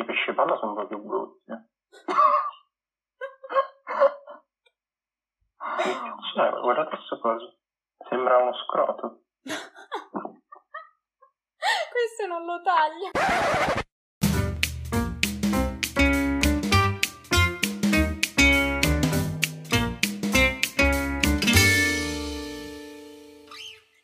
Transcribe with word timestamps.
i 0.00 0.04
pesci 0.04 0.32
palla 0.34 0.56
sono 0.58 0.74
proprio 0.74 0.98
brutti. 0.98 1.50
cioè, 6.34 6.50
guardate 6.60 6.96
questo 6.96 7.18
coso. 7.18 7.56
Sembra 8.08 8.36
uno 8.36 8.52
scroto. 8.54 9.22
Questo 11.96 12.26
non 12.26 12.44
lo 12.44 12.60
taglia. 12.62 13.10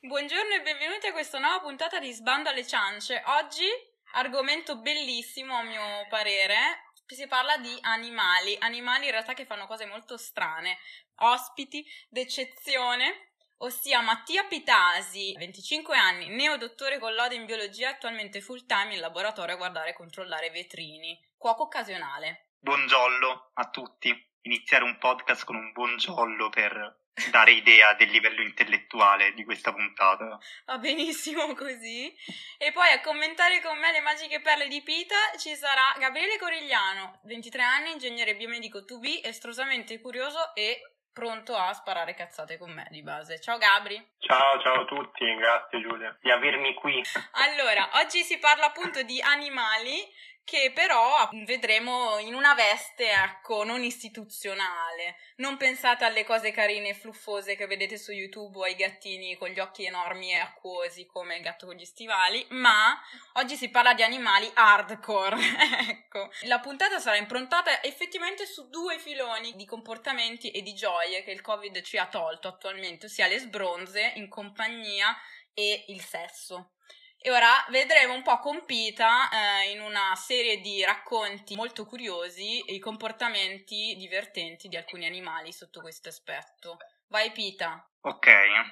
Buongiorno 0.00 0.54
e 0.54 0.62
benvenuti 0.62 1.06
a 1.06 1.12
questa 1.12 1.38
nuova 1.38 1.61
puntata 1.61 1.98
di 1.98 2.11
Sbando 2.12 2.48
alle 2.48 2.66
ciance. 2.66 3.22
Oggi 3.27 3.66
argomento 4.12 4.79
bellissimo 4.79 5.56
a 5.56 5.62
mio 5.62 6.06
parere. 6.08 6.91
Si 7.06 7.27
parla 7.27 7.59
di 7.59 7.77
animali, 7.82 8.56
animali 8.60 9.04
in 9.04 9.10
realtà 9.10 9.34
che 9.34 9.45
fanno 9.45 9.66
cose 9.66 9.84
molto 9.84 10.16
strane, 10.16 10.78
ospiti 11.16 11.84
d'eccezione 12.09 13.32
ossia 13.62 14.01
Mattia 14.01 14.45
Pitasi, 14.45 15.34
25 15.38 15.96
anni, 15.96 16.28
neodottore 16.28 16.98
con 16.98 17.14
lode 17.14 17.37
in 17.37 17.45
biologia, 17.45 17.90
attualmente 17.90 18.40
full 18.40 18.66
time 18.66 18.95
in 18.95 19.01
laboratorio 19.01 19.54
a 19.54 19.59
guardare 19.59 19.90
e 19.90 19.95
controllare 19.95 20.51
vetrini, 20.51 21.18
cuoco 21.37 21.65
occasionale. 21.65 22.48
Buongiorno 22.59 23.51
a 23.54 23.70
tutti. 23.70 24.30
Iniziare 24.42 24.84
un 24.84 24.98
podcast 24.98 25.45
con 25.45 25.54
un 25.54 25.70
buongiorno 25.70 26.48
per 26.51 27.02
dare 27.30 27.52
idea 27.52 27.95
del 27.95 28.11
livello 28.11 28.43
intellettuale 28.43 29.33
di 29.34 29.45
questa 29.45 29.73
puntata. 29.73 30.39
Va 30.66 30.79
benissimo 30.79 31.55
così. 31.55 32.15
E 32.59 32.73
poi 32.73 32.91
a 32.93 33.01
commentare 33.01 33.61
con 33.61 33.79
me 33.79 33.93
le 33.93 34.01
magiche 34.01 34.41
perle 34.41 34.69
di 34.69 34.83
Pita 34.83 35.16
ci 35.37 35.55
sarà 35.55 35.95
Gabriele 35.98 36.38
Corigliano, 36.38 37.21
23 37.25 37.62
anni, 37.62 37.93
ingegnere 37.93 38.37
biomedico 38.37 38.80
2B, 38.80 39.21
estrosamente 39.24 40.01
curioso 40.01 40.54
e 40.54 40.80
pronto 41.13 41.54
a 41.54 41.73
sparare 41.74 42.15
cazzate 42.15 42.57
con 42.57 42.73
me 42.73 42.87
di 42.91 43.02
base. 43.02 43.38
Ciao 43.41 43.59
Gabri. 43.59 44.02
Ciao, 44.19 44.60
ciao 44.60 44.82
a 44.82 44.85
tutti, 44.87 45.24
grazie 45.35 45.80
Giulia 45.80 46.16
di 46.21 46.30
avermi 46.30 46.73
qui. 46.74 47.02
Allora, 47.32 47.91
oggi 47.95 48.23
si 48.23 48.38
parla 48.38 48.66
appunto 48.66 49.02
di 49.02 49.21
animali 49.21 50.09
che 50.45 50.73
però 50.74 51.29
vedremo 51.45 52.18
in 52.18 52.35
una 52.35 52.54
veste, 52.54 53.10
ecco, 53.10 53.65
non 53.65 53.82
istituzionale. 53.82 55.16
Non 55.37 55.57
pensate 55.57 56.04
alle 56.04 56.24
cose 56.24 56.51
carine 56.51 56.90
e 56.90 56.95
fluffose 56.95 57.57
che 57.57 57.66
vedete 57.66 57.96
su 57.96 58.12
YouTube 58.12 58.59
o 58.59 58.63
ai 58.63 58.74
gattini 58.74 59.37
con 59.37 59.48
gli 59.48 59.60
occhi 59.60 59.85
enormi 59.85 60.32
e 60.32 60.38
acquosi 60.38 61.07
come 61.07 61.37
il 61.37 61.43
gatto 61.43 61.66
con 61.66 61.76
gli 61.76 61.85
stivali, 61.85 62.45
ma 62.51 63.01
oggi 63.35 63.57
si 63.57 63.70
parla 63.70 63.95
di 63.95 64.03
animali 64.03 64.50
hardcore. 64.53 65.37
ecco, 65.88 66.31
la 66.43 66.60
puntata 66.60 66.98
sarà 66.98 67.16
improntata 67.16 67.82
effettivamente 67.82 68.47
su 68.47 68.69
due 68.69 68.98
filoni 68.98 69.54
di 69.54 69.65
comportamenti 69.65 70.50
e 70.50 70.62
di 70.62 70.75
gioie 70.75 71.22
che 71.22 71.31
il 71.31 71.41
Covid 71.41 71.81
ci 71.82 71.98
ha 71.98 72.06
tolto 72.09 72.48
attualmente, 72.48 73.06
ossia 73.06 73.26
le 73.26 73.38
sbronze 73.38 74.12
in 74.16 74.28
compagnia 74.28 75.16
e 75.54 75.84
il 75.88 76.03
sesso. 76.03 76.72
E 77.25 77.31
ora 77.31 77.65
vedremo 77.69 78.15
un 78.15 78.22
po' 78.22 78.41
compita 78.41 79.28
eh, 79.31 79.70
in 79.70 79.81
una 79.81 80.12
serie 80.16 80.60
di 80.60 80.84
racconti 80.84 81.54
molto 81.54 81.87
curiosi 81.87 82.75
i 82.75 82.81
comportamenti 82.81 83.94
divertenti 83.97 84.66
di 84.66 84.76
alcuni 84.76 85.06
animali 85.06 85.53
sotto 85.53 85.81
questo 85.81 86.09
aspetto. 86.09 86.78
Vai 87.06 87.31
Pita. 87.31 87.88
Ok, 88.00 88.28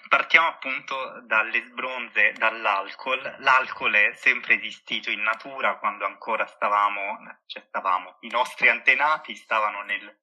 partiamo 0.08 0.48
appunto 0.48 1.20
dalle 1.26 1.62
sbronze, 1.62 2.32
dall'alcol. 2.32 3.36
L'alcol 3.38 3.94
è 3.94 4.14
sempre 4.14 4.56
esistito 4.56 5.12
in 5.12 5.22
natura 5.22 5.78
quando 5.78 6.04
ancora 6.04 6.44
stavamo, 6.44 7.18
cioè 7.46 7.62
stavamo, 7.68 8.16
i 8.22 8.30
nostri 8.30 8.68
antenati 8.68 9.36
stavano 9.36 9.82
nel 9.82 10.18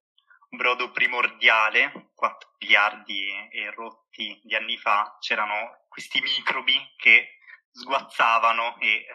brodo 0.50 0.92
primordiale, 0.92 2.10
4 2.14 2.56
miliardi 2.60 3.30
e 3.52 3.72
rotti 3.72 4.42
di 4.44 4.54
anni 4.54 4.78
fa, 4.78 5.16
c'erano 5.22 5.86
questi 5.88 6.20
microbi 6.20 6.78
che 6.98 7.37
sguazzavano 7.78 8.80
e 8.80 8.88
eh, 8.88 9.06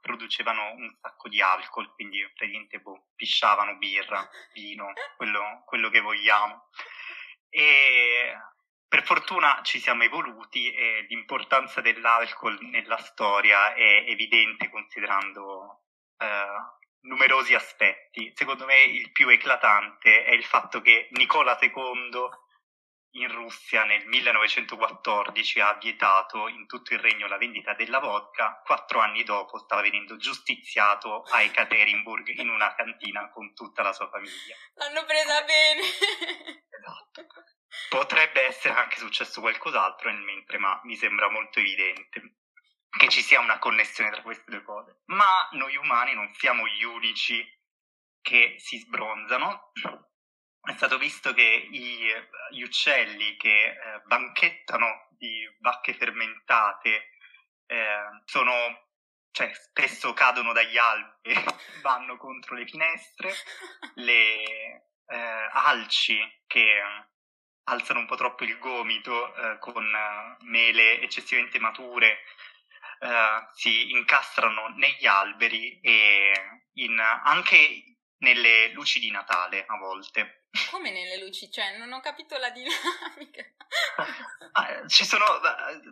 producevano 0.00 0.72
un 0.72 0.96
sacco 1.00 1.28
di 1.28 1.42
alcol, 1.42 1.92
quindi 1.94 2.20
praticamente 2.34 2.78
boh, 2.78 3.08
pisciavano 3.14 3.76
birra, 3.76 4.26
vino, 4.54 4.92
quello, 5.16 5.62
quello 5.66 5.90
che 5.90 6.00
vogliamo. 6.00 6.68
E 7.50 8.34
per 8.88 9.04
fortuna 9.04 9.60
ci 9.62 9.78
siamo 9.78 10.04
evoluti 10.04 10.72
e 10.72 11.04
l'importanza 11.08 11.80
dell'alcol 11.82 12.58
nella 12.62 12.98
storia 12.98 13.74
è 13.74 14.04
evidente 14.06 14.70
considerando 14.70 15.82
eh, 16.16 16.46
numerosi 17.00 17.54
aspetti. 17.54 18.32
Secondo 18.34 18.64
me 18.64 18.80
il 18.82 19.12
più 19.12 19.28
eclatante 19.28 20.24
è 20.24 20.32
il 20.32 20.44
fatto 20.44 20.80
che 20.80 21.08
Nicola 21.10 21.58
II 21.60 22.28
in 23.12 23.32
Russia 23.32 23.84
nel 23.84 24.06
1914 24.06 25.60
ha 25.60 25.74
vietato 25.74 26.48
in 26.48 26.66
tutto 26.66 26.92
il 26.94 27.00
regno 27.00 27.26
la 27.26 27.38
vendita 27.38 27.74
della 27.74 27.98
vodka, 27.98 28.60
quattro 28.64 29.00
anni 29.00 29.22
dopo 29.24 29.58
stava 29.58 29.82
venendo 29.82 30.16
giustiziato 30.16 31.22
a 31.22 31.42
Ekaterinburg 31.42 32.28
in 32.38 32.50
una 32.50 32.74
cantina 32.74 33.30
con 33.30 33.54
tutta 33.54 33.82
la 33.82 33.92
sua 33.92 34.08
famiglia. 34.08 34.54
L'hanno 34.74 35.04
presa 35.04 35.42
bene! 35.42 35.80
Esatto. 36.76 37.26
Potrebbe 37.88 38.46
essere 38.46 38.74
anche 38.74 38.98
successo 38.98 39.40
qualcos'altro 39.40 40.10
nel 40.10 40.20
mentre, 40.20 40.58
ma 40.58 40.80
mi 40.84 40.96
sembra 40.96 41.28
molto 41.30 41.58
evidente 41.58 42.36
che 42.96 43.08
ci 43.08 43.22
sia 43.22 43.40
una 43.40 43.58
connessione 43.58 44.10
tra 44.10 44.22
queste 44.22 44.50
due 44.50 44.62
cose. 44.62 45.02
Ma 45.06 45.48
noi 45.52 45.76
umani 45.76 46.14
non 46.14 46.32
siamo 46.34 46.66
gli 46.66 46.82
unici 46.82 47.44
che 48.20 48.56
si 48.58 48.78
sbronzano 48.78 49.72
è 50.66 50.72
stato 50.76 50.98
visto 50.98 51.32
che 51.32 51.68
i, 51.70 52.12
gli 52.50 52.62
uccelli 52.62 53.36
che 53.36 53.66
eh, 53.66 54.00
banchettano 54.04 55.08
di 55.10 55.48
bacche 55.58 55.94
fermentate 55.94 57.10
eh, 57.66 58.20
sono, 58.24 58.88
cioè, 59.30 59.52
spesso 59.54 60.12
cadono 60.12 60.52
dagli 60.52 60.76
alberi, 60.76 61.34
vanno 61.82 62.16
contro 62.16 62.56
le 62.56 62.66
finestre, 62.66 63.32
le 63.94 64.42
eh, 65.06 65.48
alci 65.52 66.18
che 66.46 66.82
alzano 67.68 68.00
un 68.00 68.06
po' 68.06 68.16
troppo 68.16 68.44
il 68.44 68.58
gomito 68.58 69.34
eh, 69.34 69.58
con 69.58 69.84
mele 70.40 71.00
eccessivamente 71.00 71.58
mature 71.58 72.18
eh, 73.00 73.48
si 73.52 73.90
incastrano 73.90 74.68
negli 74.76 75.06
alberi 75.06 75.80
e 75.80 76.32
in, 76.74 76.98
anche 76.98 77.96
nelle 78.18 78.68
luci 78.72 78.98
di 79.00 79.10
Natale 79.10 79.64
a 79.66 79.76
volte. 79.76 80.45
Come 80.70 80.90
nelle 80.90 81.18
luci? 81.18 81.50
Cioè, 81.50 81.76
non 81.78 81.92
ho 81.92 82.00
capito 82.00 82.36
la 82.38 82.50
dinamica. 82.50 83.44
ah, 84.52 84.86
ci 84.86 85.04
sono, 85.04 85.24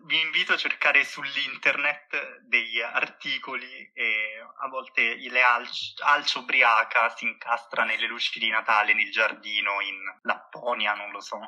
vi 0.05 0.21
invito 0.21 0.53
a 0.53 0.57
cercare 0.57 1.05
sull'internet 1.05 2.41
degli 2.43 2.81
articoli 2.81 3.91
e 3.93 4.41
a 4.61 4.69
volte 4.69 5.17
le 5.17 5.43
alci, 5.43 5.95
alce 6.01 6.39
ubriaca 6.39 7.09
si 7.11 7.25
incastra 7.25 7.85
nelle 7.85 8.07
luci 8.07 8.39
di 8.39 8.49
Natale 8.49 8.95
nel 8.95 9.11
giardino 9.11 9.81
in 9.81 10.01
Lapponia, 10.23 10.95
non 10.95 11.11
lo 11.11 11.21
so. 11.21 11.39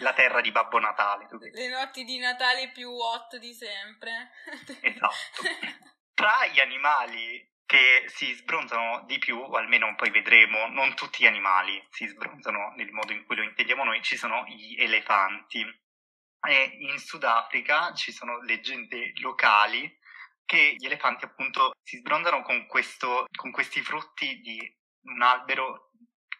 La 0.00 0.12
terra 0.12 0.40
di 0.40 0.50
Babbo 0.50 0.78
Natale. 0.78 1.28
Le 1.52 1.68
notti 1.68 2.04
di 2.04 2.18
Natale 2.18 2.70
più 2.70 2.90
hot 2.90 3.36
di 3.36 3.54
sempre. 3.54 4.30
esatto. 4.82 5.42
Tra 6.12 6.46
gli 6.46 6.60
animali 6.60 7.55
che 7.66 8.04
si 8.06 8.32
sbronzano 8.32 9.02
di 9.06 9.18
più, 9.18 9.36
o 9.38 9.56
almeno 9.56 9.92
poi 9.96 10.10
vedremo, 10.10 10.68
non 10.68 10.94
tutti 10.94 11.22
gli 11.22 11.26
animali 11.26 11.84
si 11.90 12.06
sbronzano 12.06 12.72
nel 12.76 12.92
modo 12.92 13.12
in 13.12 13.24
cui 13.24 13.36
lo 13.36 13.42
intendiamo 13.42 13.84
noi, 13.84 14.02
ci 14.02 14.16
sono 14.16 14.44
gli 14.46 14.80
elefanti. 14.80 15.60
E 16.46 16.76
in 16.78 16.96
Sudafrica 16.98 17.92
ci 17.92 18.12
sono 18.12 18.40
leggende 18.42 19.12
locali 19.16 19.98
che 20.44 20.76
gli 20.78 20.86
elefanti 20.86 21.24
appunto 21.24 21.72
si 21.82 21.96
sbronzano 21.96 22.42
con, 22.42 22.66
questo, 22.66 23.26
con 23.34 23.50
questi 23.50 23.82
frutti 23.82 24.40
di 24.40 24.76
un 25.06 25.22
albero 25.22 25.90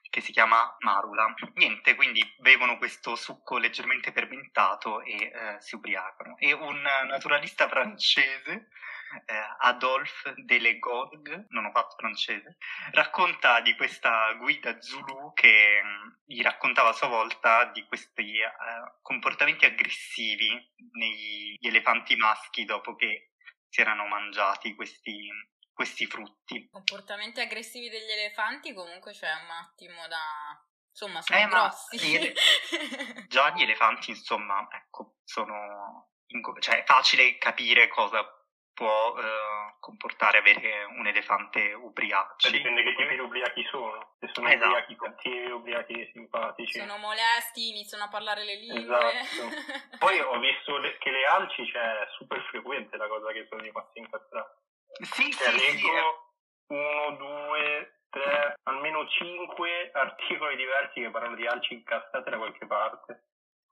che 0.09 0.21
si 0.21 0.31
chiama 0.31 0.77
marula. 0.79 1.35
Niente, 1.55 1.97
quindi 1.97 2.23
bevono 2.39 2.79
questo 2.79 3.17
succo 3.17 3.59
leggermente 3.59 4.13
fermentato 4.13 5.03
e 5.03 5.15
eh, 5.15 5.57
si 5.59 5.75
ubriacano. 5.75 6.37
E 6.39 6.53
un 6.53 6.81
naturalista 6.81 7.69
francese 7.69 8.69
Adolphe 9.59 10.35
Delegorgue, 10.37 11.47
non 11.51 11.67
ho 11.67 11.71
fatto 11.71 11.97
francese, 11.97 12.57
racconta 12.93 13.61
di 13.61 13.75
questa 13.75 14.33
guida 14.35 14.81
Zulu 14.81 15.33
che 15.35 15.81
mm, 15.83 16.09
gli 16.25 16.43
raccontava 16.43 16.91
a 16.91 16.93
sua 16.93 17.09
volta 17.09 17.65
di 17.67 17.85
questi 17.87 18.39
eh, 18.39 18.51
comportamenti 19.03 19.65
aggressivi 19.65 20.49
negli 20.93 21.59
elefanti 21.61 22.17
maschi 22.17 22.65
dopo 22.65 22.95
che 22.95 23.33
si 23.69 23.81
erano 23.81 24.07
mangiati 24.07 24.75
questi, 24.75 25.29
questi 25.73 26.07
frutti. 26.07 26.69
Comportamenti 26.71 27.41
aggressivi 27.41 27.89
degli 27.89 28.11
elefanti 28.11 28.73
comunque 28.73 29.13
c'è 29.13 29.33
un 29.33 29.51
attimo 29.51 30.07
da... 30.09 30.19
Insomma, 30.89 31.21
sono 31.21 31.39
eh, 31.39 31.47
grossi. 31.47 31.99
Gli 31.99 32.33
già 33.29 33.51
gli 33.51 33.63
elefanti, 33.63 34.11
insomma, 34.11 34.67
ecco, 34.71 35.17
sono... 35.25 36.11
In... 36.29 36.43
cioè 36.61 36.83
è 36.83 36.85
facile 36.85 37.37
capire 37.39 37.89
cosa 37.89 38.25
può 38.77 39.19
eh, 39.19 39.75
comportare 39.81 40.37
avere 40.37 40.85
un 40.85 41.07
elefante 41.07 41.73
ubriaco. 41.73 42.35
Cioè, 42.37 42.51
dipende 42.51 42.83
che 42.83 42.95
tipi 42.95 43.15
di 43.15 43.21
ubriachi 43.21 43.65
sono. 43.71 44.17
Se 44.21 44.29
sono 44.35 44.49
esatto. 44.49 44.67
ubriachi 44.67 44.97
cattivi, 44.97 45.51
ubriachi 45.51 46.11
simpatici. 46.13 46.79
Sono 46.79 46.99
molesti, 46.99 47.71
iniziano 47.71 48.05
a 48.05 48.09
parlare 48.09 48.45
le 48.45 48.57
lingue. 48.57 48.83
Esatto. 48.83 49.97
Poi 49.99 50.21
ho 50.21 50.39
visto 50.39 50.77
le, 50.77 50.99
che 50.99 51.11
le 51.11 51.25
alci 51.25 51.65
c'è 51.65 51.73
cioè, 51.73 52.09
super 52.19 52.43
frequente 52.51 52.99
la 52.99 53.09
cosa 53.09 53.33
che 53.33 53.47
sono 53.49 53.63
rimasti 53.63 53.99
incastrati. 53.99 54.61
Sì, 55.01 55.33
cioè, 55.33 55.49
sì, 55.49 55.57
leggo 55.57 56.37
sì. 56.67 56.75
uno, 56.75 57.17
due, 57.17 58.01
tre, 58.11 58.57
almeno 58.65 59.09
cinque 59.09 59.91
articoli 59.95 60.57
diversi 60.57 61.01
che 61.01 61.11
parlano 61.11 61.35
di 61.35 61.47
alci 61.47 61.73
incastrate 61.73 62.29
da 62.29 62.37
qualche 62.37 62.67
parte. 62.67 63.23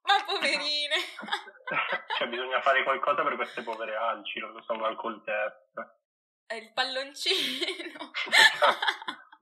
Ma 0.04 0.22
poverine! 0.24 0.96
cioè, 2.18 2.28
bisogna 2.28 2.60
fare 2.60 2.82
qualcosa 2.82 3.22
per 3.22 3.36
queste 3.36 3.62
povere 3.62 3.96
alci, 3.96 4.38
non 4.38 4.52
lo 4.52 4.62
so, 4.62 4.74
un 4.74 4.84
alcol 4.84 5.22
test. 5.24 5.72
È 6.46 6.54
il 6.54 6.72
palloncino! 6.72 8.10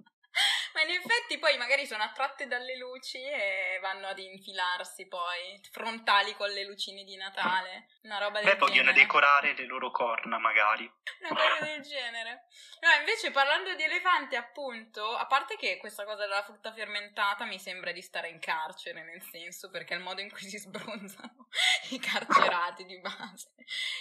Ma 0.83 0.89
in 0.89 0.99
effetti 0.99 1.39
poi 1.39 1.57
magari 1.59 1.87
sono 1.87 2.03
attratte 2.03 2.49
dalle 2.49 2.77
luci 2.77 3.23
e 3.23 3.79
vanno 3.81 4.09
ad 4.09 4.19
infilarsi 4.19 5.07
poi, 5.07 5.61
frontali 5.71 6.35
con 6.35 6.49
le 6.51 6.65
lucine 6.65 7.05
di 7.05 7.15
Natale, 7.15 7.87
una 8.03 8.19
roba 8.19 8.41
del 8.41 8.45
Beh, 8.45 8.57
genere. 8.57 8.67
vogliono 8.67 8.93
decorare 8.93 9.55
le 9.55 9.65
loro 9.65 9.93
corna 9.93 10.39
magari. 10.39 10.91
Una 11.21 11.41
cosa 11.41 11.65
del 11.65 11.83
genere. 11.83 12.47
No, 12.81 12.91
invece 12.99 13.31
parlando 13.31 13.75
di 13.77 13.85
elefanti 13.85 14.35
appunto, 14.35 15.17
a 15.17 15.27
parte 15.27 15.57
che 15.57 15.77
questa 15.77 16.05
cosa 16.05 16.23
della 16.23 16.43
frutta 16.43 16.73
fermentata 16.73 17.45
mi 17.45 17.61
sembra 17.61 17.93
di 17.93 18.03
stare 18.03 18.29
in 18.29 18.41
carcere, 18.41 19.05
nel 19.05 19.23
senso, 19.23 19.71
perché 19.71 19.95
è 19.95 19.99
il 19.99 20.03
modo 20.03 20.21
in 20.21 20.31
cui 20.31 20.43
si 20.43 20.59
sbronzano 20.59 21.47
i 21.91 22.01
carcerati 22.01 22.85
di 22.87 22.99
base, 22.99 23.55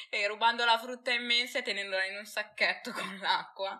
e 0.09 0.25
rubando 0.25 0.65
la 0.65 0.79
frutta 0.79 1.11
immensa 1.11 1.59
e 1.59 1.61
tenendola 1.61 2.05
in 2.05 2.17
un 2.17 2.25
sacchetto 2.25 2.91
con 2.91 3.19
l'acqua 3.21 3.79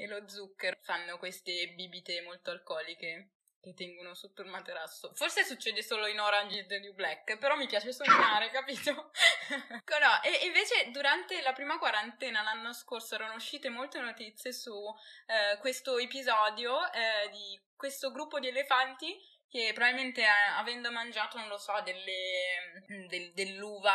e 0.00 0.06
lo 0.06 0.26
zucchero 0.26 0.78
fanno 0.80 1.18
queste 1.18 1.72
bibite 1.74 2.22
molto 2.22 2.50
alcoliche 2.50 3.32
che 3.60 3.74
tengono 3.74 4.14
sotto 4.14 4.40
il 4.40 4.48
materasso. 4.48 5.12
Forse 5.14 5.44
succede 5.44 5.82
solo 5.82 6.06
in 6.06 6.18
Orange 6.18 6.60
is 6.60 6.66
the 6.66 6.78
New 6.78 6.94
Black, 6.94 7.36
però 7.36 7.56
mi 7.56 7.66
piace 7.66 7.92
sognare, 7.92 8.48
capito? 8.50 8.92
no, 10.00 10.22
e 10.22 10.46
invece 10.46 10.90
durante 10.90 11.42
la 11.42 11.52
prima 11.52 11.78
quarantena 11.78 12.40
l'anno 12.42 12.72
scorso 12.72 13.16
erano 13.16 13.34
uscite 13.34 13.68
molte 13.68 14.00
notizie 14.00 14.52
su 14.52 14.72
eh, 15.26 15.58
questo 15.58 15.98
episodio 15.98 16.90
eh, 16.90 17.28
di 17.30 17.60
questo 17.76 18.10
gruppo 18.10 18.38
di 18.38 18.48
elefanti 18.48 19.14
che 19.50 19.72
probabilmente 19.74 20.22
eh, 20.22 20.50
avendo 20.56 20.92
mangiato, 20.92 21.36
non 21.36 21.48
lo 21.48 21.58
so, 21.58 21.72
delle, 21.84 22.84
mm, 22.90 23.06
del, 23.06 23.32
dell'uva 23.32 23.94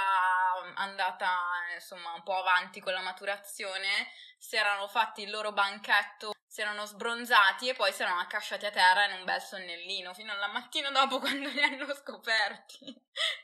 andata 0.75 1.34
insomma 1.74 2.13
un 2.13 2.24
po' 2.24 2.36
avanti 2.36 2.81
con 2.81 2.94
la 2.94 3.02
maturazione, 3.02 4.12
si 4.38 4.57
erano 4.57 4.88
fatti 4.88 5.22
il 5.22 5.30
loro 5.30 5.54
banchetto, 5.54 6.34
si 6.46 6.60
erano 6.60 6.86
sbronzati 6.86 7.69
e 7.69 7.74
poi 7.74 7.94
si 7.94 8.02
erano 8.02 8.19
accasciati 8.19 8.66
a 8.66 8.72
terra 8.72 9.06
in 9.06 9.13
un 9.13 9.24
bel 9.24 9.42
sonnellino 9.42 10.13
fino 10.13 10.34
alla 10.34 10.48
mattina 10.48 10.90
dopo 10.90 11.19
quando 11.24 11.50
li 11.50 11.62
hanno 11.62 11.94
scoperti. 11.94 12.94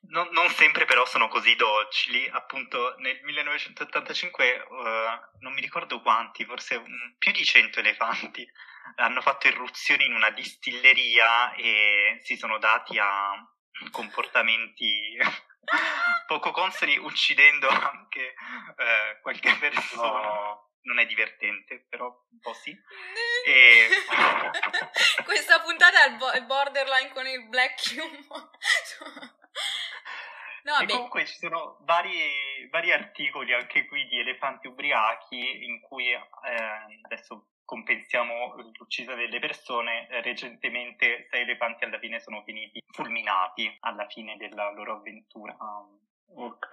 Non, 0.09 0.27
non 0.31 0.49
sempre 0.49 0.83
però 0.83 1.05
sono 1.05 1.29
così 1.29 1.55
docili, 1.55 2.27
appunto 2.27 2.95
nel 2.97 3.21
1985 3.23 4.65
uh, 4.69 4.85
eh, 4.85 5.19
non 5.39 5.53
mi 5.53 5.61
ricordo 5.61 6.01
quanti, 6.01 6.43
forse 6.43 6.81
più 7.17 7.31
di 7.31 7.45
100 7.45 7.79
elefanti 7.79 8.49
hanno 8.95 9.21
fatto 9.21 9.47
irruzioni 9.47 10.05
in 10.05 10.13
una 10.13 10.29
distilleria 10.31 11.53
e 11.53 12.19
si 12.21 12.37
sono 12.37 12.57
dati 12.57 12.97
a 12.99 13.33
comportamenti 13.91 15.17
poco 16.27 16.51
consoni, 16.51 16.97
uccidendo 16.97 17.67
anche 17.67 18.33
eh, 18.77 19.19
qualche 19.21 19.55
persona. 19.59 20.19
No. 20.19 20.69
Non 20.83 20.97
è 20.97 21.05
divertente, 21.05 21.85
però 21.87 22.07
un 22.07 22.39
po' 22.39 22.53
sì. 22.53 22.75
E... 23.45 23.87
Questa 25.23 25.61
puntata 25.61 26.05
è 26.05 26.37
il 26.39 26.45
borderline 26.45 27.13
con 27.13 27.27
il 27.27 27.47
black 27.49 27.93
humor. 27.95 28.49
No, 30.63 30.77
e 30.77 30.85
comunque 30.85 31.25
ci 31.25 31.37
sono 31.39 31.77
vari, 31.81 32.69
vari, 32.69 32.91
articoli 32.91 33.51
anche 33.51 33.87
qui 33.87 34.05
di 34.07 34.19
elefanti 34.19 34.67
ubriachi 34.67 35.65
in 35.65 35.81
cui 35.81 36.11
eh, 36.11 36.19
adesso 37.01 37.47
compensiamo 37.71 38.53
l'uccisa 38.77 39.15
delle 39.15 39.39
persone, 39.39 40.09
eh, 40.09 40.21
recentemente 40.21 41.27
sei 41.29 41.43
elefanti 41.43 41.85
alla 41.85 41.99
fine 41.99 42.19
sono 42.19 42.43
finiti 42.43 42.83
fulminati 42.91 43.77
alla 43.79 44.05
fine 44.07 44.35
della 44.35 44.71
loro 44.71 44.97
avventura. 44.97 45.55
Ok. 46.35 46.67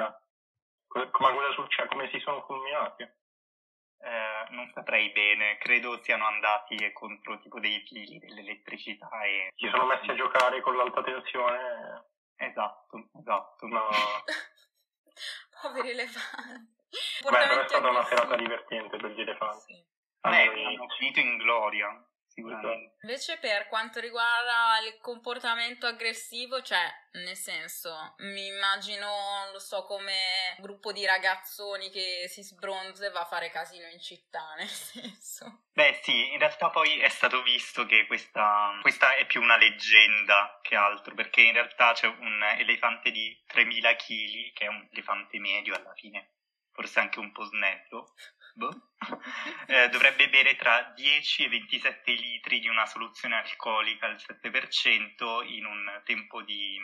Ma 1.20 1.32
cosa 1.32 1.52
succede? 1.52 1.88
Come 1.88 2.08
si 2.10 2.18
sono 2.18 2.42
fulminati? 2.42 3.04
Eh, 3.04 4.46
non 4.50 4.68
saprei 4.74 5.10
bene, 5.10 5.56
credo 5.58 6.02
siano 6.02 6.26
andati 6.26 6.90
contro 6.92 7.38
tipo 7.38 7.60
dei 7.60 7.80
fili 7.86 8.18
dell'elettricità 8.18 9.08
e... 9.22 9.52
Si 9.54 9.68
sono 9.68 9.86
messi 9.86 10.10
a 10.10 10.16
giocare 10.16 10.60
con 10.62 10.76
l'alta 10.76 11.00
tensione? 11.04 12.06
Esatto, 12.34 13.08
esatto. 13.20 13.66
No. 13.68 13.86
Poveri 15.62 15.90
elefanti. 15.90 16.76
Beh, 17.22 17.30
però 17.30 17.62
è 17.62 17.68
stata 17.68 17.88
una 17.88 18.04
serata 18.04 18.34
divertente 18.34 18.96
per 18.96 19.10
gli 19.12 19.20
elefanti. 19.20 19.74
Sì. 19.74 19.96
Beh, 20.20 20.64
hanno 20.64 20.88
finito 20.96 21.20
in 21.20 21.36
gloria, 21.36 21.88
sicuramente. 22.26 22.96
Invece 23.02 23.38
per 23.38 23.68
quanto 23.68 24.00
riguarda 24.00 24.78
il 24.86 24.98
comportamento 25.00 25.86
aggressivo, 25.86 26.62
cioè, 26.62 26.86
nel 27.12 27.36
senso, 27.36 28.14
mi 28.18 28.46
immagino, 28.46 29.50
lo 29.52 29.58
so, 29.58 29.84
come 29.84 30.56
gruppo 30.58 30.92
di 30.92 31.04
ragazzoni 31.04 31.90
che 31.90 32.26
si 32.28 32.42
sbronza 32.42 33.06
e 33.06 33.10
va 33.10 33.20
a 33.20 33.26
fare 33.26 33.50
casino 33.50 33.86
in 33.88 34.00
città, 34.00 34.54
nel 34.58 34.68
senso. 34.68 35.66
Beh 35.72 36.00
sì, 36.02 36.32
in 36.32 36.38
realtà 36.38 36.70
poi 36.70 36.98
è 36.98 37.08
stato 37.08 37.42
visto 37.42 37.86
che 37.86 38.06
questa, 38.06 38.76
questa 38.82 39.14
è 39.14 39.26
più 39.26 39.40
una 39.40 39.56
leggenda 39.56 40.58
che 40.62 40.74
altro, 40.74 41.14
perché 41.14 41.42
in 41.42 41.52
realtà 41.52 41.92
c'è 41.92 42.08
un 42.08 42.42
elefante 42.58 43.10
di 43.10 43.40
3000 43.46 43.94
kg, 43.96 44.52
che 44.52 44.64
è 44.64 44.68
un 44.68 44.88
elefante 44.90 45.38
medio 45.38 45.76
alla 45.76 45.94
fine, 45.94 46.32
forse 46.72 46.98
anche 47.00 47.20
un 47.20 47.30
po' 47.30 47.44
snello, 47.44 48.14
boh, 48.58 48.90
eh, 49.68 49.88
dovrebbe 49.88 50.28
bere 50.28 50.56
tra 50.56 50.92
10 50.94 51.44
e 51.44 51.48
27 51.48 52.12
litri 52.12 52.58
di 52.58 52.68
una 52.68 52.86
soluzione 52.86 53.36
alcolica 53.36 54.06
al 54.06 54.16
7% 54.16 55.46
in 55.46 55.64
un 55.64 56.02
tempo 56.04 56.42
di 56.42 56.76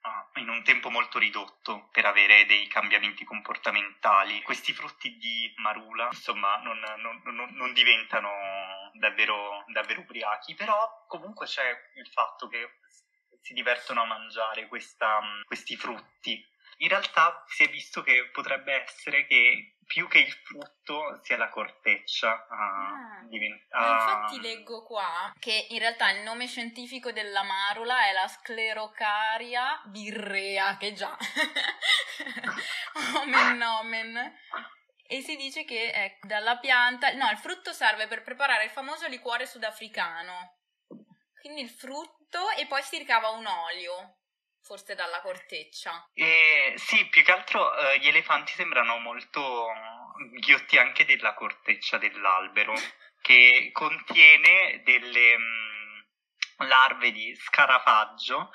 ah, 0.00 0.30
in 0.36 0.48
un 0.48 0.64
tempo 0.64 0.88
molto 0.88 1.18
ridotto 1.18 1.88
per 1.92 2.06
avere 2.06 2.46
dei 2.46 2.66
cambiamenti 2.66 3.24
comportamentali. 3.24 4.42
Questi 4.42 4.72
frutti 4.72 5.16
di 5.18 5.52
marula, 5.58 6.06
insomma, 6.06 6.56
non, 6.62 6.78
non, 6.78 7.20
non, 7.24 7.50
non 7.54 7.72
diventano 7.74 8.30
davvero, 8.94 9.64
davvero 9.68 10.00
ubriachi, 10.00 10.54
però 10.54 11.04
comunque 11.06 11.46
c'è 11.46 11.68
il 11.96 12.08
fatto 12.08 12.48
che 12.48 12.78
si 13.42 13.52
divertono 13.52 14.02
a 14.02 14.06
mangiare 14.06 14.66
questa, 14.68 15.20
questi 15.44 15.76
frutti 15.76 16.52
in 16.78 16.88
realtà 16.88 17.44
si 17.46 17.62
è 17.62 17.68
visto 17.68 18.02
che 18.02 18.30
potrebbe 18.32 18.72
essere 18.82 19.26
che 19.26 19.73
più 19.86 20.08
che 20.08 20.18
il 20.18 20.32
frutto 20.32 21.20
sia 21.22 21.36
la 21.36 21.48
corteccia 21.48 22.46
a 22.48 22.48
ah, 22.48 23.26
diventare. 23.28 23.92
Infatti 23.92 24.40
leggo 24.40 24.84
qua 24.84 25.32
che 25.38 25.66
in 25.70 25.78
realtà 25.78 26.10
il 26.10 26.22
nome 26.22 26.46
scientifico 26.46 27.12
della 27.12 27.42
marula 27.42 28.06
è 28.06 28.12
la 28.12 28.28
sclerocaria 28.28 29.82
birrea, 29.86 30.76
che 30.76 30.92
già. 30.92 31.16
omen 33.20 33.62
omen. 33.62 34.34
E 35.06 35.20
si 35.20 35.36
dice 35.36 35.64
che 35.64 35.90
è 35.90 36.18
dalla 36.22 36.58
pianta. 36.58 37.12
No, 37.12 37.30
il 37.30 37.38
frutto 37.38 37.72
serve 37.72 38.06
per 38.06 38.22
preparare 38.22 38.64
il 38.64 38.70
famoso 38.70 39.06
liquore 39.06 39.46
sudafricano. 39.46 40.58
Quindi 41.40 41.60
il 41.60 41.70
frutto 41.70 42.50
e 42.58 42.66
poi 42.66 42.82
si 42.82 42.96
ricava 42.96 43.28
un 43.30 43.46
olio 43.46 44.18
forse 44.64 44.94
dalla 44.94 45.20
corteccia. 45.20 46.08
Eh, 46.14 46.72
sì, 46.76 47.06
più 47.06 47.22
che 47.22 47.32
altro 47.32 47.76
eh, 47.76 47.98
gli 47.98 48.08
elefanti 48.08 48.52
sembrano 48.52 48.98
molto 48.98 49.68
ghiotti 50.40 50.78
anche 50.78 51.04
della 51.04 51.34
corteccia 51.34 51.98
dell'albero, 51.98 52.72
che 53.20 53.70
contiene 53.72 54.82
delle 54.82 55.38
mh, 55.38 55.42
mm, 55.42 56.66
larve 56.66 57.12
di 57.12 57.34
scarafaggio 57.36 58.50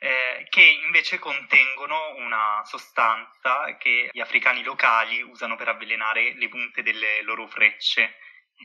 eh, 0.00 0.46
che 0.48 0.62
invece 0.62 1.18
contengono 1.18 2.14
una 2.16 2.62
sostanza 2.64 3.76
che 3.78 4.08
gli 4.12 4.20
africani 4.20 4.62
locali 4.62 5.20
usano 5.22 5.56
per 5.56 5.68
avvelenare 5.68 6.34
le 6.34 6.48
punte 6.48 6.82
delle 6.82 7.22
loro 7.22 7.46
frecce. 7.48 8.16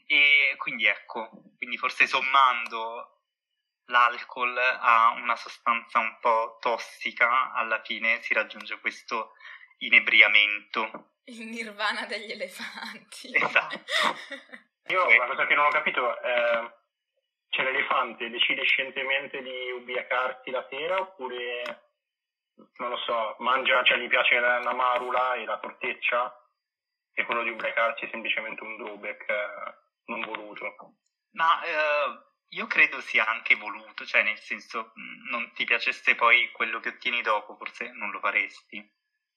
E 0.08 0.56
quindi 0.58 0.86
ecco, 0.86 1.30
quindi 1.58 1.78
forse 1.78 2.08
sommando 2.08 3.13
l'alcol 3.86 4.58
ha 4.58 5.12
una 5.12 5.36
sostanza 5.36 6.00
un 6.00 6.18
po' 6.20 6.58
tossica, 6.60 7.52
alla 7.54 7.82
fine 7.82 8.22
si 8.22 8.34
raggiunge 8.34 8.80
questo 8.80 9.34
inebriamento. 9.80 11.16
Il 11.26 11.48
nirvana 11.48 12.06
degli 12.06 12.32
elefanti. 12.32 13.34
Esatto. 13.34 13.84
Io 14.88 15.08
una 15.08 15.28
cosa 15.28 15.46
che 15.46 15.56
non 15.56 15.66
ho 15.66 15.70
capito 15.70 16.22
è, 16.22 16.72
cioè 17.50 17.66
l'elefante 17.66 18.30
decide 18.30 18.64
scientemente 18.64 19.42
di 19.42 19.72
ubriacarsi 19.72 20.52
la 20.52 20.66
sera 20.70 21.00
oppure, 21.00 21.92
non 22.78 22.90
lo 22.90 22.98
so, 22.98 23.36
mangia, 23.40 23.84
cioè 23.84 23.98
gli 23.98 24.08
piace 24.08 24.40
la, 24.40 24.60
la 24.60 24.74
marula 24.74 25.36
e 25.36 25.46
la 25.46 25.60
corteccia 25.60 26.38
e 27.14 27.24
quello 27.26 27.44
di 27.44 27.50
ubriacarsi 27.50 28.06
è 28.06 28.10
semplicemente 28.10 28.64
un 28.64 28.76
drawback 28.76 29.30
eh, 29.30 29.76
non 30.06 30.22
voluto. 30.22 30.76
Ma 31.32 31.64
eh, 31.64 32.33
io 32.54 32.68
credo 32.68 33.02
sia 33.02 33.26
anche 33.26 33.56
voluto, 33.56 34.06
cioè 34.06 34.24
nel 34.24 34.40
senso 34.40 34.92
non 35.30 35.52
ti 35.54 35.66
piacesse 35.66 36.16
poi 36.16 36.52
quello 36.52 36.80
che 36.80 36.90
ottieni 36.90 37.22
dopo, 37.22 37.56
forse 37.56 37.90
non 37.92 38.12
lo 38.12 38.20
faresti. 38.20 38.78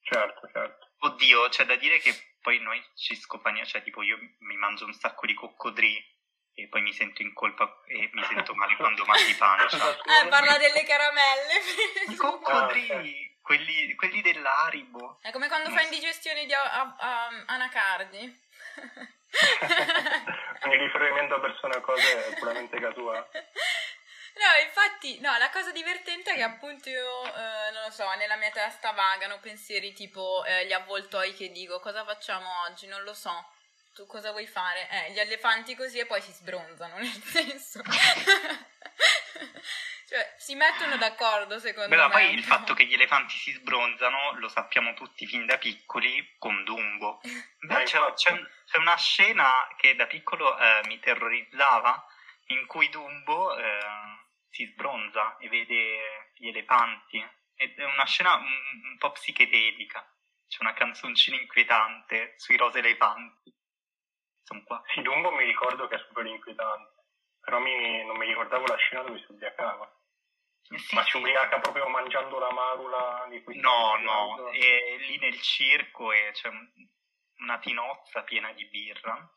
Certo, 0.01 0.49
certo. 0.51 0.91
Oddio, 0.99 1.49
c'è 1.49 1.65
da 1.65 1.75
dire 1.75 1.99
che 1.99 2.13
poi 2.41 2.59
noi 2.59 2.81
ci 2.95 3.15
scopaniamo, 3.15 3.67
cioè 3.67 3.83
tipo 3.83 4.01
io 4.03 4.17
mi 4.39 4.55
mangio 4.55 4.85
un 4.85 4.93
sacco 4.93 5.25
di 5.25 5.33
coccodri 5.33 6.15
e 6.53 6.67
poi 6.69 6.81
mi 6.81 6.93
sento 6.93 7.21
in 7.21 7.33
colpa 7.33 7.81
e 7.87 8.09
mi 8.13 8.23
sento 8.23 8.55
male 8.55 8.75
quando 8.77 9.05
mangio 9.05 9.35
pancia. 9.37 9.91
Eh, 9.91 10.27
parla 10.27 10.57
delle 10.57 10.83
caramelle. 10.83 11.53
I 12.09 12.15
coccodri, 12.15 12.89
ah, 12.91 13.03
quelli, 13.41 13.95
quelli 13.95 14.21
dell'Aribo. 14.21 15.19
È 15.21 15.31
come 15.31 15.47
quando 15.47 15.69
fai 15.71 15.83
indigestione 15.85 16.45
di 16.45 16.53
a- 16.53 16.95
a- 16.97 17.43
anacardi. 17.47 18.45
Quindi 20.61 20.77
riferimento 20.83 21.35
a 21.35 21.39
persone 21.39 21.77
o 21.77 21.81
cose 21.81 22.27
è 22.27 22.37
puramente 22.37 22.79
casuale. 22.79 23.29
No, 24.37 24.63
infatti, 24.63 25.19
no, 25.19 25.35
la 25.37 25.49
cosa 25.49 25.71
divertente 25.71 26.31
è 26.31 26.35
che 26.35 26.43
appunto 26.43 26.89
io, 26.89 27.23
eh, 27.25 27.71
non 27.73 27.83
lo 27.85 27.91
so, 27.91 28.07
nella 28.13 28.35
mia 28.35 28.51
testa 28.51 28.91
vagano 28.91 29.39
pensieri 29.39 29.93
tipo 29.93 30.43
eh, 30.45 30.67
gli 30.67 30.73
avvoltoi 30.73 31.33
che 31.33 31.51
dico, 31.51 31.79
cosa 31.79 32.05
facciamo 32.05 32.47
oggi? 32.67 32.85
Non 32.85 33.01
lo 33.03 33.13
so. 33.13 33.51
Tu 33.95 34.05
cosa 34.05 34.29
vuoi 34.31 34.45
fare? 34.45 34.87
Eh, 34.89 35.11
gli 35.11 35.19
elefanti 35.19 35.75
così 35.75 35.97
e 35.97 36.05
poi 36.05 36.21
si 36.21 36.31
sbronzano, 36.31 36.97
nel 37.01 37.23
senso. 37.23 37.81
Cioè, 40.07 40.35
si 40.37 40.55
mettono 40.55 40.97
d'accordo, 40.97 41.59
secondo 41.59 41.89
Beh, 41.89 42.01
me. 42.01 42.09
poi 42.09 42.33
il 42.33 42.43
fatto 42.45 42.73
che 42.73 42.85
gli 42.85 42.93
elefanti 42.93 43.35
si 43.37 43.51
sbronzano 43.51 44.37
lo 44.39 44.47
sappiamo 44.47 44.93
tutti 44.93 45.27
fin 45.27 45.45
da 45.45 45.57
piccoli 45.57 46.35
con 46.37 46.63
Dumbo. 46.63 47.19
Beh, 47.59 47.83
c'è, 47.83 47.99
c'è, 48.13 48.33
c'è, 48.65 48.77
una 48.77 48.95
scena 48.95 49.67
che 49.77 49.95
da 49.95 50.07
piccolo 50.07 50.57
eh, 50.57 50.81
mi 50.85 50.99
terrorizzava 50.99 52.05
in 52.47 52.65
cui 52.65 52.89
Dumbo 52.89 53.57
eh, 53.57 53.79
si 54.49 54.65
sbronza 54.65 55.37
e 55.37 55.49
vede 55.49 56.31
gli 56.35 56.47
elefanti. 56.47 57.25
Ed 57.55 57.77
è 57.77 57.83
una 57.83 58.05
scena 58.05 58.35
un, 58.35 58.45
un 58.45 58.97
po' 58.97 59.11
psichedelica. 59.11 60.05
C'è 60.47 60.57
una 60.61 60.73
canzoncina 60.73 61.37
inquietante 61.37 62.35
sui 62.37 62.55
rose 62.55 62.79
elefanti 62.79 63.53
sono 64.47 64.63
qua. 64.63 64.81
Sì, 64.93 65.01
Dumbo 65.01 65.31
mi 65.31 65.43
ricordo 65.43 65.87
che 65.87 65.95
è 65.95 66.03
super 66.07 66.25
inquietante, 66.25 67.03
però 67.41 67.59
mi, 67.59 68.05
non 68.05 68.15
mi 68.17 68.27
ricordavo 68.27 68.65
la 68.65 68.77
scena 68.77 69.03
dove 69.03 69.19
si 69.19 69.25
ubriacava. 69.31 69.91
Sì, 70.75 70.95
Ma 70.95 71.03
si 71.03 71.15
ubriaca 71.15 71.59
proprio 71.59 71.87
mangiando 71.87 72.39
la 72.39 72.51
marula 72.51 73.27
No, 73.55 73.95
no, 73.97 74.49
è 74.51 74.97
lì 74.99 75.17
nel 75.17 75.39
circo 75.41 76.11
e 76.11 76.31
c'è 76.33 76.49
una 77.37 77.57
tinozza 77.59 78.23
piena 78.23 78.51
di 78.51 78.65
birra. 78.65 79.29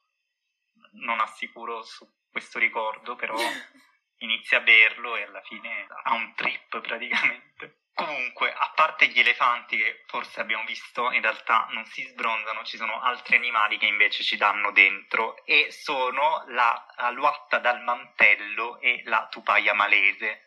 Non 0.93 1.21
assicuro 1.21 1.83
su 1.83 2.09
questo 2.31 2.59
ricordo, 2.59 3.15
però 3.15 3.37
inizia 4.19 4.59
a 4.59 4.63
berlo 4.63 5.17
e 5.17 5.23
alla 5.23 5.43
fine 5.43 5.87
ha 6.03 6.15
un 6.15 6.35
trip 6.35 6.81
praticamente. 6.81 7.81
Comunque, 7.95 8.51
a 8.53 8.73
parte 8.75 9.09
gli 9.09 9.19
elefanti 9.19 9.77
che 9.77 10.05
forse 10.07 10.41
abbiamo 10.41 10.65
visto, 10.65 11.13
in 11.13 11.21
realtà 11.21 11.67
non 11.71 11.85
si 11.85 12.03
sbronzano, 12.03 12.65
ci 12.65 12.77
sono 12.79 13.01
altri 13.03 13.37
animali 13.37 13.77
che 13.77 13.87
invece 13.87 14.23
ci 14.23 14.37
danno 14.37 14.73
dentro 14.73 15.45
e 15.45 15.71
sono 15.71 16.45
la, 16.49 16.87
la 16.97 17.11
luatta 17.11 17.59
dal 17.59 17.83
mantello 17.83 18.81
e 18.81 19.03
la 19.05 19.29
tupaia 19.31 19.75
malese. 19.75 20.47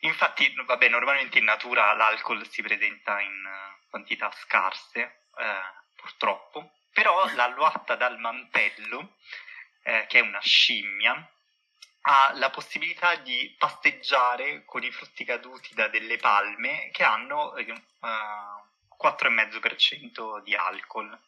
Infatti, 0.00 0.54
vabbè, 0.64 0.88
normalmente 0.88 1.38
in 1.38 1.44
natura 1.44 1.92
l'alcol 1.94 2.48
si 2.48 2.62
presenta 2.62 3.20
in 3.20 3.44
uh, 3.44 3.88
quantità 3.90 4.30
scarse, 4.30 5.24
eh, 5.36 5.60
purtroppo, 5.96 6.72
però 6.92 7.28
la 7.34 7.48
luatta 7.48 7.96
dal 7.96 8.18
mantello, 8.18 9.16
eh, 9.82 10.06
che 10.08 10.18
è 10.18 10.22
una 10.22 10.40
scimmia, 10.40 11.30
ha 12.02 12.32
la 12.34 12.50
possibilità 12.50 13.16
di 13.16 13.54
pasteggiare 13.58 14.64
con 14.64 14.82
i 14.82 14.90
frutti 14.90 15.24
caduti 15.24 15.74
da 15.74 15.88
delle 15.88 16.16
palme 16.16 16.90
che 16.92 17.02
hanno 17.02 17.54
eh, 17.56 17.66
4,5% 17.66 20.42
di 20.42 20.54
alcol. 20.54 21.18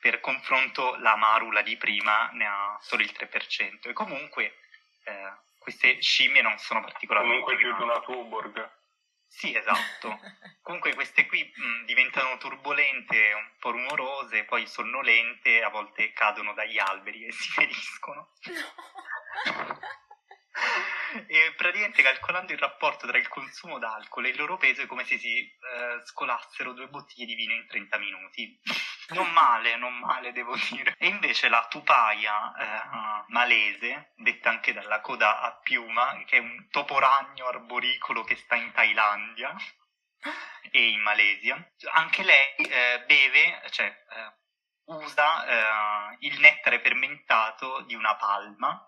Per 0.00 0.20
confronto 0.20 0.94
la 0.96 1.16
marula 1.16 1.62
di 1.62 1.76
prima 1.76 2.28
ne 2.32 2.46
ha 2.46 2.78
solo 2.80 3.02
il 3.02 3.12
3%. 3.12 3.88
E 3.88 3.92
comunque 3.92 4.58
eh, 5.04 5.32
queste 5.68 6.00
scimmie 6.00 6.40
non 6.40 6.56
sono 6.56 6.80
particolarmente... 6.80 7.42
Comunque 7.42 7.56
più 7.62 7.76
di 7.76 7.82
una 7.82 8.00
Tuborg. 8.00 8.70
Sì, 9.26 9.54
esatto. 9.54 10.18
Comunque 10.62 10.94
queste 10.94 11.26
qui 11.26 11.44
mh, 11.44 11.84
diventano 11.84 12.38
turbolente, 12.38 13.32
un 13.34 13.50
po' 13.58 13.72
rumorose, 13.72 14.44
poi 14.44 14.66
sonnolente, 14.66 15.62
a 15.62 15.68
volte 15.68 16.12
cadono 16.14 16.54
dagli 16.54 16.78
alberi 16.78 17.26
e 17.26 17.32
si 17.36 17.50
feriscono. 17.50 18.32
No. 18.44 19.78
e 21.28 21.52
praticamente 21.54 22.02
calcolando 22.02 22.52
il 22.52 22.58
rapporto 22.58 23.06
tra 23.06 23.18
il 23.18 23.28
consumo 23.28 23.78
d'alcol 23.78 24.24
e 24.24 24.30
il 24.30 24.38
loro 24.38 24.56
peso 24.56 24.82
è 24.82 24.86
come 24.86 25.04
se 25.04 25.18
si 25.18 25.38
eh, 25.38 26.00
scolassero 26.04 26.72
due 26.72 26.88
bottiglie 26.88 27.26
di 27.26 27.34
vino 27.34 27.52
in 27.52 27.66
30 27.66 27.98
minuti. 27.98 28.58
Non 29.10 29.30
male, 29.32 29.76
non 29.76 29.94
male 29.98 30.32
devo 30.32 30.54
dire. 30.68 30.94
E 30.98 31.06
invece 31.08 31.48
la 31.48 31.66
tupaia 31.68 32.54
eh, 32.54 33.24
malese, 33.28 34.12
detta 34.16 34.50
anche 34.50 34.72
dalla 34.72 35.00
coda 35.00 35.40
a 35.40 35.56
piuma, 35.56 36.22
che 36.26 36.36
è 36.36 36.40
un 36.40 36.68
toporagno 36.70 37.46
arboricolo 37.46 38.22
che 38.24 38.36
sta 38.36 38.54
in 38.54 38.70
Thailandia 38.72 39.56
e 40.70 40.90
in 40.90 41.00
Malesia, 41.00 41.56
anche 41.92 42.22
lei 42.22 42.54
eh, 42.56 43.04
beve, 43.06 43.62
cioè 43.70 43.86
eh, 43.86 44.32
usa 44.86 45.46
eh, 45.46 46.16
il 46.20 46.38
nettare 46.40 46.80
fermentato 46.80 47.82
di 47.82 47.94
una 47.94 48.16
palma 48.16 48.84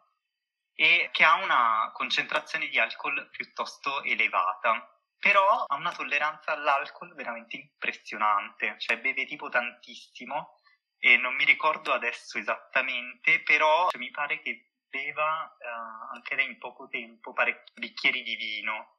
e 0.75 1.09
che 1.13 1.25
ha 1.25 1.35
una 1.35 1.91
concentrazione 1.93 2.69
di 2.69 2.79
alcol 2.79 3.29
piuttosto 3.31 4.03
elevata. 4.03 5.00
Però 5.21 5.65
ha 5.67 5.77
una 5.77 5.93
tolleranza 5.93 6.53
all'alcol 6.53 7.15
veramente 7.15 7.57
impressionante, 7.57 8.75
cioè 8.79 8.99
beve 8.99 9.27
tipo 9.27 9.51
tantissimo 9.51 10.57
e 10.99 11.17
non 11.19 11.35
mi 11.35 11.45
ricordo 11.45 11.93
adesso 11.93 12.39
esattamente, 12.39 13.43
però 13.43 13.89
cioè, 13.91 14.01
mi 14.01 14.11
pare 14.11 14.41
che 14.41 14.73
beva 14.89 15.57
eh, 15.59 15.67
anche 16.15 16.35
lei 16.35 16.47
in 16.47 16.59
poco 16.59 16.89
tempo 16.89 17.33
parecchi 17.33 17.73
bicchieri 17.75 18.23
di 18.23 18.37
vino. 18.37 18.97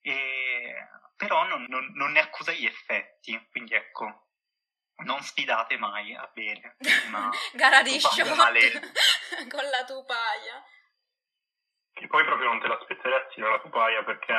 E, 0.00 0.74
però 1.16 1.46
non, 1.46 1.64
non, 1.68 1.90
non 1.94 2.12
ne 2.12 2.20
accusa 2.20 2.52
gli 2.52 2.66
effetti, 2.66 3.38
quindi 3.50 3.74
ecco, 3.74 4.26
non 5.04 5.20
sfidate 5.22 5.76
mai 5.76 6.14
a 6.14 6.30
bere 6.32 6.76
una 7.06 7.30
gara 7.52 7.82
di 7.82 8.00
shot 8.00 8.22
con 9.48 9.64
la 9.64 9.84
tupaia. 9.84 10.64
Che 11.92 12.06
poi 12.08 12.24
proprio 12.24 12.48
non 12.48 12.60
te 12.60 12.68
l'aspetteresti 12.68 13.40
dalla 13.40 13.60
tupaia 13.60 14.04
perché 14.04 14.32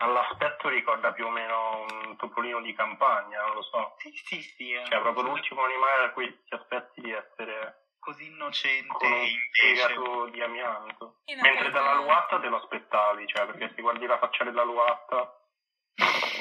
all'aspetto 0.00 0.68
ricorda 0.68 1.12
più 1.12 1.26
o 1.26 1.30
meno 1.30 1.86
un 1.88 2.16
topolino 2.16 2.60
di 2.60 2.74
campagna, 2.74 3.42
non 3.46 3.54
lo 3.54 3.62
so. 3.62 3.94
Sì, 3.98 4.10
sì, 4.12 4.42
sì. 4.42 4.72
Eh. 4.72 4.84
Cioè, 4.84 5.00
proprio 5.00 5.24
l'ultimo 5.24 5.64
animale 5.64 6.04
a 6.04 6.10
cui 6.10 6.26
ti 6.44 6.54
aspetti 6.54 7.00
di 7.00 7.12
essere 7.12 7.88
così 7.98 8.26
innocente 8.26 8.92
con 8.92 9.12
un 9.12 9.18
invece 9.18 10.30
di 10.30 10.42
amianto. 10.42 11.20
Mentre 11.42 11.70
dalla 11.70 11.94
luatta 11.94 12.40
te 12.40 12.48
lo 12.48 12.56
aspettavi, 12.56 13.26
cioè, 13.26 13.46
perché 13.46 13.72
se 13.74 13.82
guardi 13.82 14.06
la 14.06 14.18
faccia 14.18 14.44
della 14.44 14.64
luatta 14.64 15.39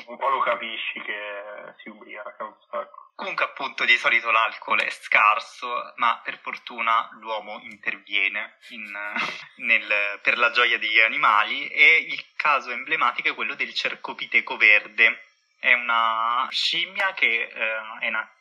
un 0.06 0.18
po' 0.18 0.30
lo 0.30 0.40
capisci 0.40 1.02
che 1.02 1.74
si 1.78 1.90
ubriaca 1.90 2.44
un 2.44 2.56
sacco. 2.70 3.12
Comunque 3.16 3.46
appunto 3.46 3.84
di 3.84 3.98
solito 3.98 4.32
l'alcol 4.32 4.82
è 4.82 4.90
scarso, 4.90 5.94
ma 5.98 6.22
per 6.24 6.40
fortuna 6.40 7.10
l'uomo 7.20 7.60
interviene 7.64 8.58
in, 8.70 8.92
nel, 9.58 10.20
per 10.22 10.38
la 10.38 10.52
gioia 10.52 10.78
degli 10.78 11.00
animali 11.00 11.68
e 11.68 11.98
il 11.98 12.26
caso 12.36 12.72
emblematico 12.72 13.30
è 13.30 13.36
quello 13.36 13.56
del 13.56 13.74
cercopiteco 13.74 14.56
verde. 14.58 15.26
È 15.60 15.74
una 15.74 16.48
scimmia 16.50 17.14
che 17.14 17.50
eh, 17.52 18.00
è 18.00 18.10
nata 18.10 18.39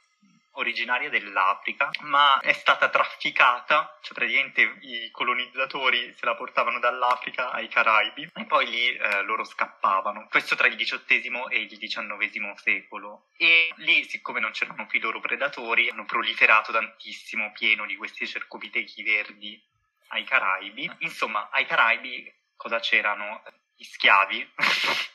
originaria 0.58 1.08
dell'Africa, 1.08 1.90
ma 2.00 2.38
è 2.40 2.52
stata 2.52 2.88
trafficata, 2.88 3.98
cioè 4.02 4.14
praticamente 4.14 4.78
i 4.82 5.10
colonizzatori 5.10 6.14
se 6.16 6.26
la 6.26 6.34
portavano 6.34 6.78
dall'Africa 6.78 7.50
ai 7.50 7.68
Caraibi 7.68 8.30
e 8.34 8.44
poi 8.44 8.68
lì 8.68 8.88
eh, 8.90 9.22
loro 9.22 9.44
scappavano. 9.44 10.26
Questo 10.28 10.54
tra 10.54 10.66
il 10.66 10.76
XVIII 10.76 11.46
e 11.48 11.60
il 11.60 11.78
XIX 11.78 12.52
secolo. 12.54 13.28
E 13.36 13.72
lì, 13.76 14.04
siccome 14.04 14.40
non 14.40 14.50
c'erano 14.50 14.86
più 14.86 14.98
i 14.98 15.02
loro 15.02 15.20
predatori, 15.20 15.88
hanno 15.88 16.04
proliferato 16.04 16.72
tantissimo, 16.72 17.52
pieno 17.52 17.86
di 17.86 17.96
questi 17.96 18.26
cercopitechi 18.26 19.02
verdi 19.02 19.60
ai 20.08 20.24
Caraibi. 20.24 20.90
Insomma, 20.98 21.48
ai 21.50 21.66
Caraibi 21.66 22.32
cosa 22.56 22.80
c'erano? 22.80 23.42
Gli 23.76 23.84
schiavi. 23.84 24.50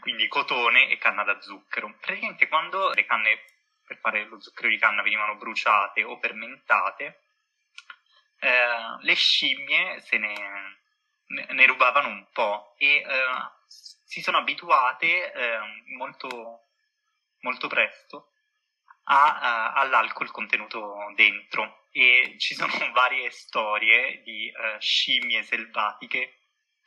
quindi 0.00 0.28
cotone 0.28 0.88
e 0.88 0.98
canna 0.98 1.24
da 1.24 1.40
zucchero. 1.40 1.94
Praticamente 2.00 2.48
quando 2.48 2.90
le 2.90 3.04
canne 3.04 3.42
per 3.88 3.98
fare 3.98 4.24
lo 4.26 4.40
zucchero 4.40 4.68
di 4.68 4.78
canna 4.78 5.02
venivano 5.02 5.34
bruciate 5.34 6.04
o 6.04 6.16
fermentate, 6.18 7.22
eh, 8.38 8.96
le 9.00 9.14
scimmie 9.14 10.00
se 10.00 10.18
ne, 10.18 10.78
ne, 11.26 11.66
rubavano 11.66 12.08
un 12.08 12.26
po' 12.32 12.74
e 12.78 12.98
eh, 12.98 13.04
si 13.66 14.20
sono 14.22 14.38
abituate 14.38 15.32
eh, 15.32 15.58
molto, 15.96 16.68
molto 17.40 17.66
presto 17.66 18.32
ha 19.10 19.72
uh, 19.74 19.78
all'alcol 19.78 20.30
contenuto 20.30 21.12
dentro. 21.14 21.86
E 21.90 22.36
ci 22.38 22.54
sono 22.54 22.72
varie 22.92 23.30
storie 23.30 24.22
di 24.22 24.52
uh, 24.54 24.78
scimmie 24.80 25.42
selvatiche 25.42 26.37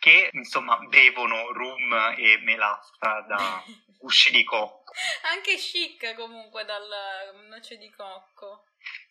che 0.01 0.31
insomma 0.33 0.77
bevono 0.77 1.51
rum 1.51 1.93
e 2.17 2.39
melassa 2.39 3.21
da 3.27 3.63
usci 4.01 4.31
di 4.31 4.43
cocco. 4.43 4.91
Anche 5.31 5.55
chic 5.57 6.15
comunque 6.15 6.65
dal 6.65 7.45
noce 7.47 7.77
di 7.77 7.89
cocco. 7.91 8.65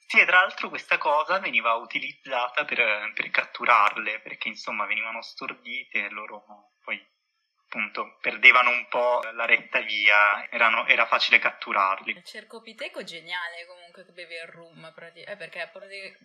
Sì, 0.09 0.19
e 0.19 0.27
tra 0.27 0.41
l'altro 0.41 0.69
questa 0.69 0.99
cosa 0.99 1.39
veniva 1.39 1.75
utilizzata 1.75 2.65
per, 2.65 3.13
per 3.15 3.31
catturarle, 3.31 4.19
perché 4.21 4.49
insomma 4.49 4.85
venivano 4.87 5.23
stordite 5.23 6.07
e 6.07 6.11
loro 6.11 6.45
poi 6.83 7.01
appunto 7.71 8.17
perdevano 8.21 8.71
un 8.71 8.89
po' 8.89 9.23
la 9.33 9.47
retta 9.47 9.79
via, 9.81 10.51
erano, 10.51 10.87
era 10.89 11.07
facile 11.07 11.39
catturarli. 11.39 12.11
Il 12.11 12.25
cercopiteco 12.25 13.05
geniale 13.05 13.65
comunque 13.67 14.05
che 14.05 14.11
beve 14.11 14.41
il 14.43 14.49
rum, 14.49 14.93
eh, 15.15 15.37
perché 15.37 15.71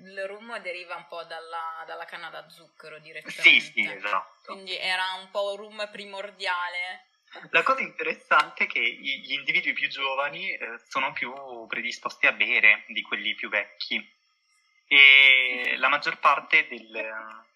il 0.04 0.26
rum 0.26 0.58
deriva 0.60 0.96
un 0.96 1.06
po' 1.08 1.24
dalla, 1.24 1.84
dalla 1.86 2.06
canna 2.06 2.30
da 2.30 2.50
zucchero 2.50 2.98
direttamente. 2.98 3.42
Sì, 3.42 3.60
sì, 3.60 3.88
esatto. 3.88 4.54
Quindi 4.54 4.76
era 4.76 5.04
un 5.22 5.30
po' 5.30 5.52
un 5.52 5.58
rum 5.58 5.90
primordiale. 5.92 7.06
La 7.52 7.64
cosa 7.64 7.82
interessante 7.82 8.64
è 8.64 8.68
che 8.68 8.80
gli 8.80 9.34
individui 9.34 9.74
più 9.74 9.88
giovani 9.90 10.52
eh, 10.52 10.80
sono 10.88 11.12
più 11.14 11.32
predisposti 11.68 12.28
a 12.28 12.32
bere 12.32 12.86
di 12.88 13.02
quelli 13.02 13.36
più 13.36 13.50
vecchi 13.50 14.14
e 14.88 15.76
la 15.78 15.90
maggior 15.90 16.18
parte 16.20 16.68
del, 16.68 16.88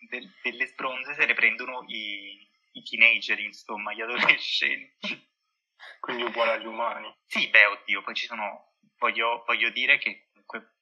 del, 0.10 0.34
delle 0.41 0.65
sbronze 0.65 1.13
se 1.13 1.25
le 1.25 1.34
prendono 1.34 1.86
i, 1.88 2.49
i 2.79 2.83
teenager, 2.83 3.39
insomma, 3.39 3.93
gli 3.93 4.01
adolescenti. 4.01 4.98
Quindi 6.00 6.24
uguale 6.24 6.53
agli 6.53 6.65
umani. 6.65 7.13
Sì, 7.25 7.50
beh, 7.50 7.65
oddio, 7.65 8.01
poi 8.01 8.15
ci 8.15 8.25
sono, 8.25 8.74
voglio, 8.98 9.43
voglio 9.45 9.69
dire 9.69 9.98
che 9.98 10.29
comunque 10.31 10.75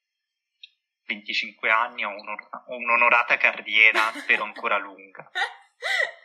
25 1.06 1.70
anni 1.70 2.06
ho, 2.06 2.12
ho 2.12 2.76
un'onorata 2.76 3.38
carriera, 3.38 4.12
spero 4.14 4.44
ancora 4.44 4.78
lunga. 4.78 5.30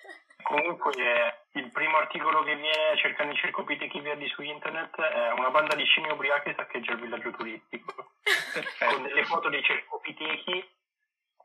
Comunque 0.42 1.46
il 1.52 1.70
primo 1.70 1.98
articolo 1.98 2.42
che 2.42 2.56
viene 2.56 2.96
cercando 2.96 3.32
i 3.32 3.36
cercopitechi 3.36 4.00
verdi 4.00 4.28
su 4.28 4.42
internet 4.42 5.00
è 5.00 5.30
una 5.32 5.50
banda 5.50 5.74
di 5.76 5.84
scimmie 5.84 6.10
ubriache 6.10 6.54
saccheggia 6.56 6.92
il 6.92 7.00
villaggio 7.00 7.30
turistico. 7.30 8.12
Perfetto. 8.52 8.92
Con 8.92 9.04
delle 9.04 9.24
foto 9.24 9.48
dei 9.48 9.62
cercopitechi 9.62 10.68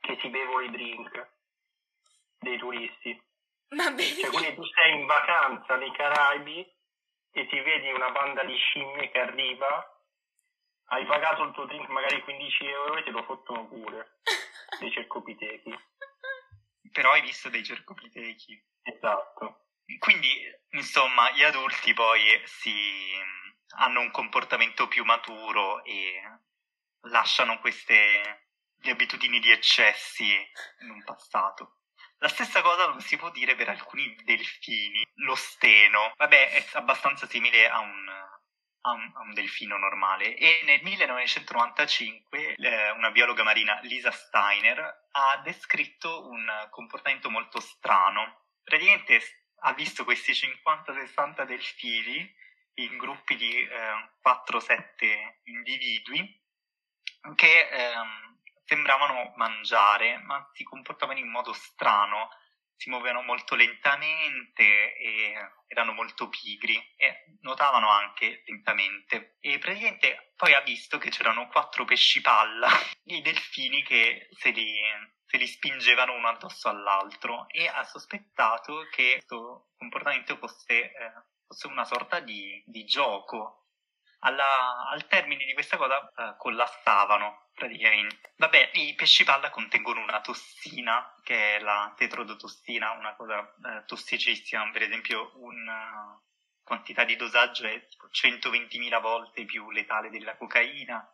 che 0.01 0.17
si 0.19 0.29
bevono 0.29 0.61
i 0.61 0.71
drink 0.71 1.27
dei 2.39 2.57
turisti. 2.57 3.26
Cioè, 3.69 4.29
quindi 4.29 4.55
tu 4.55 4.63
sei 4.63 4.99
in 4.99 5.05
vacanza 5.05 5.75
nei 5.75 5.91
Caraibi 5.91 6.59
e 7.31 7.47
ti 7.47 7.59
vedi 7.59 7.91
una 7.91 8.11
banda 8.11 8.43
di 8.43 8.55
scimmie 8.55 9.11
che 9.11 9.19
arriva, 9.19 10.01
hai 10.89 11.05
pagato 11.05 11.43
il 11.43 11.53
tuo 11.53 11.65
drink 11.65 11.87
magari 11.89 12.21
15 12.21 12.65
euro 12.65 12.97
e 12.97 13.03
te 13.03 13.11
lo 13.11 13.23
fottono 13.23 13.67
pure 13.67 14.21
dei 14.79 14.91
cercopitechi. 14.91 15.75
Però 16.91 17.11
hai 17.11 17.21
visto 17.21 17.49
dei 17.49 17.63
cercopitechi. 17.63 18.63
Esatto. 18.83 19.65
Quindi, 19.99 20.29
insomma, 20.71 21.31
gli 21.31 21.43
adulti 21.43 21.93
poi 21.93 22.41
si 22.45 22.73
hanno 23.75 24.01
un 24.01 24.11
comportamento 24.11 24.87
più 24.87 25.03
maturo 25.03 25.83
e 25.83 26.21
lasciano 27.01 27.59
queste 27.59 28.49
abitudini 28.83 29.39
di 29.39 29.51
eccessi 29.51 30.33
in 30.81 30.89
un 30.89 31.03
passato. 31.03 31.76
La 32.19 32.29
stessa 32.29 32.61
cosa 32.61 32.99
si 32.99 33.15
può 33.15 33.29
dire 33.29 33.55
per 33.55 33.69
alcuni 33.69 34.15
delfini. 34.23 35.05
Lo 35.15 35.35
steno, 35.35 36.13
vabbè, 36.17 36.51
è 36.51 36.65
abbastanza 36.73 37.27
simile 37.27 37.69
a 37.69 37.79
un, 37.79 38.07
a 38.81 38.91
un, 38.91 39.11
a 39.13 39.21
un 39.21 39.33
delfino 39.33 39.77
normale. 39.77 40.35
E 40.35 40.61
nel 40.65 40.81
1995 40.81 42.55
eh, 42.55 42.89
una 42.91 43.11
biologa 43.11 43.43
marina, 43.43 43.79
Lisa 43.81 44.11
Steiner, 44.11 45.07
ha 45.11 45.41
descritto 45.43 46.27
un 46.27 46.47
comportamento 46.71 47.29
molto 47.29 47.59
strano. 47.59 48.45
Praticamente 48.63 49.21
ha 49.61 49.73
visto 49.73 50.03
questi 50.03 50.31
50-60 50.31 51.43
delfini 51.45 52.35
in 52.75 52.97
gruppi 52.97 53.35
di 53.35 53.61
eh, 53.61 54.09
4-7 54.23 55.39
individui 55.43 56.41
che 57.35 57.69
ehm, 57.69 58.36
sembravano 58.67 59.33
mangiare, 59.37 60.17
ma 60.19 60.49
si 60.53 60.63
comportavano 60.63 61.19
in 61.19 61.29
modo 61.29 61.53
strano, 61.53 62.29
si 62.75 62.89
muovevano 62.89 63.23
molto 63.23 63.55
lentamente 63.55 64.95
e 64.97 65.33
erano 65.67 65.93
molto 65.93 66.27
pigri 66.27 66.77
e 66.97 67.37
nuotavano 67.41 67.89
anche 67.89 68.43
lentamente. 68.45 69.37
E 69.39 69.57
praticamente 69.57 70.33
poi 70.35 70.53
ha 70.53 70.61
visto 70.61 70.97
che 70.97 71.09
c'erano 71.09 71.47
quattro 71.47 71.85
pesci 71.85 72.19
palla, 72.19 72.67
i 73.05 73.21
delfini 73.21 73.81
che 73.83 74.27
se 74.31 74.51
li, 74.51 74.75
se 75.25 75.37
li 75.37 75.47
spingevano 75.47 76.13
uno 76.13 76.27
addosso 76.27 76.67
all'altro 76.67 77.47
e 77.47 77.67
ha 77.67 77.85
sospettato 77.85 78.85
che 78.91 79.13
questo 79.13 79.69
comportamento 79.77 80.35
fosse, 80.35 80.91
eh, 80.91 81.11
fosse 81.47 81.67
una 81.67 81.85
sorta 81.85 82.19
di, 82.19 82.61
di 82.65 82.83
gioco 82.83 83.66
alla, 84.19 84.87
al 84.89 85.07
termine 85.07 85.45
di 85.45 85.53
questa 85.53 85.77
cosa 85.77 86.11
eh, 86.15 86.35
collassavano 86.37 87.49
praticamente. 87.53 88.33
Vabbè, 88.37 88.71
i 88.73 88.93
pesci 88.95 89.23
palla 89.23 89.49
contengono 89.49 90.01
una 90.01 90.21
tossina 90.21 91.15
che 91.23 91.57
è 91.57 91.59
la 91.59 91.93
tetrodotossina, 91.95 92.91
una 92.91 93.15
cosa 93.15 93.39
eh, 93.39 93.83
tossicissima, 93.85 94.69
per 94.71 94.83
esempio 94.83 95.31
una 95.35 96.19
quantità 96.63 97.03
di 97.03 97.15
dosaggio 97.15 97.65
è 97.65 97.87
tipo 97.87 98.07
120.000 98.07 98.99
volte 98.99 99.45
più 99.45 99.71
letale 99.71 100.09
della 100.09 100.35
cocaina, 100.35 101.09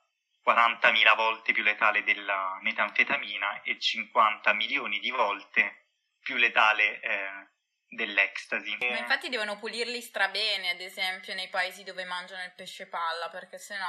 40.000 0.45 1.15
volte 1.15 1.53
più 1.53 1.63
letale 1.63 2.03
della 2.03 2.57
metanfetamina 2.61 3.61
e 3.61 3.79
50 3.79 4.51
milioni 4.53 4.99
di 4.99 5.11
volte 5.11 5.89
più 6.19 6.35
letale 6.37 6.99
eh, 6.99 7.52
dell'ecstasy. 7.95 8.77
Ma 8.77 8.97
infatti 8.97 9.29
devono 9.29 9.57
pulirli 9.57 10.01
strabene, 10.01 10.69
ad 10.69 10.79
esempio, 10.79 11.33
nei 11.33 11.49
paesi 11.49 11.83
dove 11.83 12.05
mangiano 12.05 12.43
il 12.43 12.53
pesce 12.55 12.87
palla, 12.87 13.29
perché 13.29 13.57
sennò... 13.57 13.87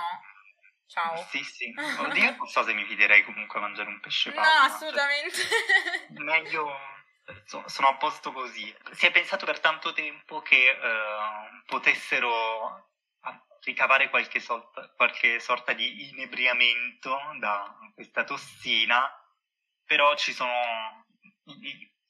Ciao. 0.87 1.17
Sì, 1.31 1.43
sì. 1.43 1.75
Oddio, 1.99 2.37
non 2.37 2.47
so 2.47 2.63
se 2.63 2.75
mi 2.75 2.85
fiderei 2.85 3.25
comunque 3.25 3.59
a 3.59 3.63
mangiare 3.63 3.89
un 3.89 4.01
pesce 4.01 4.33
palla. 4.33 4.47
No, 4.47 4.73
assolutamente. 4.73 5.37
Cioè, 5.37 6.19
meglio... 6.23 6.93
Sono 7.47 7.89
a 7.89 7.97
posto 7.97 8.33
così. 8.33 8.75
Si 8.93 9.07
è 9.07 9.11
pensato 9.11 9.47
per 9.47 9.59
tanto 9.59 9.95
tempo 9.95 10.43
che 10.43 10.77
uh, 10.79 11.65
potessero 11.65 12.91
ricavare 13.65 14.11
qualche, 14.11 14.41
sorta, 14.41 14.89
qualche 14.91 15.41
sorta 15.41 15.73
di 15.73 16.11
inebriamento 16.11 17.17
da 17.39 17.75
questa 17.95 18.25
tossina, 18.25 19.11
però 19.85 20.15
ci 20.17 20.33
sono 20.33 21.05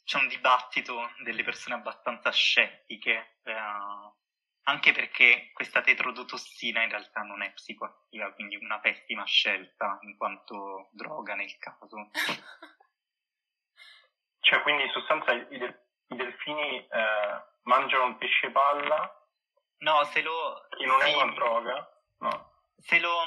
c'è 0.04 0.18
un 0.18 0.28
dibattito 0.28 1.10
delle 1.22 1.42
persone 1.42 1.76
abbastanza 1.76 2.30
scettiche, 2.30 3.38
eh, 3.42 3.54
anche 4.66 4.92
perché 4.92 5.50
questa 5.52 5.80
tetrodotossina 5.80 6.82
in 6.82 6.90
realtà 6.90 7.22
non 7.22 7.42
è 7.42 7.52
psicoattiva, 7.52 8.32
quindi 8.32 8.56
una 8.56 8.80
pessima 8.80 9.24
scelta 9.24 9.98
in 10.02 10.16
quanto 10.16 10.88
droga 10.92 11.34
nel 11.34 11.56
caso. 11.58 12.10
cioè, 14.40 14.62
quindi 14.62 14.84
in 14.84 14.90
sostanza 14.90 15.32
i, 15.32 15.58
del- 15.58 15.82
i 16.08 16.16
delfini 16.16 16.86
eh, 16.86 17.42
mangiano 17.62 18.08
il 18.08 18.16
pesce 18.16 18.50
palla. 18.50 19.22
No, 19.78 20.04
se 20.04 20.22
lo. 20.22 20.66
Che 20.70 20.86
non 20.86 21.00
sì, 21.00 21.10
è 21.10 21.22
una 21.22 21.32
droga, 21.32 22.02
no. 22.18 22.52
Se 22.76 23.00
lo 23.00 23.26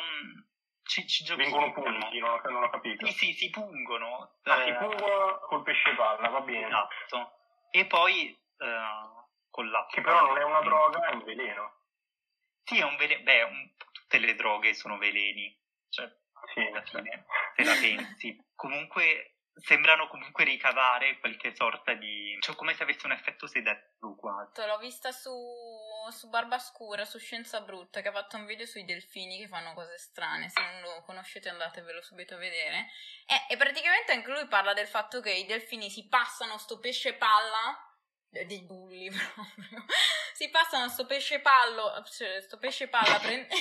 ci, 0.87 1.05
ci 1.05 1.35
Vengono 1.35 1.71
punti, 1.73 2.19
non, 2.19 2.39
non 2.43 2.63
ho 2.63 2.69
capito. 2.69 3.05
Sì, 3.05 3.11
sì, 3.11 3.33
si 3.33 3.49
pungono. 3.49 4.37
Ah, 4.43 4.63
eh, 4.63 4.65
si 4.65 4.73
pungono 4.73 5.39
col 5.41 5.63
pesce 5.63 5.93
palla, 5.95 6.29
va 6.29 6.41
bene. 6.41 6.65
Esatto. 6.65 7.31
E 7.71 7.85
poi 7.85 8.29
eh, 8.29 9.25
con 9.49 9.69
l'acqua. 9.69 9.93
Che 9.93 10.01
però 10.01 10.25
non 10.25 10.37
è 10.37 10.43
una 10.43 10.61
droga, 10.61 11.07
è 11.07 11.13
un 11.13 11.23
veleno. 11.23 11.75
Sì, 12.63 12.79
è 12.79 12.83
un 12.83 12.95
veleno. 12.95 13.23
Beh, 13.23 13.43
un... 13.43 13.71
tutte 13.91 14.17
le 14.17 14.35
droghe 14.35 14.73
sono 14.73 14.97
veleni. 14.97 15.55
Cioè, 15.89 16.09
sì, 16.53 16.61
alla 16.61 16.81
fine, 16.83 17.25
se 17.55 17.63
la 17.63 17.73
pensi. 17.79 18.45
Comunque 18.55 19.36
sembrano 19.59 20.07
comunque 20.07 20.43
ricavare 20.43 21.19
qualche 21.19 21.55
sorta 21.55 21.93
di... 21.93 22.37
cioè 22.41 22.55
come 22.55 22.73
se 22.75 22.83
avesse 22.83 23.05
un 23.05 23.11
effetto 23.11 23.47
sedativo 23.47 24.15
quasi. 24.15 24.65
L'ho 24.65 24.77
vista 24.77 25.11
su, 25.11 25.31
su 26.11 26.29
Barbascura, 26.29 27.05
su 27.05 27.17
Scienza 27.17 27.61
Brutta, 27.61 28.01
che 28.01 28.09
ha 28.09 28.11
fatto 28.11 28.37
un 28.37 28.45
video 28.45 28.65
sui 28.65 28.85
delfini 28.85 29.39
che 29.39 29.47
fanno 29.47 29.73
cose 29.73 29.97
strane, 29.97 30.49
se 30.49 30.61
non 30.61 30.81
lo 30.81 31.03
conoscete 31.03 31.49
andatevelo 31.49 32.01
subito 32.01 32.35
a 32.35 32.37
vedere. 32.37 32.89
E, 33.25 33.53
e 33.53 33.57
praticamente 33.57 34.11
anche 34.11 34.31
lui 34.31 34.47
parla 34.47 34.73
del 34.73 34.87
fatto 34.87 35.19
che 35.19 35.31
i 35.31 35.45
delfini 35.45 35.89
si 35.89 36.07
passano 36.07 36.57
sto 36.57 36.79
pesce 36.79 37.13
palla 37.13 37.81
dei 38.29 38.61
bulli 38.61 39.09
proprio. 39.33 39.85
Si 40.33 40.49
passano 40.49 40.87
sto 40.89 41.05
pesce 41.05 41.39
pallo, 41.39 42.03
cioè, 42.05 42.41
sto 42.41 42.57
pesce 42.57 42.87
palla 42.87 43.17
prendendo 43.19 43.55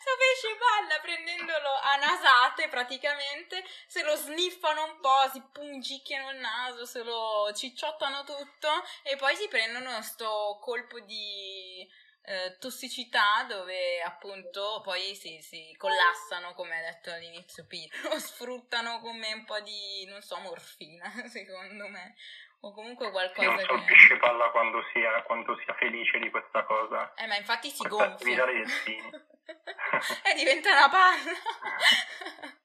Sto 0.00 0.12
pesce 0.16 0.56
palla 0.56 0.98
prendendolo 1.00 1.74
a 1.82 1.96
nasate 1.96 2.68
praticamente, 2.68 3.62
se 3.86 4.02
lo 4.02 4.16
sniffano 4.16 4.84
un 4.84 4.98
po', 4.98 5.28
si 5.30 5.42
pungicchiano 5.52 6.30
il 6.30 6.38
naso, 6.38 6.86
se 6.86 7.02
lo 7.02 7.52
cicciottano 7.54 8.24
tutto 8.24 8.70
e 9.02 9.16
poi 9.16 9.36
si 9.36 9.46
prendono 9.48 10.00
sto 10.00 10.58
colpo 10.62 11.00
di 11.00 11.86
eh, 12.22 12.56
tossicità 12.58 13.44
dove 13.46 14.00
appunto 14.00 14.80
poi 14.82 15.14
si, 15.14 15.38
si, 15.42 15.74
collassano, 15.76 16.54
come 16.54 16.78
ha 16.78 16.92
detto 16.92 17.10
all'inizio 17.10 17.66
Pete, 17.66 17.94
lo 18.08 18.18
sfruttano 18.18 19.00
come 19.00 19.34
un 19.34 19.44
po' 19.44 19.60
di, 19.60 20.06
non 20.06 20.22
so, 20.22 20.38
morfina, 20.38 21.12
secondo 21.28 21.88
me. 21.88 22.14
O 22.62 22.72
comunque 22.74 23.10
qualcosa 23.10 23.48
non 23.48 23.58
so 23.60 23.74
che... 23.74 23.84
pesce 23.86 24.16
palla 24.18 24.50
quando 24.50 24.84
sia, 24.92 25.22
quando 25.22 25.56
sia 25.64 25.74
felice 25.74 26.18
di 26.18 26.30
questa 26.30 26.62
cosa. 26.64 27.14
Eh, 27.14 27.26
ma 27.26 27.36
infatti 27.36 27.70
si 27.70 27.86
gonfia. 27.88 28.44
e 28.46 28.64
diventa 30.36 30.70
una 30.70 30.88
palla. 30.90 31.32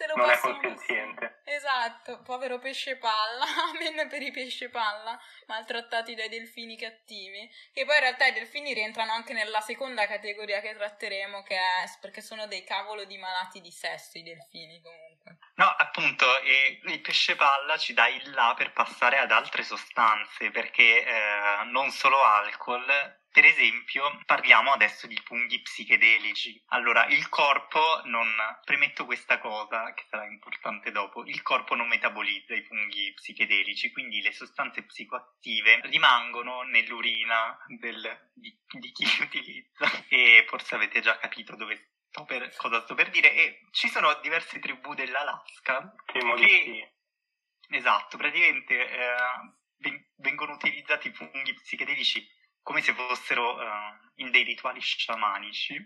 Se 0.00 0.06
lo 0.06 0.14
Non 0.16 0.30
è 0.30 0.32
possono- 0.32 0.58
consenziente. 0.60 1.42
Esatto, 1.44 2.22
povero 2.22 2.58
pesce 2.58 2.96
palla, 2.96 3.44
amen 3.68 4.08
per 4.08 4.22
i 4.22 4.30
pesce 4.30 4.70
palla, 4.70 5.20
maltrattati 5.46 6.14
dai 6.14 6.30
delfini 6.30 6.74
cattivi, 6.78 7.46
che 7.74 7.84
poi 7.84 7.96
in 7.96 8.00
realtà 8.00 8.24
i 8.24 8.32
delfini 8.32 8.72
rientrano 8.72 9.12
anche 9.12 9.34
nella 9.34 9.60
seconda 9.60 10.06
categoria 10.06 10.62
che 10.62 10.74
tratteremo, 10.74 11.42
che 11.42 11.56
è 11.56 11.84
perché 12.00 12.22
sono 12.22 12.46
dei 12.46 12.64
cavolo 12.64 13.04
di 13.04 13.18
malati 13.18 13.60
di 13.60 13.70
sesso 13.70 14.16
i 14.16 14.22
delfini 14.22 14.80
comunque. 14.80 15.36
No, 15.56 15.66
appunto, 15.66 16.40
e 16.40 16.80
il 16.84 17.00
pesce 17.02 17.36
palla 17.36 17.76
ci 17.76 17.92
dà 17.92 18.08
il 18.08 18.30
là 18.30 18.54
per 18.56 18.72
passare 18.72 19.18
ad 19.18 19.30
altre 19.30 19.64
sostanze, 19.64 20.50
perché 20.50 21.04
eh, 21.04 21.64
non 21.64 21.90
solo 21.90 22.22
alcol, 22.22 22.86
per 23.30 23.44
esempio, 23.44 24.22
parliamo 24.24 24.72
adesso 24.72 25.06
di 25.06 25.20
funghi 25.24 25.60
psichedelici. 25.60 26.60
Allora, 26.68 27.06
il 27.06 27.28
corpo 27.28 28.00
non, 28.04 28.26
premetto 28.64 29.04
questa 29.04 29.38
cosa 29.38 29.89
che 29.94 30.04
sarà 30.08 30.24
importante 30.26 30.90
dopo, 30.90 31.24
il 31.24 31.42
corpo 31.42 31.74
non 31.74 31.88
metabolizza 31.88 32.54
i 32.54 32.62
funghi 32.64 33.12
psichedelici, 33.14 33.90
quindi 33.92 34.20
le 34.22 34.32
sostanze 34.32 34.82
psicoattive 34.84 35.80
rimangono 35.84 36.62
nell'urina 36.62 37.56
del- 37.66 38.30
di, 38.34 38.56
di 38.78 38.92
chi 38.92 39.04
li 39.04 39.22
utilizza. 39.24 40.06
E 40.08 40.44
forse 40.48 40.74
avete 40.74 41.00
già 41.00 41.16
capito 41.18 41.54
dove 41.56 41.94
sto 42.08 42.24
per, 42.24 42.54
cosa 42.56 42.82
sto 42.82 42.94
per 42.94 43.10
dire. 43.10 43.32
E 43.34 43.60
ci 43.70 43.88
sono 43.88 44.12
diverse 44.20 44.58
tribù 44.58 44.94
dell'Alaska 44.94 45.94
che- 46.06 46.20
sì. 46.64 46.98
Esatto, 47.72 48.16
praticamente 48.16 48.90
eh, 48.90 49.14
ven- 49.78 50.08
vengono 50.16 50.54
utilizzati 50.54 51.08
i 51.08 51.12
funghi 51.12 51.54
psichedelici 51.54 52.26
come 52.62 52.82
se 52.82 52.92
fossero 52.92 53.62
eh, 53.62 53.66
in 54.16 54.30
dei 54.30 54.42
rituali 54.42 54.80
sciamanici, 54.80 55.76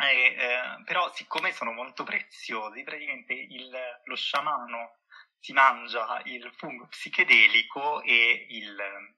E, 0.00 0.06
eh, 0.06 0.82
però 0.84 1.12
siccome 1.12 1.52
sono 1.52 1.72
molto 1.72 2.04
preziosi, 2.04 2.82
praticamente 2.84 3.32
il- 3.32 4.00
lo 4.04 4.16
sciamano 4.16 4.98
si 5.40 5.52
mangia 5.52 6.20
il 6.24 6.50
fungo 6.56 6.86
psichedelico 6.88 8.02
e 8.02 8.46
il- 8.50 9.16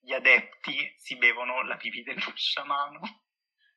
gli 0.00 0.12
adepti 0.12 0.94
si 0.98 1.16
bevono 1.16 1.62
la 1.62 1.76
pipì 1.76 2.02
dello 2.02 2.32
sciamano. 2.34 3.00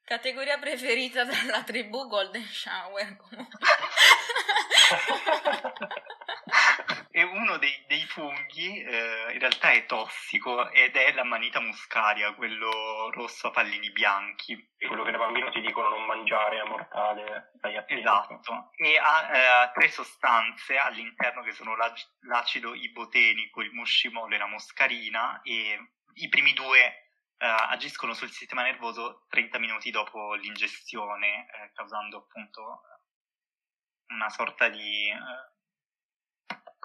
Categoria 0.03 0.57
preferita 0.59 1.23
dalla 1.23 1.63
tribù 1.63 2.07
Golden 2.07 2.43
Shower 2.43 3.15
comunque. 3.17 3.59
e 7.17 7.23
uno 7.23 7.55
dei, 7.55 7.73
dei 7.87 8.05
funghi 8.07 8.81
eh, 8.81 9.31
in 9.31 9.39
realtà 9.39 9.71
è 9.71 9.85
tossico 9.85 10.69
ed 10.71 10.97
è 10.97 11.13
l'amanita 11.13 11.61
muscaria, 11.61 12.33
quello 12.33 13.09
rosso 13.11 13.47
a 13.47 13.51
pallini 13.51 13.89
bianchi. 13.91 14.73
È 14.75 14.85
quello 14.85 15.05
che 15.05 15.11
da 15.11 15.19
bambino 15.19 15.49
ti 15.49 15.61
dicono 15.61 15.87
non 15.87 16.03
mangiare, 16.03 16.59
è 16.59 16.67
mortale, 16.67 17.53
stai 17.55 17.77
attento. 17.77 18.01
Esatto, 18.01 18.71
e 18.75 18.97
ha 18.97 19.29
eh, 19.31 19.71
tre 19.71 19.87
sostanze 19.87 20.77
all'interno 20.77 21.41
che 21.43 21.53
sono 21.53 21.77
l'ac- 21.77 22.17
l'acido 22.23 22.73
ibotenico, 22.73 23.61
il 23.61 23.71
muscimolo 23.71 24.35
e 24.35 24.37
la 24.37 24.47
moscarina 24.47 25.39
e 25.41 25.91
i 26.15 26.27
primi 26.27 26.51
due 26.51 26.85
eh, 27.37 27.47
agiscono 27.47 28.13
sul 28.13 28.29
sistema 28.29 28.61
nervoso 28.61 29.23
30 29.29 29.57
minuti 29.57 29.89
dopo 29.89 30.33
l'ingestione, 30.33 31.47
eh, 31.49 31.71
causando 31.73 32.17
appunto 32.17 32.81
una 34.07 34.29
sorta 34.29 34.67
di... 34.67 35.07
eh, 35.07 35.53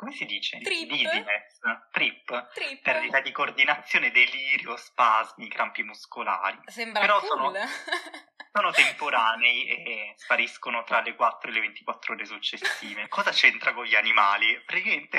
come 0.01 0.13
si 0.13 0.25
dice? 0.25 0.59
Trip. 0.61 0.89
Dizziness, 0.89 1.59
trip, 1.91 2.53
Trip. 2.55 2.81
perdita 2.83 3.21
di 3.21 3.31
coordinazione, 3.33 4.11
delirio, 4.11 4.75
spasmi, 4.75 5.47
crampi 5.49 5.83
muscolari. 5.83 6.59
Sembra 6.65 7.03
Però 7.03 7.19
cool. 7.21 7.29
sono- 7.29 7.53
sono 8.51 8.71
temporanei 8.73 9.67
e 9.69 10.15
spariscono 10.17 10.85
tra 10.85 11.03
le 11.03 11.15
4 11.15 11.51
e 11.51 11.53
le 11.53 11.61
24 11.61 12.15
ore 12.15 12.25
successive. 12.25 13.09
Cosa 13.09 13.31
c'entra 13.31 13.75
con 13.75 13.85
gli 13.85 13.95
animali? 13.95 14.59
Praticamente 14.65 15.19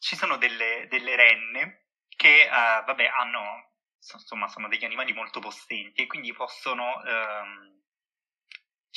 ci 0.00 0.16
sono 0.16 0.36
delle, 0.36 0.86
delle 0.90 1.14
renne 1.14 1.86
che, 2.16 2.42
eh, 2.42 2.48
vabbè, 2.48 3.06
hanno, 3.20 3.70
so- 4.00 4.16
insomma, 4.18 4.48
sono 4.48 4.66
degli 4.66 4.84
animali 4.84 5.12
molto 5.12 5.38
possenti 5.38 6.02
e 6.02 6.06
quindi 6.08 6.32
possono 6.32 7.02
ehm, 7.04 7.77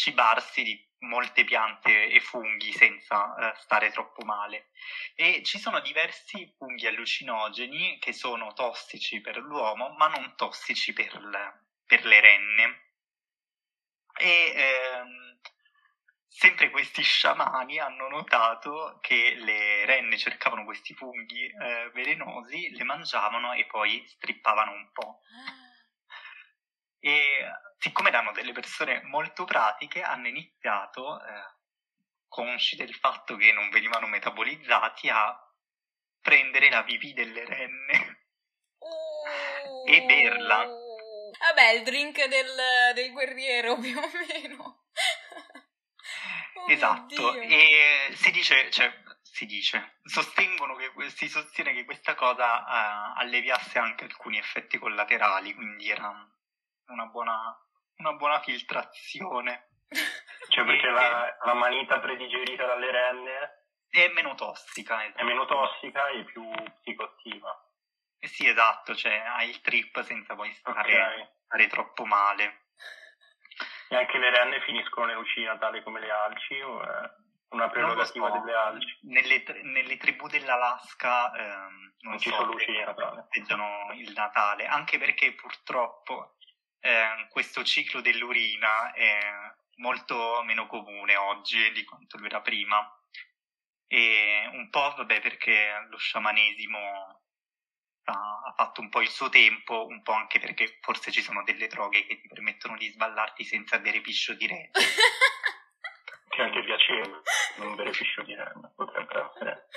cibarsi 0.01 0.63
di 0.63 0.89
molte 1.01 1.43
piante 1.43 2.07
e 2.07 2.19
funghi 2.19 2.71
senza 2.73 3.35
eh, 3.35 3.55
stare 3.59 3.91
troppo 3.91 4.25
male. 4.25 4.71
E 5.13 5.43
ci 5.43 5.59
sono 5.59 5.79
diversi 5.79 6.51
funghi 6.57 6.87
allucinogeni 6.87 7.99
che 7.99 8.11
sono 8.11 8.51
tossici 8.53 9.21
per 9.21 9.37
l'uomo, 9.37 9.89
ma 9.89 10.07
non 10.07 10.35
tossici 10.35 10.91
per, 10.91 11.21
le- 11.21 11.65
per 11.85 12.03
le 12.05 12.19
renne. 12.19 12.85
E 14.17 14.53
ehm, 14.55 15.39
sempre 16.27 16.71
questi 16.71 17.03
sciamani 17.03 17.77
hanno 17.77 18.07
notato 18.09 18.97
che 19.01 19.35
le 19.37 19.85
renne 19.85 20.17
cercavano 20.17 20.65
questi 20.65 20.95
funghi 20.95 21.45
eh, 21.45 21.91
velenosi, 21.93 22.71
le 22.71 22.83
mangiavano 22.83 23.53
e 23.53 23.67
poi 23.67 24.03
strippavano 24.07 24.71
un 24.71 24.91
po'. 24.91 25.19
E 27.03 27.51
siccome 27.79 28.09
erano 28.09 28.31
delle 28.31 28.51
persone 28.51 29.01
molto 29.03 29.43
pratiche, 29.43 30.03
hanno 30.03 30.27
iniziato, 30.27 31.19
eh, 31.19 31.55
consci 32.27 32.75
del 32.75 32.93
fatto 32.93 33.35
che 33.35 33.51
non 33.51 33.69
venivano 33.69 34.05
metabolizzati, 34.05 35.09
a 35.09 35.35
prendere 36.21 36.69
la 36.69 36.83
pipì 36.83 37.13
delle 37.13 37.43
renne. 37.43 38.25
Oh. 38.77 39.83
E 39.87 40.01
berla. 40.03 40.67
Vabbè, 41.39 41.69
il 41.71 41.83
drink 41.83 42.23
del, 42.25 42.93
del 42.93 43.11
guerriero 43.11 43.77
più 43.79 43.97
o 43.97 44.09
meno. 44.27 44.85
Oh 46.53 46.69
esatto, 46.69 47.33
e 47.33 48.11
si 48.13 48.29
dice, 48.29 48.69
cioè, 48.69 48.93
si 49.23 49.47
dice, 49.47 49.97
sostengono 50.03 50.75
che, 50.75 50.91
si 51.09 51.27
sostiene 51.27 51.73
che 51.73 51.85
questa 51.85 52.13
cosa 52.13 52.59
eh, 52.59 53.21
alleviasse 53.21 53.79
anche 53.79 54.03
alcuni 54.03 54.37
effetti 54.37 54.77
collaterali, 54.77 55.55
quindi 55.55 55.89
era 55.89 56.09
una 56.87 57.05
buona, 57.05 57.57
una 57.97 58.13
buona 58.13 58.39
filtrazione. 58.41 59.67
Cioè 60.51 60.65
perché 60.65 60.87
E- 60.87 60.91
la, 60.91 61.37
la 61.45 61.53
manita 61.53 61.99
predigerita 61.99 62.65
dalle 62.65 62.91
renne 62.91 63.65
È 63.89 64.07
meno 64.09 64.35
tossica, 64.35 65.01
è 65.01 65.07
esatto. 65.07 65.23
meno 65.23 65.45
tossica 65.45 66.07
e 66.09 66.25
più 66.25 66.43
psicoattiva. 66.81 67.69
Eh 68.19 68.27
sì, 68.27 68.47
esatto, 68.47 68.93
cioè 68.95 69.13
hai 69.17 69.49
il 69.49 69.61
trip 69.61 70.01
senza 70.01 70.35
poi 70.35 70.51
stare, 70.53 71.21
Ok. 71.21 71.31
stare 71.45 71.67
troppo 71.67 72.05
male. 72.05 72.65
E 73.89 73.95
anche 73.95 74.17
le 74.17 74.29
renne 74.29 74.61
finiscono 74.61 75.05
nell'ucci 75.05 75.39
di 75.39 75.45
Natale 75.45 75.83
come 75.83 75.99
le 76.01 76.11
alci 76.11 76.59
o 76.61 76.81
è 76.81 77.09
una 77.49 77.69
prerogativa 77.69 78.27
so. 78.29 78.39
delle 78.39 78.53
alci? 78.55 78.99
Nelle, 79.03 79.43
nelle 79.63 79.97
tribù 79.97 80.27
dell'Alaska 80.27 81.31
ehm, 81.33 81.93
non, 82.01 82.11
Non 82.11 82.19
ci 82.19 82.29
so 82.29 82.35
sono 82.35 82.47
se 82.47 82.53
luci 82.53 82.71
di 82.71 82.83
Natale. 82.83 83.25
festeggiano 83.29 83.91
il 83.93 84.11
Natale, 84.13 84.65
anche 84.65 84.97
perché 84.97 85.33
purtroppo 85.33 86.35
ehm, 86.81 87.27
questo 87.29 87.63
ciclo 87.63 88.01
dell'urina 88.01 88.91
è 88.93 89.19
molto 89.77 90.41
meno 90.43 90.67
comune 90.67 91.15
oggi 91.15 91.71
di 91.71 91.83
quanto 91.83 92.17
lo 92.17 92.25
era 92.25 92.41
prima. 92.41 92.85
E 93.87 94.49
un 94.53 94.69
po' 94.69 94.93
vabbè 94.95 95.19
perché 95.21 95.87
lo 95.89 95.97
sciamanesimo 95.97 97.21
ha, 98.05 98.53
fatto 98.55 98.81
un 98.81 98.89
po' 98.89 99.01
il 99.01 99.09
suo 99.09 99.29
tempo, 99.29 99.85
un 99.85 100.01
po' 100.01 100.13
anche 100.13 100.39
perché 100.39 100.77
forse 100.81 101.11
ci 101.11 101.21
sono 101.21 101.43
delle 101.43 101.67
droghe 101.67 102.05
che 102.05 102.19
ti 102.19 102.27
permettono 102.27 102.77
di 102.77 102.89
sballarti 102.89 103.43
senza 103.43 103.79
bere 103.79 104.01
piscio 104.01 104.33
di 104.33 104.47
renne. 104.47 104.71
Che 106.29 106.41
anche 106.41 106.63
piacevole, 106.63 107.21
non 107.57 107.75
beneficio 107.75 108.23
di 108.23 108.33
renne, 108.33 108.71
potrebbe 108.73 109.29
essere. 109.31 109.67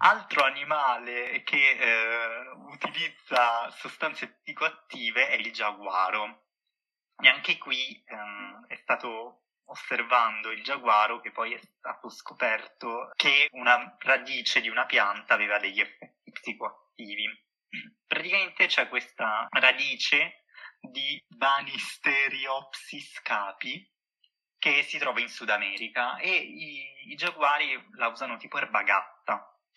Altro 0.00 0.44
animale 0.44 1.42
che 1.42 1.70
eh, 1.70 2.48
utilizza 2.70 3.68
sostanze 3.70 4.38
psicoattive 4.42 5.28
è 5.28 5.34
il 5.34 5.52
giaguaro. 5.52 6.44
E 7.20 7.28
anche 7.28 7.58
qui 7.58 8.00
ehm, 8.06 8.66
è 8.68 8.76
stato 8.76 9.46
osservando 9.64 10.52
il 10.52 10.62
giaguaro 10.62 11.20
che 11.20 11.32
poi 11.32 11.52
è 11.52 11.58
stato 11.58 12.08
scoperto 12.10 13.10
che 13.16 13.48
una 13.52 13.96
radice 13.98 14.60
di 14.60 14.68
una 14.68 14.86
pianta 14.86 15.34
aveva 15.34 15.58
degli 15.58 15.80
effetti 15.80 16.30
psicoattivi. 16.30 17.26
Praticamente 18.06 18.66
c'è 18.66 18.88
questa 18.88 19.46
radice 19.50 20.44
di 20.80 21.20
Banisteriopsis 21.26 23.20
capi 23.22 23.84
che 24.58 24.82
si 24.82 24.98
trova 24.98 25.20
in 25.20 25.28
Sud 25.28 25.50
America 25.50 26.18
e 26.18 26.30
i, 26.30 27.10
i 27.10 27.14
giaguari 27.14 27.88
la 27.96 28.08
usano 28.08 28.36
tipo 28.36 28.58
erbagatta, 28.58 29.17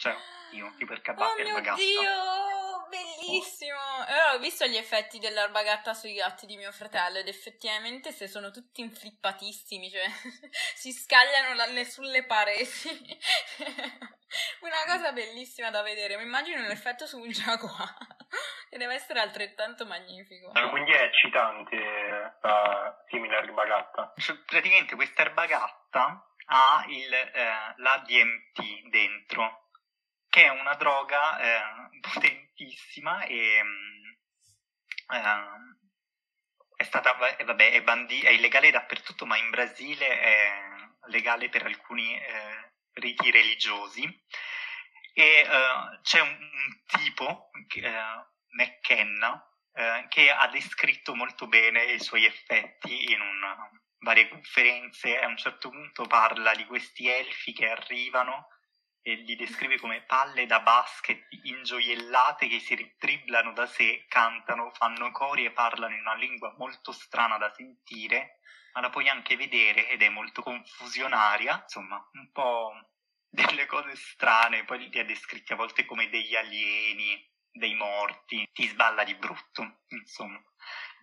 cioè 0.02 0.16
io 0.54 0.74
tipo 0.78 0.94
erba- 0.94 1.30
Oh 1.30 1.36
mio 1.36 1.46
erbagatta. 1.46 1.76
Dio, 1.76 2.88
bellissimo. 2.90 2.90
bellissimo! 2.90 4.06
Eh, 4.08 4.36
ho 4.36 4.40
visto 4.40 4.66
gli 4.66 4.76
effetti 4.76 5.20
dell'erba 5.20 5.62
gatta 5.64 5.94
sui 5.94 6.14
gatti 6.16 6.46
di 6.48 6.58
mio 6.58 6.72
fratello 6.72 7.20
ed 7.20 7.28
effettivamente 7.28 8.12
se 8.12 8.28
sono 8.28 8.50
tutti 8.52 8.82
inflippatissimi, 8.82 9.90
cioè 9.92 10.04
si 10.76 10.92
scagliano 10.92 11.54
la- 11.54 11.84
sulle 11.86 12.24
pareti. 12.26 13.20
Una 14.62 14.84
cosa 14.88 15.12
bellissima 15.12 15.70
da 15.72 15.82
vedere, 15.82 16.16
mi 16.18 16.24
immagino 16.24 16.66
l'effetto 16.66 17.06
su 17.06 17.20
un 17.20 17.30
jaguar, 17.30 17.96
che 18.70 18.78
deve 18.78 18.96
essere 18.96 19.20
altrettanto 19.20 19.86
magnifico. 19.86 20.52
Quindi 20.70 20.92
è 20.92 21.04
eccitante 21.04 21.76
la 22.42 23.04
simile 23.10 23.38
erba 23.38 23.66
gatta. 23.66 24.14
Cioè, 24.18 24.36
praticamente 24.46 24.96
questa 24.96 25.22
erba 25.24 25.46
gatta 25.46 26.26
ha 26.46 26.84
il, 26.88 27.14
eh, 27.14 27.74
la 27.78 28.04
DMT 28.06 28.90
dentro, 28.90 29.61
che 30.32 30.46
è 30.46 30.50
una 30.50 30.76
droga 30.76 31.40
eh, 31.40 32.00
potentissima 32.00 33.26
e 33.26 33.62
mm, 33.62 34.06
eh, 35.14 35.76
è 36.78 36.84
stata, 36.84 37.14
vabbè, 37.14 37.72
è, 37.72 37.84
bandi- 37.84 38.22
è, 38.22 38.30
illegale 38.30 38.72
dappertutto, 38.72 39.26
ma 39.26 39.38
in 39.38 39.50
Brasile 39.50 40.20
è 40.20 40.52
legale 41.08 41.50
per 41.50 41.66
alcuni 41.66 42.18
eh, 42.18 42.74
riti 42.94 43.30
religiosi. 43.30 44.04
E 45.14 45.24
eh, 45.24 46.00
c'è 46.02 46.22
un, 46.22 46.30
un 46.30 46.82
tipo, 46.88 47.52
eh, 47.76 48.26
McKenna, 48.56 49.46
eh, 49.74 50.06
che 50.08 50.32
ha 50.32 50.48
descritto 50.48 51.14
molto 51.14 51.48
bene 51.48 51.84
i 51.84 52.00
suoi 52.00 52.24
effetti 52.24 53.12
in 53.12 53.20
un, 53.20 53.70
varie 54.00 54.30
conferenze. 54.30 55.20
A 55.20 55.28
un 55.28 55.38
certo 55.38 55.70
punto 55.70 56.08
parla 56.08 56.56
di 56.56 56.66
questi 56.66 57.10
elfi 57.10 57.52
che 57.52 57.70
arrivano 57.70 58.48
e 59.04 59.16
li 59.16 59.36
descrive 59.36 59.80
come 59.80 60.02
palle 60.04 60.46
da 60.46 60.60
basket 60.60 61.28
ingioiellate 61.44 62.48
che 62.48 62.60
si 62.60 62.76
ritriblano 62.76 63.52
da 63.54 63.66
sé, 63.66 64.06
cantano, 64.08 64.72
fanno 64.72 65.12
cori 65.12 65.46
e 65.46 65.52
parlano 65.52 65.96
in 65.96 66.02
una 66.02 66.16
lingua 66.16 66.54
molto 66.58 66.92
strana 66.92 67.38
da 67.38 67.52
sentire, 67.52 68.40
ma 68.74 68.82
la 68.82 68.90
puoi 68.90 69.10
anche 69.10 69.36
vedere 69.36 69.90
ed 69.90 70.02
è 70.02 70.10
molto 70.10 70.42
confusionaria, 70.42 71.62
insomma, 71.64 71.98
un 72.14 72.32
po' 72.32 72.74
delle 73.28 73.66
cose 73.66 73.96
strane, 73.96 74.66
poi 74.66 74.90
li 74.90 75.00
ha 75.00 75.06
descritti 75.06 75.54
a 75.54 75.56
volte 75.56 75.86
come 75.86 76.10
degli 76.10 76.36
alieni, 76.36 77.30
dei 77.52 77.74
morti, 77.74 78.48
ti 78.54 78.68
sballa 78.68 79.04
di 79.04 79.16
brutto, 79.16 79.82
insomma. 79.90 80.42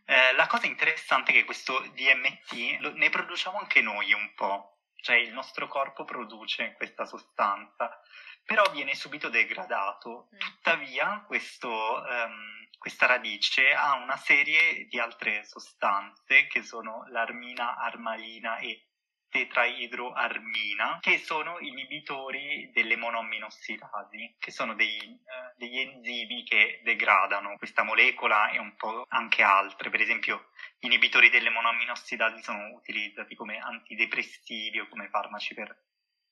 Eh, 0.05 0.33
la 0.35 0.47
cosa 0.47 0.67
interessante 0.67 1.33
è 1.33 1.35
che 1.35 1.45
questo 1.45 1.79
DMT 1.81 2.81
lo, 2.81 2.93
ne 2.93 3.11
produciamo 3.11 3.59
anche 3.59 3.83
noi 3.83 4.13
un 4.13 4.33
po', 4.35 4.78
cioè 5.01 5.17
il 5.17 5.33
nostro 5.33 5.69
corpo 5.69 6.05
produce 6.05 6.75
questa 6.77 7.05
sostanza, 7.07 8.01
però 8.45 8.63
viene 8.71 8.95
subito 8.95 9.29
degradato. 9.29 10.29
Mm. 10.35 10.39
Tuttavia 10.39 11.25
questo, 11.27 11.69
um, 11.69 12.69
questa 12.79 13.07
radice 13.07 13.73
ha 13.73 13.95
una 13.95 14.17
serie 14.17 14.87
di 14.87 14.99
altre 14.99 15.45
sostanze 15.45 16.47
che 16.47 16.63
sono 16.63 17.05
l'armina, 17.09 17.77
armalina 17.77 18.59
e 18.59 18.88
tetraidroarmina, 19.29 20.99
che 21.01 21.19
sono 21.19 21.59
inibitori 21.61 22.71
delle 22.73 22.97
monoamminossidasi, 22.97 24.37
che 24.38 24.51
sono 24.51 24.75
dei, 24.75 24.99
eh, 24.99 25.55
degli 25.57 25.79
enzimi 25.79 26.45
che 26.45 26.81
degradano 26.83 27.57
questa 27.57 27.83
molecola 27.83 28.51
e 28.51 28.59
un 28.59 28.75
po' 28.77 29.05
anche 29.09 29.43
altre. 29.43 29.91
Per 29.91 30.01
esempio, 30.01 30.51
gli 30.79 30.87
inibitori 30.87 31.31
delle 31.31 31.51
monoamminossidasi 31.51 32.43
sono 32.43 32.73
utilizzati 32.75 33.35
come 33.35 33.59
antidepressivi 33.59 34.81
o 34.81 34.88
come 34.88 35.09
farmaci 35.09 35.55
per 35.55 35.77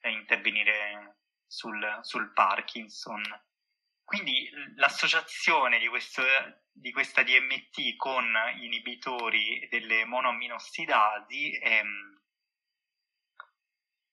eh, 0.00 0.10
intervenire 0.10 1.18
sul, 1.46 1.98
sul, 2.02 2.32
Parkinson. 2.32 3.22
Quindi 4.04 4.48
l'associazione 4.76 5.78
di, 5.78 5.88
questo, 5.88 6.22
di 6.70 6.92
questa 6.92 7.22
DMT 7.22 7.96
con 7.96 8.24
inibitori 8.60 9.66
delle 9.68 10.04
monoamminossidasi 10.04 11.58
è 11.58 11.82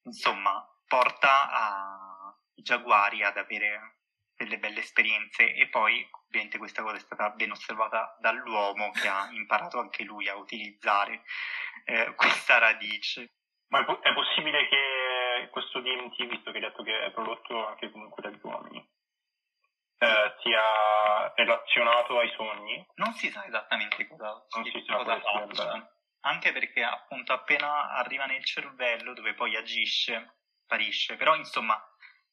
insomma, 0.04 0.66
porta 0.86 1.50
a, 1.50 2.34
i 2.54 2.62
giaguari 2.62 3.22
ad 3.22 3.36
avere 3.36 3.96
delle 4.36 4.58
belle 4.58 4.80
esperienze 4.80 5.54
e 5.54 5.68
poi 5.68 6.08
ovviamente 6.26 6.58
questa 6.58 6.82
cosa 6.82 6.96
è 6.96 7.00
stata 7.00 7.30
ben 7.30 7.52
osservata 7.52 8.16
dall'uomo 8.20 8.90
che 8.90 9.08
ha 9.08 9.28
imparato 9.30 9.78
anche 9.78 10.02
lui 10.02 10.28
a 10.28 10.34
utilizzare 10.34 11.22
eh, 11.84 12.14
questa 12.14 12.58
radice. 12.58 13.34
Ma 13.68 13.80
è, 13.80 13.84
po- 13.84 14.00
è, 14.00 14.12
possibile 14.12 14.68
che 14.68 15.48
questo 15.50 15.80
DMT, 15.80 16.26
visto 16.26 16.50
che 16.50 16.58
hai 16.58 16.64
detto 16.64 16.82
che 16.82 17.04
è 17.04 17.10
prodotto 17.12 17.66
anche 17.66 17.90
comunque 17.90 18.22
dagli 18.22 18.40
uomini, 18.42 18.78
eh, 19.98 20.34
sia 20.42 21.32
relazionato 21.34 22.18
ai 22.18 22.30
sogni? 22.36 22.86
Non 22.96 23.12
si 23.14 23.30
sa 23.30 23.44
esattamente 23.46 24.06
cosa, 24.08 24.44
non 24.54 24.64
si 24.64 24.84
sa 24.86 24.96
cosa 24.96 25.20
faccia 25.20 25.93
anche 26.24 26.52
perché 26.52 26.82
appunto 26.82 27.32
appena 27.32 27.90
arriva 27.92 28.24
nel 28.24 28.44
cervello 28.44 29.14
dove 29.14 29.34
poi 29.34 29.56
agisce, 29.56 30.36
sparisce, 30.62 31.16
però 31.16 31.34
insomma 31.34 31.80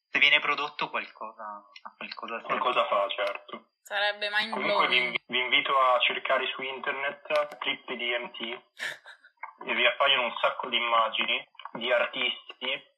se 0.08 0.18
viene 0.18 0.40
prodotto 0.40 0.90
qualcosa, 0.90 1.62
qualcosa, 1.96 2.40
qualcosa 2.42 2.86
fa, 2.86 3.08
certo. 3.08 3.68
Sarebbe 3.82 4.28
mind 4.30 4.52
Comunque 4.52 4.88
vi, 4.88 5.20
vi, 5.26 5.38
invito 5.38 5.78
a 5.78 5.98
cercare 6.00 6.46
su 6.46 6.62
internet 6.62 7.58
trip 7.58 7.92
DMT 7.92 8.40
e 9.66 9.74
vi 9.74 9.86
appaiono 9.86 10.24
un 10.24 10.36
sacco 10.40 10.68
di 10.68 10.76
immagini 10.76 11.48
di 11.72 11.90
artisti 11.90 12.90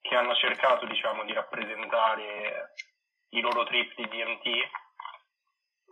che 0.00 0.16
hanno 0.16 0.34
cercato 0.34 0.86
diciamo 0.86 1.24
di 1.24 1.32
rappresentare 1.32 2.74
i 3.30 3.40
loro 3.40 3.64
trip 3.64 3.94
di 3.94 4.08
DMT 4.08 4.46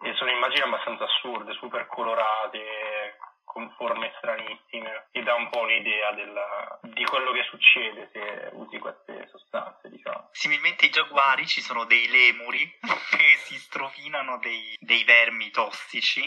e 0.03 0.15
sono 0.15 0.31
immagini 0.31 0.63
abbastanza 0.63 1.05
assurde, 1.05 1.53
super 1.55 1.87
colorate, 1.87 3.19
con 3.53 3.69
forme 3.77 4.13
stranissime 4.19 5.09
e 5.11 5.23
dà 5.23 5.35
un 5.35 5.51
po' 5.51 5.63
un'idea 5.63 6.13
della, 6.13 6.79
di 6.83 7.05
quello 7.05 7.33
che 7.33 7.43
succede 7.51 8.09
se 8.13 8.51
usi 8.53 8.79
queste 8.79 9.27
sostanze, 9.29 9.89
diciamo. 9.89 10.29
Similmente 10.31 10.85
ai 10.85 10.93
giaguari 10.93 11.47
ci 11.49 11.61
sono 11.61 11.85
dei 11.85 12.09
lemuri 12.09 12.79
che 13.11 13.37
si 13.43 13.59
strofinano 13.59 14.39
dei, 14.39 14.77
dei 14.79 15.03
vermi 15.03 15.51
tossici 15.51 16.23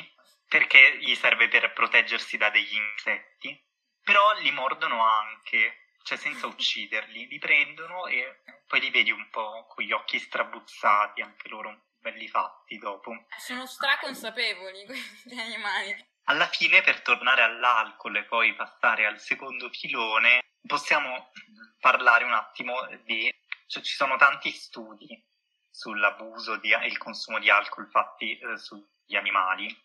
perché 0.50 0.98
gli 1.00 1.16
serve 1.16 1.48
per 1.48 1.72
proteggersi 1.72 2.36
da 2.36 2.50
degli 2.50 2.76
insetti, 2.76 3.58
però 4.04 4.34
li 4.42 4.52
mordono 4.52 5.02
anche, 5.02 5.94
cioè 6.04 6.18
senza 6.18 6.46
ucciderli, 6.48 7.28
li 7.28 7.40
prendono 7.40 8.06
e 8.08 8.42
poi 8.68 8.82
li 8.82 8.92
vedi 8.92 9.12
un 9.12 9.30
po' 9.30 9.66
con 9.70 9.86
gli 9.86 9.94
occhi 9.94 10.20
strabuzzati, 10.20 11.22
anche 11.22 11.48
loro 11.48 11.86
belli 12.00 12.28
fatti 12.28 12.78
dopo. 12.78 13.16
Sono 13.38 13.66
straconsapevoli 13.66 14.86
questi 14.86 15.40
animali. 15.40 16.12
Alla 16.26 16.48
fine, 16.48 16.82
per 16.82 17.02
tornare 17.02 17.42
all'alcol 17.42 18.16
e 18.16 18.24
poi 18.24 18.56
passare 18.56 19.06
al 19.06 19.20
secondo 19.20 19.70
filone, 19.70 20.42
possiamo 20.66 21.32
parlare 21.80 22.24
un 22.24 22.34
attimo 22.34 22.88
di... 23.04 23.30
Cioè, 23.68 23.84
ci 23.84 23.94
sono 23.94 24.16
tanti 24.16 24.52
studi 24.52 25.22
sull'abuso 25.70 26.62
e 26.62 26.88
il 26.88 26.98
consumo 26.98 27.40
di 27.40 27.50
alcol 27.50 27.90
fatti 27.90 28.38
eh, 28.38 28.58
sugli 28.58 29.16
animali. 29.16 29.76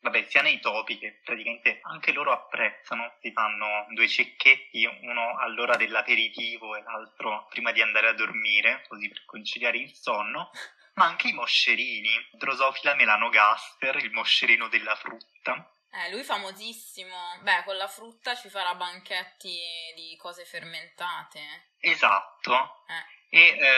Vabbè, 0.00 0.26
sia 0.28 0.42
nei 0.42 0.60
topi 0.60 0.98
che 0.98 1.20
praticamente 1.24 1.80
anche 1.82 2.12
loro 2.12 2.32
apprezzano, 2.32 3.14
si 3.20 3.32
fanno 3.32 3.86
due 3.90 4.08
cecchetti, 4.08 4.84
uno 4.84 5.38
all'ora 5.38 5.76
dell'aperitivo 5.76 6.76
e 6.76 6.82
l'altro 6.82 7.46
prima 7.48 7.72
di 7.72 7.80
andare 7.80 8.08
a 8.08 8.12
dormire, 8.12 8.84
così 8.88 9.08
per 9.08 9.24
conciliare 9.24 9.78
il 9.78 9.94
sonno 9.94 10.50
ma 10.94 11.06
anche 11.06 11.28
i 11.28 11.32
moscerini. 11.32 12.10
Drosophila 12.32 12.94
melanogaster, 12.94 13.96
il 13.96 14.10
moscerino 14.10 14.68
della 14.68 14.96
frutta, 14.96 15.70
eh, 15.90 16.10
lui 16.10 16.22
famosissimo. 16.22 17.16
Beh, 17.42 17.62
con 17.64 17.76
la 17.76 17.88
frutta 17.88 18.34
ci 18.34 18.48
farà 18.48 18.74
banchetti 18.74 19.58
di 19.94 20.16
cose 20.16 20.44
fermentate. 20.44 21.70
Esatto. 21.80 22.84
Eh. 22.86 23.16
E 23.30 23.40
eh, 23.40 23.70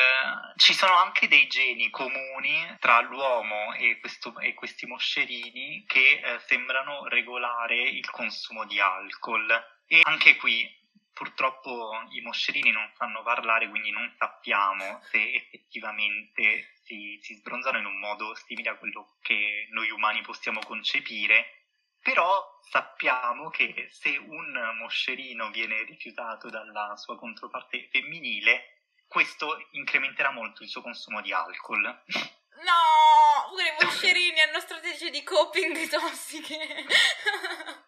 ci 0.56 0.74
sono 0.74 0.94
anche 0.94 1.26
dei 1.26 1.46
geni 1.48 1.90
comuni 1.90 2.76
tra 2.78 3.00
l'uomo 3.00 3.74
e, 3.74 3.98
questo, 3.98 4.38
e 4.38 4.54
questi 4.54 4.86
moscerini 4.86 5.84
che 5.86 6.20
eh, 6.22 6.38
sembrano 6.46 7.06
regolare 7.08 7.76
il 7.76 8.08
consumo 8.10 8.64
di 8.66 8.78
alcol. 8.80 9.50
E 9.86 10.00
anche 10.04 10.36
qui 10.36 10.78
purtroppo 11.12 11.92
i 12.10 12.20
moscerini 12.20 12.70
non 12.70 12.90
sanno 12.96 13.22
parlare, 13.22 13.68
quindi 13.68 13.90
non 13.90 14.12
sappiamo 14.16 15.00
se 15.10 15.18
effettivamente 15.34 16.76
si, 16.84 17.18
si 17.22 17.34
sbronzano 17.34 17.78
in 17.78 17.86
un 17.86 17.98
modo 17.98 18.34
simile 18.34 18.70
a 18.70 18.76
quello 18.76 19.18
che 19.20 19.68
noi 19.70 19.90
umani 19.90 20.22
possiamo 20.22 20.60
concepire 20.60 21.59
però 22.02 22.58
sappiamo 22.62 23.50
che 23.50 23.88
se 23.90 24.16
un 24.16 24.76
moscerino 24.78 25.50
viene 25.50 25.82
rifiutato 25.82 26.48
dalla 26.48 26.96
sua 26.96 27.18
controparte 27.18 27.88
femminile, 27.90 28.78
questo 29.06 29.68
incrementerà 29.72 30.30
molto 30.30 30.62
il 30.62 30.68
suo 30.68 30.82
consumo 30.82 31.20
di 31.20 31.32
alcol. 31.32 31.82
No, 31.82 33.48
pure 33.48 33.68
i 33.68 33.84
moscerini 33.84 34.40
hanno 34.40 34.60
strategie 34.60 35.10
di 35.10 35.22
coping 35.22 35.88
tossiche. 35.88 36.86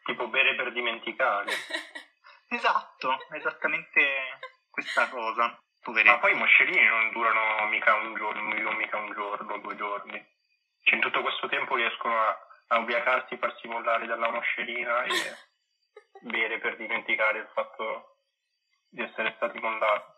tipo 0.05 0.29
bere 0.29 0.55
per 0.57 0.73
dimenticare. 0.73 1.53
esatto, 2.49 3.19
esattamente 3.33 4.39
questa 4.71 5.09
cosa. 5.09 5.59
Poveretti. 5.81 6.15
Ma 6.15 6.21
poi 6.21 6.33
i 6.33 6.37
moscerini 6.37 6.87
non 6.87 7.11
durano 7.11 7.67
mica 7.67 7.95
un 7.95 8.15
giorno, 8.15 8.41
non 8.41 8.77
mica 8.77 8.99
un 8.99 9.13
giorno, 9.13 9.59
due 9.59 9.77
giorni. 9.77 10.27
Cioè, 10.83 10.95
in 10.95 11.01
tutto 11.01 11.23
questo 11.23 11.49
tempo 11.49 11.75
riescono 11.75 12.17
a, 12.21 12.37
a 12.69 12.79
ubriacarsi, 12.79 13.37
farsi 13.37 13.69
mollare 13.69 14.07
dalla 14.07 14.31
moscerina 14.31 15.03
e 15.05 15.11
bere 16.23 16.59
per 16.59 16.77
dimenticare 16.77 17.39
il 17.39 17.51
fatto 17.53 18.19
di 18.89 19.03
essere 19.03 19.33
stati 19.37 19.59
mollati. 19.59 20.11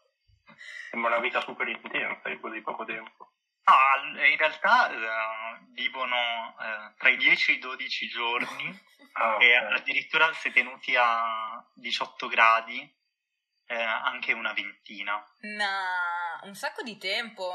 Sembra 0.90 1.12
una 1.12 1.20
vita 1.20 1.40
super 1.40 1.66
intensa 1.68 2.28
in 2.28 2.40
così 2.40 2.61
poco 2.61 2.85
tempo. 2.85 3.33
No, 3.64 4.24
in 4.24 4.37
realtà 4.37 4.90
uh, 4.90 5.72
vivono 5.72 6.54
uh, 6.59 6.94
tra 6.98 7.09
i 7.09 7.16
10 7.16 7.50
e 7.50 7.54
i 7.54 7.59
12 7.59 8.09
giorni 8.09 8.80
ah, 9.14 9.37
e 9.40 9.57
okay. 9.57 9.78
addirittura 9.78 10.33
se 10.35 10.52
tenuti 10.52 10.94
a 10.96 11.64
18 11.72 12.28
gradi 12.28 13.02
eh, 13.66 13.83
anche 13.83 14.33
una 14.33 14.52
ventina. 14.52 15.14
No, 15.40 16.42
un 16.42 16.54
sacco 16.54 16.83
di 16.83 16.98
tempo 16.98 17.52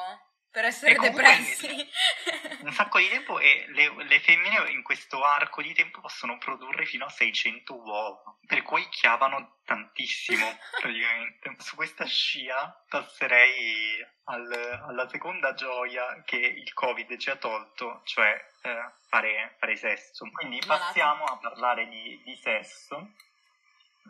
per 0.51 0.65
essere 0.65 0.95
depressi. 0.95 1.67
un 2.62 2.71
sacco 2.73 2.99
di 2.99 3.07
tempo 3.07 3.39
e 3.39 3.65
le, 3.69 3.93
le, 4.03 4.19
femmine 4.19 4.69
in 4.71 4.83
questo 4.83 5.23
arco 5.23 5.62
di 5.62 5.73
tempo 5.73 6.01
possono 6.01 6.38
produrre 6.38 6.85
fino 6.85 7.05
a 7.05 7.09
600 7.09 7.75
uova, 7.75 8.35
per 8.45 8.63
cui 8.63 8.88
chiavano 8.89 9.59
tantissimo 9.65 10.57
praticamente. 10.79 11.55
Su 11.59 11.75
questa 11.75 12.05
scia 12.05 12.83
passerei 12.88 14.05
al, 14.25 14.81
alla 14.88 15.07
seconda 15.07 15.53
gioia 15.53 16.21
che 16.25 16.38
il 16.38 16.73
Covid 16.73 17.17
ci 17.17 17.29
ha 17.29 17.35
tolto, 17.35 18.01
cioè 18.05 18.39
eh, 18.63 18.91
fare, 19.07 19.55
fare, 19.59 19.75
sesso. 19.75 20.27
Quindi 20.31 20.62
passiamo 20.65 21.25
a 21.25 21.38
parlare 21.38 21.88
di, 21.88 22.21
di 22.23 22.35
sesso 22.35 23.13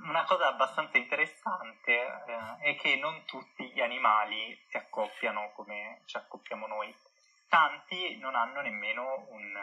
una 0.03 0.23
cosa 0.23 0.47
abbastanza 0.47 0.97
interessante 0.97 1.91
eh, 1.91 2.71
è 2.71 2.75
che 2.75 2.95
non 2.95 3.25
tutti 3.25 3.69
gli 3.71 3.81
animali 3.81 4.57
si 4.67 4.77
accoppiano 4.77 5.51
come 5.55 6.01
ci 6.05 6.17
accoppiamo 6.17 6.67
noi. 6.67 6.93
Tanti 7.47 8.17
non 8.17 8.35
hanno 8.35 8.61
nemmeno 8.61 9.25
un 9.29 9.57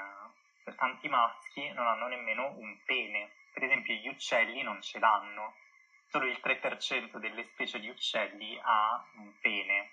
tanti 0.74 1.08
maschi 1.08 1.70
non 1.72 1.86
hanno 1.86 2.08
nemmeno 2.08 2.52
un 2.56 2.76
pene. 2.84 3.30
Per 3.52 3.62
esempio 3.62 3.94
gli 3.94 4.08
uccelli 4.08 4.62
non 4.62 4.82
ce 4.82 4.98
l'hanno. 4.98 5.54
Solo 6.08 6.26
il 6.26 6.40
3% 6.42 7.16
delle 7.16 7.44
specie 7.44 7.80
di 7.80 7.88
uccelli 7.88 8.58
ha 8.62 9.04
un 9.16 9.32
pene. 9.40 9.90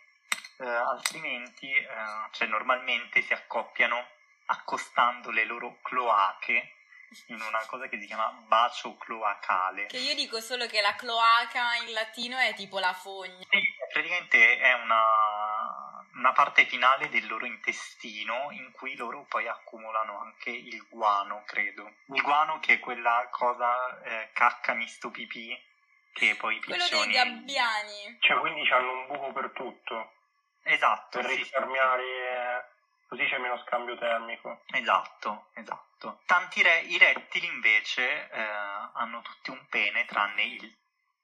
Eh, 0.58 0.68
altrimenti, 0.68 1.72
eh, 1.72 1.88
cioè 2.32 2.48
normalmente 2.48 3.22
si 3.22 3.34
accoppiano 3.34 4.06
accostando 4.46 5.32
le 5.32 5.46
loro 5.46 5.80
cloache 5.82 6.74
in 7.28 7.42
una 7.42 7.64
cosa 7.68 7.88
che 7.88 8.00
si 8.00 8.06
chiama 8.06 8.30
bacio 8.48 8.98
cloacale. 8.98 9.88
Che 9.88 9.98
io 9.98 10.16
dico 10.16 10.40
solo 10.40 10.66
che 10.68 10.82
la 10.82 10.96
cloaca 10.96 11.76
in 11.86 11.94
latino 11.94 12.38
è 12.38 12.54
tipo 12.54 12.80
la 12.80 12.94
fogna. 12.94 13.46
Sì, 13.50 13.60
praticamente 13.92 14.58
è 14.60 14.74
una, 14.74 16.06
una 16.14 16.32
parte 16.34 16.66
finale 16.66 17.10
del 17.10 17.28
loro 17.28 17.46
intestino 17.46 18.50
in 18.52 18.72
cui 18.72 18.96
loro 18.96 19.26
poi 19.28 19.48
accumulano 19.48 20.20
anche 20.20 20.50
il 20.50 20.86
guano, 20.90 21.44
credo. 21.46 21.96
Il 22.08 22.22
guano 22.22 22.60
che 22.60 22.74
è 22.74 22.80
quella 22.80 23.28
cosa 23.32 24.02
eh, 24.04 24.30
cacca 24.34 24.74
misto 24.74 25.10
pipì 25.10 25.72
che 26.14 26.36
poi 26.36 26.58
i 26.58 26.62
Quello 26.62 26.88
dei 26.90 27.12
gabbiani. 27.12 28.18
Cioè, 28.20 28.40
quindi 28.40 28.70
hanno 28.70 28.92
un 28.92 29.08
buco 29.08 29.32
per 29.34 29.52
tutto. 29.54 30.14
Esatto. 30.64 31.20
Per 31.20 31.30
sì. 31.30 31.36
risparmiare 31.38 32.04
Così 33.14 33.26
c'è 33.26 33.38
meno 33.38 33.60
scambio 33.60 33.96
termico. 33.96 34.64
Esatto, 34.72 35.50
esatto. 35.54 36.22
Tanti 36.26 36.64
re- 36.64 36.80
i 36.80 36.98
rettili 36.98 37.46
invece 37.46 38.28
eh, 38.28 38.42
hanno 38.42 39.22
tutti 39.22 39.52
un 39.52 39.68
pene 39.70 40.06
tranne 40.06 40.42
il 40.42 40.76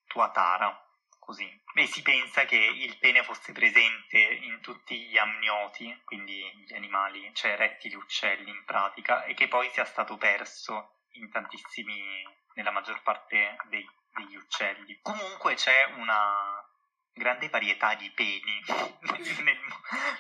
tuatara, 0.06 0.88
così. 1.18 1.50
E 1.74 1.88
si 1.88 2.04
pensa 2.04 2.46
che 2.46 2.58
il 2.58 2.96
pene 3.00 3.24
fosse 3.24 3.54
presente 3.54 4.20
in 4.20 4.62
tutti 4.62 5.00
gli 5.00 5.18
amnioti, 5.18 6.00
quindi 6.06 6.40
gli 6.58 6.76
animali, 6.76 7.34
cioè 7.34 7.58
rettili, 7.58 7.96
uccelli 7.96 8.52
in 8.52 8.64
pratica, 8.66 9.24
e 9.24 9.34
che 9.34 9.48
poi 9.48 9.68
sia 9.72 9.86
stato 9.86 10.16
perso 10.16 11.06
in 11.14 11.32
tantissimi, 11.32 12.24
nella 12.54 12.70
maggior 12.70 13.02
parte 13.02 13.56
dei, 13.64 13.90
degli 14.14 14.36
uccelli. 14.36 15.00
Comunque 15.02 15.56
c'è 15.56 15.86
una 15.96 16.59
grande 17.20 17.50
varietà 17.50 17.94
di 17.96 18.10
peni 18.12 18.64
nel, 19.44 19.60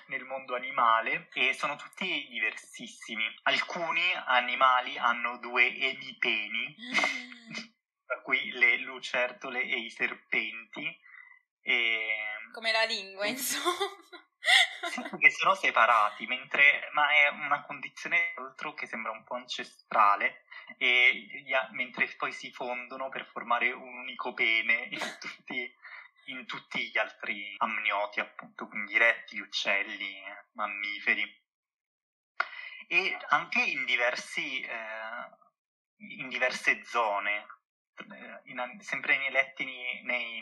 nel, 0.07 0.23
mondo 0.25 0.53
animale 0.53 1.29
e 1.33 1.53
sono 1.53 1.77
tutti 1.77 2.27
diversissimi. 2.29 3.23
Alcuni 3.43 4.03
animali 4.25 4.97
hanno 4.97 5.37
due 5.37 5.73
emipeni, 5.75 6.75
tra 8.05 8.21
cui 8.21 8.51
le 8.51 8.77
lucertole 8.79 9.61
e 9.61 9.79
i 9.79 9.89
serpenti. 9.89 10.99
E... 11.61 11.99
Come 12.51 12.71
la 12.71 12.83
lingua, 12.83 13.25
insomma. 13.25 13.73
che 15.19 15.31
sono 15.31 15.55
separati, 15.55 16.25
mentre, 16.27 16.89
ma 16.91 17.09
è 17.11 17.29
una 17.29 17.63
condizione 17.63 18.33
altro 18.35 18.73
che 18.73 18.87
sembra 18.87 19.11
un 19.11 19.23
po' 19.23 19.35
ancestrale, 19.35 20.43
e, 20.77 21.27
mentre 21.71 22.07
poi 22.17 22.31
si 22.31 22.51
fondono 22.51 23.09
per 23.09 23.25
formare 23.25 23.71
un 23.71 23.97
unico 23.99 24.33
pene 24.33 24.87
in 24.89 25.17
tutti 25.19 25.75
in 26.29 26.45
tutti 26.45 26.89
gli 26.89 26.97
altri 26.97 27.55
amnioti, 27.57 28.19
appunto, 28.19 28.67
quindi 28.67 28.97
rettili, 28.97 29.41
uccelli, 29.41 30.21
mammiferi. 30.53 31.23
E 32.87 33.17
anche 33.29 33.61
in, 33.61 33.85
diversi, 33.85 34.61
eh, 34.61 35.29
in 36.19 36.29
diverse 36.29 36.83
zone, 36.85 37.45
eh, 37.95 38.41
in, 38.45 38.77
sempre 38.81 39.17
nei 39.17 39.31
lettini, 39.31 40.01
nei, 40.03 40.41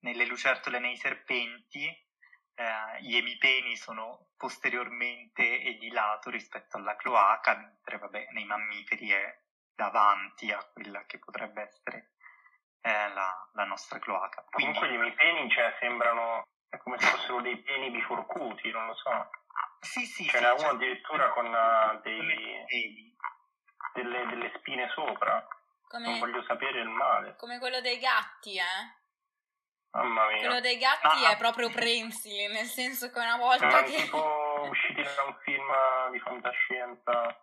nelle 0.00 0.26
lucertole 0.26 0.78
nei 0.78 0.96
serpenti, 0.96 1.86
eh, 1.86 3.02
gli 3.02 3.16
emipeni 3.16 3.76
sono 3.76 4.28
posteriormente 4.36 5.62
e 5.62 5.78
di 5.78 5.90
lato 5.90 6.30
rispetto 6.30 6.76
alla 6.76 6.96
cloaca, 6.96 7.56
mentre 7.56 7.98
vabbè, 7.98 8.28
nei 8.32 8.44
mammiferi 8.44 9.10
è 9.10 9.42
davanti 9.74 10.52
a 10.52 10.62
quella 10.64 11.04
che 11.06 11.18
potrebbe 11.18 11.62
essere 11.62 12.12
è 12.80 13.08
la, 13.14 13.48
la 13.52 13.64
nostra 13.64 13.98
cloaca. 13.98 14.44
Quindi... 14.50 14.78
Comunque 14.78 14.96
i 14.96 14.98
miei 14.98 15.14
peni 15.14 15.50
cioè, 15.50 15.76
sembrano 15.78 16.46
è 16.68 16.76
come 16.78 16.98
se 16.98 17.06
fossero 17.06 17.40
dei 17.40 17.56
peni 17.58 17.90
biforcuti, 17.90 18.70
non 18.70 18.86
lo 18.86 18.94
so. 18.94 19.30
Sì, 19.80 20.04
sì. 20.04 20.24
Ce 20.24 20.38
sì, 20.38 20.42
n'è 20.42 20.50
uno 20.50 20.60
cioè... 20.60 20.70
addirittura 20.70 21.30
con 21.30 21.46
uh, 21.46 22.00
dei, 22.02 23.14
delle, 23.94 24.26
delle, 24.26 24.52
spine 24.58 24.88
sopra. 24.94 25.46
Come... 25.88 26.06
Non 26.06 26.18
voglio 26.20 26.42
sapere 26.44 26.80
il 26.80 26.88
male. 26.88 27.34
Come 27.36 27.58
quello 27.58 27.80
dei 27.80 27.98
gatti, 27.98 28.56
eh? 28.56 28.98
Mamma 29.92 30.28
mia. 30.28 30.38
Quello 30.38 30.60
dei 30.60 30.78
gatti 30.78 31.24
ah, 31.24 31.30
è 31.30 31.36
proprio 31.36 31.68
prensile, 31.70 32.46
nel 32.48 32.66
senso 32.66 33.10
che 33.10 33.18
una 33.18 33.36
volta 33.36 33.68
Sono 33.68 33.82
che... 33.82 33.96
tipo 33.96 34.66
usciti 34.68 35.02
da 35.02 35.24
un 35.24 35.36
film 35.40 36.10
di 36.12 36.20
fantascienza 36.20 37.36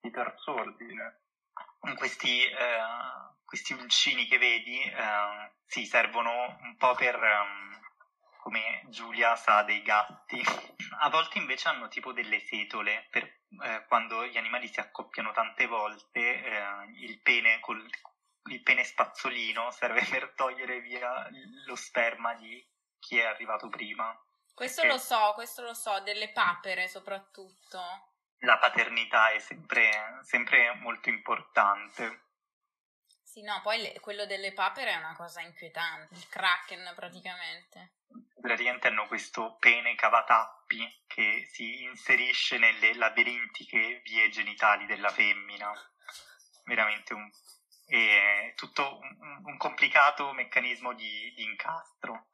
di 0.00 0.10
terzo 0.10 0.54
ordine. 0.54 1.23
Questi... 1.96 2.42
Eh 2.44 3.12
questi 3.54 3.72
uncini 3.72 4.26
che 4.26 4.36
vedi 4.36 4.82
eh, 4.82 5.52
sì, 5.64 5.86
servono 5.86 6.58
un 6.62 6.76
po' 6.76 6.96
per, 6.96 7.14
um, 7.14 7.80
come 8.42 8.82
Giulia 8.88 9.36
sa, 9.36 9.62
dei 9.62 9.80
gatti. 9.82 10.42
A 10.98 11.08
volte 11.08 11.38
invece 11.38 11.68
hanno 11.68 11.86
tipo 11.86 12.12
delle 12.12 12.40
setole 12.40 13.06
per 13.10 13.22
eh, 13.62 13.84
quando 13.86 14.26
gli 14.26 14.36
animali 14.36 14.66
si 14.66 14.80
accoppiano 14.80 15.30
tante 15.30 15.66
volte, 15.66 16.20
eh, 16.20 16.62
il 16.96 17.20
pene 17.20 17.60
col 17.60 17.88
il 18.46 18.62
pene 18.62 18.84
spazzolino 18.84 19.70
serve 19.70 20.04
per 20.10 20.32
togliere 20.34 20.80
via 20.80 21.26
lo 21.64 21.76
sperma 21.76 22.34
di 22.34 22.62
chi 22.98 23.18
è 23.18 23.24
arrivato 23.24 23.68
prima. 23.68 24.20
Questo 24.52 24.82
Perché 24.82 24.96
lo 24.96 25.00
so, 25.00 25.32
questo 25.34 25.62
lo 25.62 25.74
so, 25.74 26.00
delle 26.00 26.30
papere 26.30 26.88
soprattutto. 26.88 28.13
La 28.40 28.58
paternità 28.58 29.30
è 29.30 29.38
sempre, 29.38 30.20
sempre 30.22 30.74
molto 30.74 31.08
importante. 31.08 32.22
Sì, 33.22 33.42
no, 33.42 33.60
poi 33.62 33.80
le, 33.80 34.00
quello 34.00 34.26
delle 34.26 34.52
papere 34.52 34.92
è 34.92 34.96
una 34.96 35.16
cosa 35.16 35.40
inquietante, 35.40 36.14
il 36.14 36.28
kraken 36.28 36.92
praticamente. 36.94 37.94
Praticamente 38.40 38.88
hanno 38.88 39.06
questo 39.06 39.56
pene 39.58 39.94
cavatappi 39.94 41.04
che 41.06 41.48
si 41.50 41.82
inserisce 41.82 42.58
nelle 42.58 42.94
labirintiche 42.94 44.02
vie 44.04 44.28
genitali 44.28 44.86
della 44.86 45.08
femmina. 45.08 45.72
Veramente 46.64 47.14
un, 47.14 47.28
è 47.86 48.52
tutto 48.54 48.98
un, 48.98 49.40
un 49.44 49.56
complicato 49.56 50.32
meccanismo 50.32 50.92
di, 50.92 51.32
di 51.34 51.42
incastro 51.42 52.28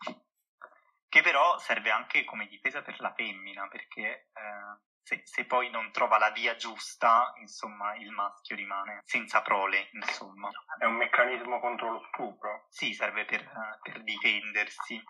che 1.11 1.23
però 1.23 1.59
serve 1.59 1.91
anche 1.91 2.25
come 2.25 2.47
difesa 2.47 2.83
per 2.83 3.01
la 3.01 3.13
femmina, 3.13 3.67
perché 3.67 4.29
eh, 4.33 4.79
se, 5.03 5.23
se, 5.25 5.45
poi 5.45 5.71
non 5.71 5.91
trova 5.93 6.19
la 6.19 6.31
via 6.31 6.57
giusta, 6.57 7.33
insomma, 7.41 7.95
il 7.97 8.11
maschio 8.11 8.57
rimane 8.57 9.01
senza 9.05 9.43
prole, 9.43 9.89
insomma. 9.93 10.49
È 10.79 10.85
un 10.85 10.95
meccanismo 10.95 11.61
contro 11.61 11.93
lo 11.93 12.03
stupro? 12.13 12.67
Sì, 12.69 12.93
serve 12.95 13.25
per, 13.25 13.49
per 13.83 14.03
difendersi. 14.03 15.03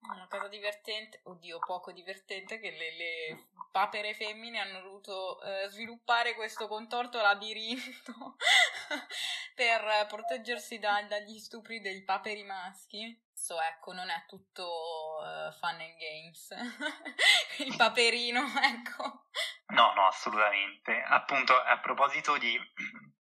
Una 0.00 0.26
cosa 0.28 0.48
divertente, 0.48 1.20
oddio, 1.24 1.58
poco 1.58 1.92
divertente, 1.92 2.60
che 2.60 2.70
le, 2.70 2.96
le 2.96 3.48
papere 3.72 4.14
femmine 4.14 4.60
hanno 4.60 4.80
dovuto 4.80 5.42
eh, 5.42 5.68
sviluppare 5.68 6.34
questo 6.34 6.68
contorto 6.68 7.20
labirinto 7.20 8.36
per 9.54 10.06
proteggersi 10.08 10.78
da, 10.78 11.02
dagli 11.02 11.38
stupri 11.38 11.80
dei 11.80 12.02
paperi 12.04 12.44
maschi. 12.44 13.26
So, 13.40 13.58
ecco, 13.62 13.92
non 13.92 14.10
è 14.10 14.24
tutto 14.26 15.20
uh, 15.22 15.52
fun 15.52 15.80
and 15.80 15.96
games. 15.96 16.50
Il 17.64 17.76
paperino, 17.76 18.42
ecco. 18.62 19.28
No, 19.68 19.94
no, 19.94 20.06
assolutamente. 20.06 21.00
Appunto, 21.00 21.56
a 21.56 21.78
proposito 21.78 22.36
di 22.36 22.58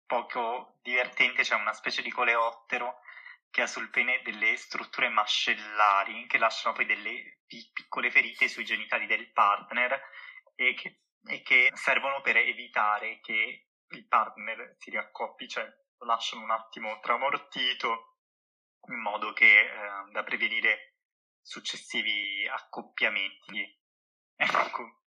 poco 0.06 0.80
divertente, 0.82 1.44
c'è 1.44 1.56
una 1.56 1.74
specie 1.74 2.02
di 2.02 2.10
coleottero 2.10 3.02
che 3.52 3.62
ha 3.62 3.68
sul 3.68 3.90
pene 3.92 4.22
delle 4.24 4.58
strutture 4.58 5.10
mascellari 5.10 6.28
che 6.28 6.38
lasciano 6.38 6.76
poi 6.76 6.86
delle 6.86 7.42
piccole 7.46 8.12
ferite 8.12 8.48
sui 8.48 8.66
genitali 8.66 9.06
del 9.06 9.32
partner 9.32 10.02
e 10.56 10.74
che, 10.74 11.04
e 11.24 11.42
che 11.44 11.72
servono 11.76 12.22
per 12.22 12.36
evitare 12.38 13.20
che 13.22 13.70
il 13.88 14.08
partner 14.08 14.76
si 14.78 14.90
riaccoppi, 14.90 15.48
cioè 15.48 15.64
lo 15.64 16.06
lasciano 16.06 16.44
un 16.44 16.52
attimo 16.52 17.00
tramortito 17.00 18.09
in 18.88 19.00
modo 19.02 19.34
che 19.34 19.60
eh, 19.60 20.12
da 20.12 20.24
prevenire 20.24 20.96
successivi 21.42 22.48
accoppiamenti. 22.48 23.78
Ecco. 24.36 25.02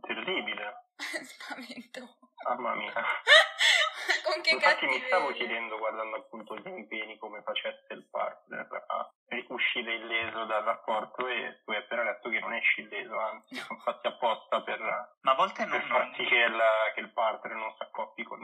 Terribile. 0.00 0.88
Spavento. 0.96 2.18
Mamma 2.48 2.74
mia. 2.74 2.92
Con 4.24 4.42
che 4.42 4.50
Infatti 4.50 4.86
mi 4.86 5.00
stavo 5.06 5.32
chiedendo, 5.32 5.78
guardando 5.78 6.16
appunto 6.16 6.56
gli 6.56 6.66
impegni, 6.66 7.18
come 7.18 7.42
facesse 7.42 7.92
il 7.92 8.08
partner 8.10 8.66
a 8.88 9.12
uscire 9.52 9.94
illeso 9.94 10.44
dal 10.44 10.64
rapporto 10.64 11.26
e 11.28 11.60
tu 11.64 11.70
hai 11.70 11.78
appena 11.78 12.02
detto 12.02 12.28
che 12.28 12.40
non 12.40 12.52
esci 12.54 12.80
illeso, 12.80 13.18
anzi 13.18 13.54
sono 13.56 13.78
fatti 13.80 14.06
apposta 14.06 14.62
per, 14.62 14.80
Ma 15.20 15.32
a 15.32 15.34
volte 15.34 15.66
per 15.66 15.84
non, 15.84 15.88
far 15.88 16.14
sì 16.16 16.24
che 16.24 16.34
il, 16.34 16.60
che 16.94 17.00
il 17.00 17.12
partner 17.12 17.56
non 17.56 17.72
si 17.76 17.82
accoppi 17.82 18.22
con 18.24 18.40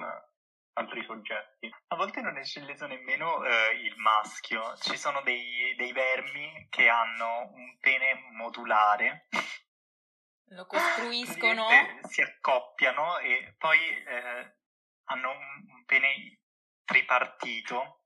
altri 0.74 1.04
soggetti. 1.04 1.70
A 1.88 1.96
volte 1.96 2.20
non 2.20 2.36
esce 2.36 2.60
illeso 2.60 2.86
nemmeno 2.86 3.44
eh, 3.44 3.80
il 3.82 3.96
maschio, 3.96 4.76
ci 4.76 4.96
sono 4.96 5.20
dei, 5.22 5.74
dei 5.76 5.92
vermi 5.92 6.66
che 6.70 6.88
hanno 6.88 7.50
un 7.52 7.78
pene 7.78 8.28
modulare 8.32 9.26
lo 10.50 10.66
costruiscono. 10.66 11.66
si 12.08 12.22
accoppiano 12.22 13.18
e 13.18 13.54
poi 13.58 13.78
eh, 13.78 14.56
hanno 15.04 15.30
un, 15.30 15.64
un 15.74 15.84
pene 15.84 16.40
tripartito 16.84 18.04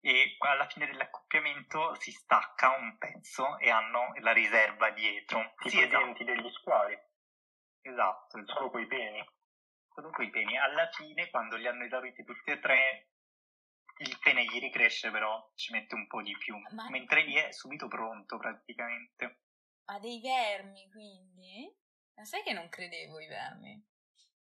e 0.00 0.36
alla 0.40 0.66
fine 0.66 0.86
dell'accoppiamento 0.86 1.94
si 1.94 2.10
stacca 2.10 2.76
un 2.76 2.98
pezzo 2.98 3.58
e 3.58 3.70
hanno 3.70 4.12
la 4.20 4.32
riserva 4.32 4.90
dietro. 4.90 5.54
Tipo 5.56 5.68
sì, 5.68 5.78
i 5.78 5.82
esatto. 5.82 6.04
denti 6.04 6.24
degli 6.24 6.50
squali. 6.50 6.98
Esatto, 7.80 8.38
esatto. 8.38 8.52
Solo 8.52 8.70
quei 8.70 8.86
peni. 8.86 9.24
Solo 9.94 10.10
quei 10.10 10.30
peni. 10.30 10.56
Alla 10.56 10.88
fine, 10.90 11.28
quando 11.30 11.56
li 11.56 11.66
hanno 11.66 11.84
esauriti 11.84 12.24
tutti 12.24 12.50
e 12.50 12.60
tre, 12.60 13.08
il 13.98 14.18
pene 14.18 14.44
gli 14.44 14.58
ricresce, 14.58 15.10
però 15.10 15.50
ci 15.54 15.72
mette 15.72 15.94
un 15.94 16.06
po' 16.06 16.22
di 16.22 16.36
più. 16.36 16.56
Ma... 16.70 16.88
Mentre 16.88 17.22
lì 17.24 17.34
è 17.34 17.52
subito 17.52 17.88
pronto 17.88 18.38
praticamente. 18.38 19.40
Ha 19.86 19.98
dei 19.98 20.20
vermi, 20.20 20.88
quindi? 20.90 21.74
Ma 22.14 22.24
sai 22.24 22.42
che 22.42 22.52
non 22.52 22.68
credevo 22.68 23.20
i 23.20 23.26
vermi? 23.26 23.90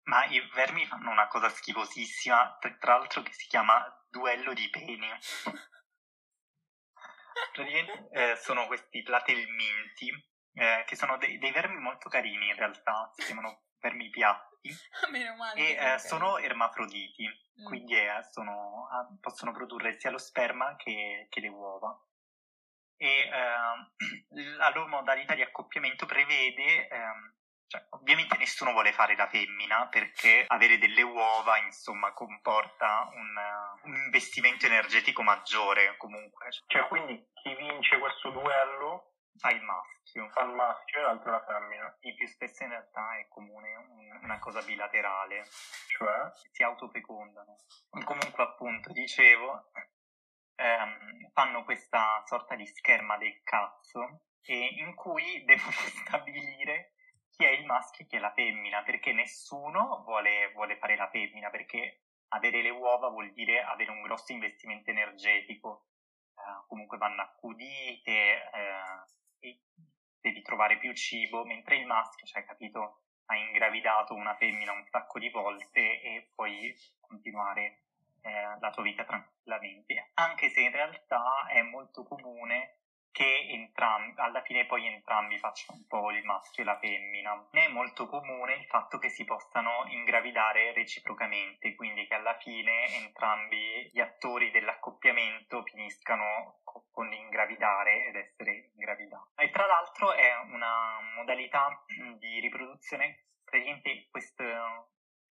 Ma 0.03 0.25
i 0.25 0.39
vermi 0.53 0.85
fanno 0.85 1.09
una 1.11 1.27
cosa 1.27 1.49
schifosissima, 1.49 2.57
tra 2.79 2.97
l'altro 2.97 3.21
che 3.21 3.33
si 3.33 3.47
chiama 3.47 3.83
duello 4.09 4.53
di 4.53 4.69
peni. 4.69 5.09
Praticamente 7.53 8.09
eh, 8.11 8.35
sono 8.37 8.67
questi 8.67 9.01
platelminti, 9.01 10.09
eh, 10.53 10.83
che 10.85 10.95
sono 10.95 11.17
dei, 11.17 11.37
dei, 11.37 11.51
vermi 11.51 11.79
molto 11.79 12.07
carini 12.07 12.47
in 12.47 12.55
realtà, 12.55 13.11
si 13.15 13.25
chiamano 13.25 13.63
vermi 13.79 14.09
piatti. 14.09 14.54
Meno 15.11 15.35
male. 15.35 15.59
E 15.59 15.93
eh, 15.93 15.99
sono 15.99 16.37
ermafroditi, 16.37 17.27
mm. 17.27 17.65
quindi 17.65 17.95
eh, 17.95 18.23
sono, 18.31 18.87
ah, 18.91 19.07
possono 19.19 19.51
produrre 19.51 19.99
sia 19.99 20.11
lo 20.11 20.17
sperma 20.17 20.75
che, 20.75 21.27
che 21.29 21.39
le 21.39 21.49
uova 21.49 21.97
e 22.97 23.27
eh, 23.29 24.55
la 24.57 24.69
loro 24.69 24.87
modalità 24.87 25.35
di 25.35 25.41
accoppiamento 25.41 26.05
prevede 26.05 26.87
eh, 26.87 27.33
cioè, 27.67 27.83
ovviamente 27.91 28.37
nessuno 28.37 28.71
vuole 28.71 28.93
fare 28.93 29.15
la 29.15 29.27
femmina 29.27 29.87
perché 29.87 30.45
avere 30.47 30.77
delle 30.77 31.01
uova 31.01 31.57
insomma 31.57 32.13
comporta 32.13 33.09
un, 33.13 33.35
un 33.83 33.95
investimento 33.95 34.65
energetico 34.65 35.23
maggiore 35.23 35.97
comunque. 35.97 36.49
Cioè 36.67 36.87
quindi 36.87 37.27
chi 37.41 37.55
vince 37.55 37.97
questo 37.97 38.29
duello 38.29 39.14
fa 39.37 39.49
il 39.51 39.61
maschio. 39.61 40.29
Fa 40.29 40.43
il 40.43 40.53
maschio 40.53 40.99
e 40.99 41.01
l'altro 41.03 41.31
la 41.31 41.43
femmina. 41.43 41.97
E 41.99 42.13
più 42.13 42.27
spesso 42.27 42.63
in 42.63 42.69
realtà 42.69 43.17
è 43.17 43.27
comune 43.27 43.75
un, 43.75 44.19
una 44.23 44.39
cosa 44.39 44.61
bilaterale. 44.61 45.45
Cioè? 45.87 46.31
Si 46.51 46.63
autofecondano. 46.63 47.57
Comunque 47.89 48.43
appunto 48.43 48.91
dicevo 48.91 49.71
ehm, 50.55 51.31
fanno 51.33 51.63
questa 51.63 52.23
sorta 52.25 52.55
di 52.55 52.65
scherma 52.65 53.17
del 53.17 53.41
cazzo 53.43 54.21
in 54.47 54.93
cui 54.95 55.43
devono 55.45 55.71
stabilire 55.71 56.93
chi 57.29 57.43
è 57.43 57.49
il 57.49 57.65
maschio 57.65 58.05
e 58.05 58.07
chi 58.07 58.15
è 58.15 58.19
la 58.19 58.31
femmina, 58.31 58.83
perché 58.83 59.11
nessuno 59.11 60.03
vuole, 60.05 60.51
vuole 60.53 60.77
fare 60.77 60.95
la 60.95 61.09
femmina, 61.09 61.49
perché 61.49 62.03
avere 62.29 62.61
le 62.61 62.69
uova 62.69 63.09
vuol 63.09 63.33
dire 63.33 63.61
avere 63.61 63.91
un 63.91 64.01
grosso 64.01 64.31
investimento 64.31 64.89
energetico, 64.89 65.87
eh, 66.35 66.65
comunque 66.67 66.97
vanno 66.97 67.21
accudite, 67.21 68.49
devi 70.21 70.41
trovare 70.41 70.77
più 70.77 70.93
cibo, 70.93 71.45
mentre 71.45 71.77
il 71.77 71.85
maschio, 71.85 72.25
cioè 72.25 72.45
capito, 72.45 73.01
ha 73.25 73.35
ingravidato 73.35 74.13
una 74.13 74.35
femmina 74.35 74.71
un 74.71 74.85
sacco 74.89 75.19
di 75.19 75.29
volte 75.29 76.01
e 76.01 76.31
puoi 76.33 76.75
continuare 76.99 77.81
eh, 78.21 78.57
la 78.59 78.71
tua 78.71 78.83
vita 78.83 79.03
tranquillamente, 79.03 80.11
anche 80.15 80.49
se 80.49 80.61
in 80.61 80.71
realtà 80.71 81.47
è 81.47 81.61
molto 81.61 82.03
comune 82.03 82.77
che 83.15 83.47
entrambi, 83.49 84.19
alla 84.19 84.41
fine 84.41 84.65
poi 84.65 84.85
entrambi 84.87 85.39
facciano 85.39 85.77
un 85.77 85.87
po' 85.87 86.11
il 86.11 86.21
maschio 86.25 86.63
e 86.63 86.65
la 86.65 86.77
femmina. 86.77 87.47
È 87.49 87.69
molto 87.69 88.07
comune 88.07 88.55
il 88.55 88.65
fatto 88.65 88.97
che 88.97 89.07
si 89.07 89.23
possano 89.23 89.85
ingravidare 89.87 90.73
reciprocamente, 90.73 91.75
quindi 91.75 92.05
che 92.07 92.13
alla 92.13 92.35
fine 92.37 92.87
entrambi 93.05 93.89
gli 93.93 94.01
attori 94.01 94.51
dell'accoppiamento 94.51 95.63
finiscano 95.63 96.59
con 96.91 97.07
l'ingravidare 97.07 98.07
ed 98.07 98.17
essere 98.17 98.71
ingravidati. 98.75 99.31
E 99.37 99.49
tra 99.49 99.65
l'altro 99.65 100.11
è 100.11 100.35
una 100.51 100.99
modalità 101.15 101.85
di 102.17 102.41
riproduzione 102.41 103.27
praticamente 103.45 104.09
questo, 104.11 104.43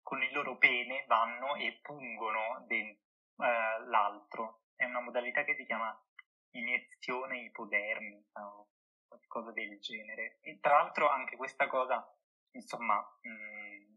con 0.02 0.22
il 0.22 0.32
loro 0.32 0.56
pene 0.56 1.04
vanno 1.06 1.56
e 1.56 1.80
pungono 1.82 2.64
den- 2.66 2.88
eh, 2.88 3.84
l'altro. 3.88 4.60
È 4.74 4.86
una 4.86 5.00
modalità 5.00 5.44
che 5.44 5.54
si 5.54 5.66
chiama 5.66 5.94
iniezione 6.54 7.42
ipodermica 7.42 8.46
o 8.46 8.68
qualcosa 9.06 9.52
del 9.52 9.78
genere. 9.80 10.38
E 10.42 10.58
tra 10.60 10.74
l'altro 10.74 11.08
anche 11.08 11.36
questa 11.36 11.66
cosa, 11.66 12.04
insomma, 12.52 12.98
mh, 12.98 13.94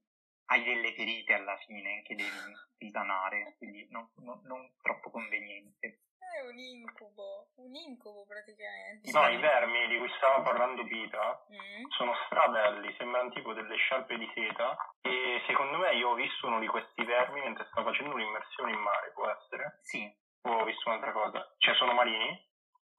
hai 0.47 0.63
delle 0.63 0.93
ferite 0.93 1.33
alla 1.33 1.57
fine 1.57 2.01
che 2.03 2.15
devi 2.15 2.29
risanare, 2.77 3.55
quindi 3.57 3.87
non, 3.89 4.09
non, 4.17 4.39
non 4.43 4.71
troppo 4.81 5.09
conveniente. 5.09 6.01
È 6.17 6.41
un 6.41 6.57
incubo, 6.57 7.49
un 7.55 7.73
incubo 7.73 8.25
praticamente. 8.27 9.09
No, 9.11 9.27
i 9.27 9.37
vermi 9.37 9.87
di 9.87 9.97
cui 9.97 10.09
stava 10.17 10.41
parlando 10.41 10.83
Pita 10.83 11.45
mm. 11.51 11.85
sono 11.97 12.13
strabelli, 12.25 12.93
sembrano 12.97 13.31
tipo 13.31 13.53
delle 13.53 13.75
sciarpe 13.75 14.17
di 14.17 14.29
seta 14.35 14.77
e 15.01 15.41
secondo 15.47 15.77
me 15.77 15.95
io 15.95 16.09
ho 16.09 16.13
visto 16.15 16.47
uno 16.47 16.59
di 16.59 16.67
questi 16.67 17.03
vermi 17.03 17.41
mentre 17.41 17.65
stavo 17.71 17.89
facendo 17.89 18.13
un'immersione 18.13 18.71
in 18.71 18.79
mare, 18.79 19.11
può 19.13 19.27
essere? 19.29 19.79
Sì. 19.81 20.13
O 20.41 20.51
ho 20.51 20.63
visto 20.65 20.89
un'altra 20.89 21.11
cosa? 21.11 21.55
Cioè 21.57 21.73
sono 21.75 21.93
marini? 21.93 22.46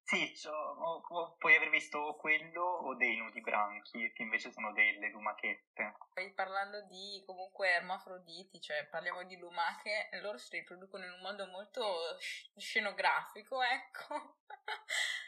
Sì, 0.08 0.32
o, 0.48 1.02
o, 1.06 1.36
puoi 1.36 1.54
aver 1.54 1.68
visto 1.68 2.16
quello 2.18 2.62
o 2.62 2.94
dei 2.94 3.18
nudibranchi, 3.18 4.10
che 4.14 4.22
invece 4.22 4.50
sono 4.50 4.72
delle 4.72 5.10
lumachette. 5.10 5.96
Poi 6.14 6.32
parlando 6.32 6.80
di 6.86 7.22
comunque 7.26 7.74
ermafroditi, 7.74 8.58
cioè 8.58 8.86
parliamo 8.86 9.24
di 9.24 9.36
lumache, 9.36 10.08
loro 10.22 10.38
si 10.38 10.56
riproducono 10.56 11.04
in 11.04 11.12
un 11.12 11.20
modo 11.20 11.46
molto 11.48 12.16
scenografico, 12.56 13.60
ecco. 13.60 14.38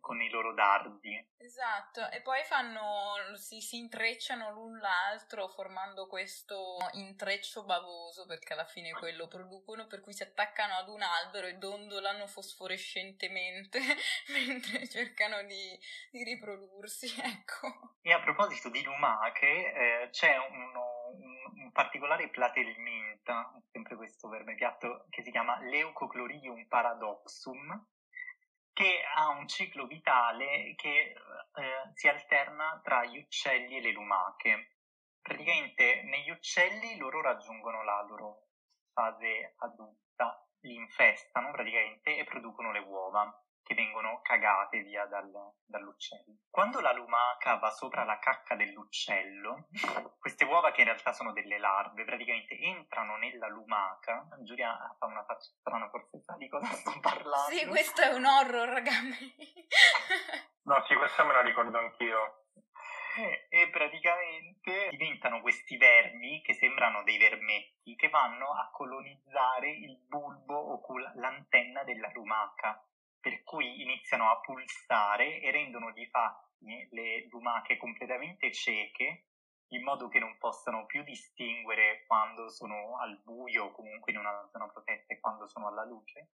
con 0.00 0.20
i 0.20 0.28
loro 0.28 0.54
dardi. 0.54 1.30
Esatto, 1.38 2.08
e 2.10 2.20
poi 2.22 2.42
fanno, 2.44 3.14
si, 3.36 3.60
si, 3.60 3.76
intrecciano 3.76 4.52
l'un 4.52 4.78
l'altro 4.78 5.48
formando 5.48 6.06
questo 6.06 6.76
intreccio 6.92 7.64
bavoso, 7.64 8.26
perché 8.26 8.52
alla 8.52 8.64
fine 8.64 8.92
quello 8.92 9.28
producono, 9.28 9.86
per 9.86 10.00
cui 10.00 10.12
si 10.12 10.22
attaccano 10.22 10.74
ad 10.74 10.88
un 10.88 11.02
albero 11.02 11.46
e 11.46 11.54
dondolano 11.54 12.26
fosforescentemente 12.26 13.80
mentre 14.32 14.88
cercano 14.88 15.42
di, 15.42 15.78
di, 16.10 16.22
riprodursi, 16.22 17.06
ecco. 17.20 17.96
E 18.02 18.12
a 18.12 18.20
proposito 18.20 18.68
di 18.70 18.82
lumache, 18.82 19.46
eh, 19.46 20.08
c'è 20.10 20.36
uno, 20.36 21.10
un, 21.14 21.62
un, 21.62 21.72
particolare 21.72 22.28
platelminta, 22.28 23.52
sempre 23.70 23.96
questo 23.96 24.28
verme 24.28 24.54
piatto, 24.54 25.06
che 25.10 25.22
si 25.22 25.30
chiama 25.30 25.58
Leucochloridium 25.60 26.66
paradoxum, 26.66 27.86
che 28.72 29.02
ha 29.14 29.28
un 29.28 29.46
ciclo 29.48 29.86
vitale 29.86 30.74
che 30.76 31.14
eh, 31.54 31.90
si 31.94 32.08
alterna 32.08 32.80
tra 32.82 33.04
gli 33.04 33.18
uccelli 33.18 33.76
e 33.76 33.80
le 33.80 33.92
lumache. 33.92 34.76
Praticamente 35.20 36.02
negli 36.04 36.30
uccelli 36.30 36.96
loro 36.96 37.20
raggiungono 37.20 37.84
la 37.84 38.02
loro 38.02 38.48
fase 38.92 39.54
adulta, 39.58 40.46
li 40.60 40.74
infestano 40.74 41.50
praticamente 41.52 42.16
e 42.16 42.24
producono 42.24 42.72
le 42.72 42.80
uova. 42.80 43.44
Che 43.62 43.74
vengono 43.74 44.20
cagate 44.22 44.82
via 44.82 45.06
dal, 45.06 45.30
dall'uccello. 45.64 46.38
Quando 46.50 46.80
la 46.80 46.92
lumaca 46.92 47.56
va 47.56 47.70
sopra 47.70 48.04
la 48.04 48.18
cacca 48.18 48.54
dell'uccello, 48.56 49.68
queste 50.18 50.44
uova 50.44 50.72
che 50.72 50.80
in 50.80 50.88
realtà 50.88 51.12
sono 51.12 51.32
delle 51.32 51.58
larve, 51.58 52.04
praticamente 52.04 52.58
entrano 52.58 53.16
nella 53.16 53.48
lumaca. 53.48 54.28
Giulia 54.40 54.94
fa 54.98 55.06
una 55.06 55.24
faccia 55.24 55.50
strana, 55.58 55.88
forse 55.88 56.20
sa 56.20 56.36
di 56.36 56.48
cosa 56.48 56.66
sto 56.66 56.98
parlando. 57.00 57.56
Sì, 57.56 57.66
questo 57.66 58.02
è 58.02 58.12
un 58.12 58.24
horror, 58.24 58.68
ragazzi. 58.68 59.34
no, 60.64 60.84
sì, 60.86 60.94
questa 60.94 61.24
me 61.24 61.32
la 61.32 61.42
ricordo 61.42 61.78
anch'io. 61.78 62.40
E 63.50 63.68
praticamente 63.68 64.88
diventano 64.88 65.42
questi 65.42 65.76
vermi 65.76 66.40
che 66.40 66.54
sembrano 66.54 67.02
dei 67.02 67.18
vermetti 67.18 67.94
che 67.94 68.08
vanno 68.08 68.54
a 68.54 68.70
colonizzare 68.72 69.68
il 69.70 69.98
bulbo 70.08 70.56
o 70.56 70.80
l'antenna 71.16 71.84
della 71.84 72.10
lumaca 72.14 72.82
per 73.22 73.44
cui 73.44 73.80
iniziano 73.80 74.28
a 74.28 74.40
pulsare 74.40 75.40
e 75.40 75.50
rendono 75.52 75.92
di 75.92 76.04
fatti 76.06 76.88
le 76.90 77.28
lumache 77.30 77.76
completamente 77.76 78.52
cieche, 78.52 79.28
in 79.68 79.84
modo 79.84 80.08
che 80.08 80.18
non 80.18 80.36
possano 80.38 80.84
più 80.86 81.04
distinguere 81.04 82.04
quando 82.06 82.50
sono 82.50 82.98
al 82.98 83.22
buio 83.22 83.66
o 83.66 83.72
comunque 83.72 84.10
in 84.10 84.18
una 84.18 84.48
zona 84.50 84.68
protetta 84.68 85.14
e 85.14 85.20
quando 85.20 85.46
sono 85.46 85.68
alla 85.68 85.84
luce, 85.84 86.32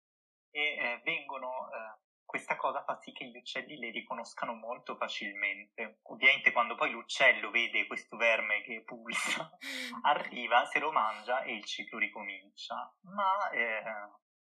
e 0.50 0.78
eh, 0.78 1.02
vengono, 1.04 1.70
eh, 1.72 2.00
questa 2.24 2.56
cosa 2.56 2.84
fa 2.84 2.98
sì 3.02 3.12
che 3.12 3.26
gli 3.26 3.36
uccelli 3.36 3.78
le 3.78 3.92
riconoscano 3.92 4.54
molto 4.54 4.96
facilmente. 4.96 6.00
Ovviamente 6.04 6.54
quando 6.54 6.76
poi 6.76 6.92
l'uccello 6.92 7.52
vede 7.52 7.86
questo 7.86 8.16
verme 8.16 8.62
che 8.62 8.82
pulsa, 8.84 9.50
arriva, 10.04 10.66
se 10.66 10.80
lo 10.80 10.92
mangia 10.92 11.44
e 11.44 11.54
il 11.54 11.66
ciclo 11.66 12.00
ricomincia. 12.00 12.96
Ma 13.02 13.50
eh, 13.52 13.84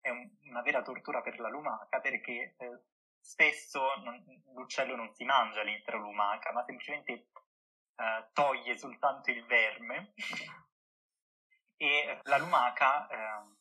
è 0.01 0.09
un, 0.09 0.29
una 0.45 0.61
vera 0.61 0.81
tortura 0.81 1.21
per 1.21 1.39
la 1.39 1.49
lumaca 1.49 1.99
perché 1.99 2.55
eh, 2.57 2.79
spesso 3.19 3.95
non, 4.03 4.23
l'uccello 4.53 4.95
non 4.95 5.13
si 5.13 5.23
mangia 5.23 5.61
l'intera 5.63 5.97
lumaca, 5.97 6.51
ma 6.51 6.63
semplicemente 6.63 7.11
eh, 7.11 8.27
toglie 8.33 8.77
soltanto 8.77 9.31
il 9.31 9.45
verme 9.45 10.13
e 11.77 12.19
la 12.23 12.37
lumaca 12.37 13.07
eh, 13.07 13.57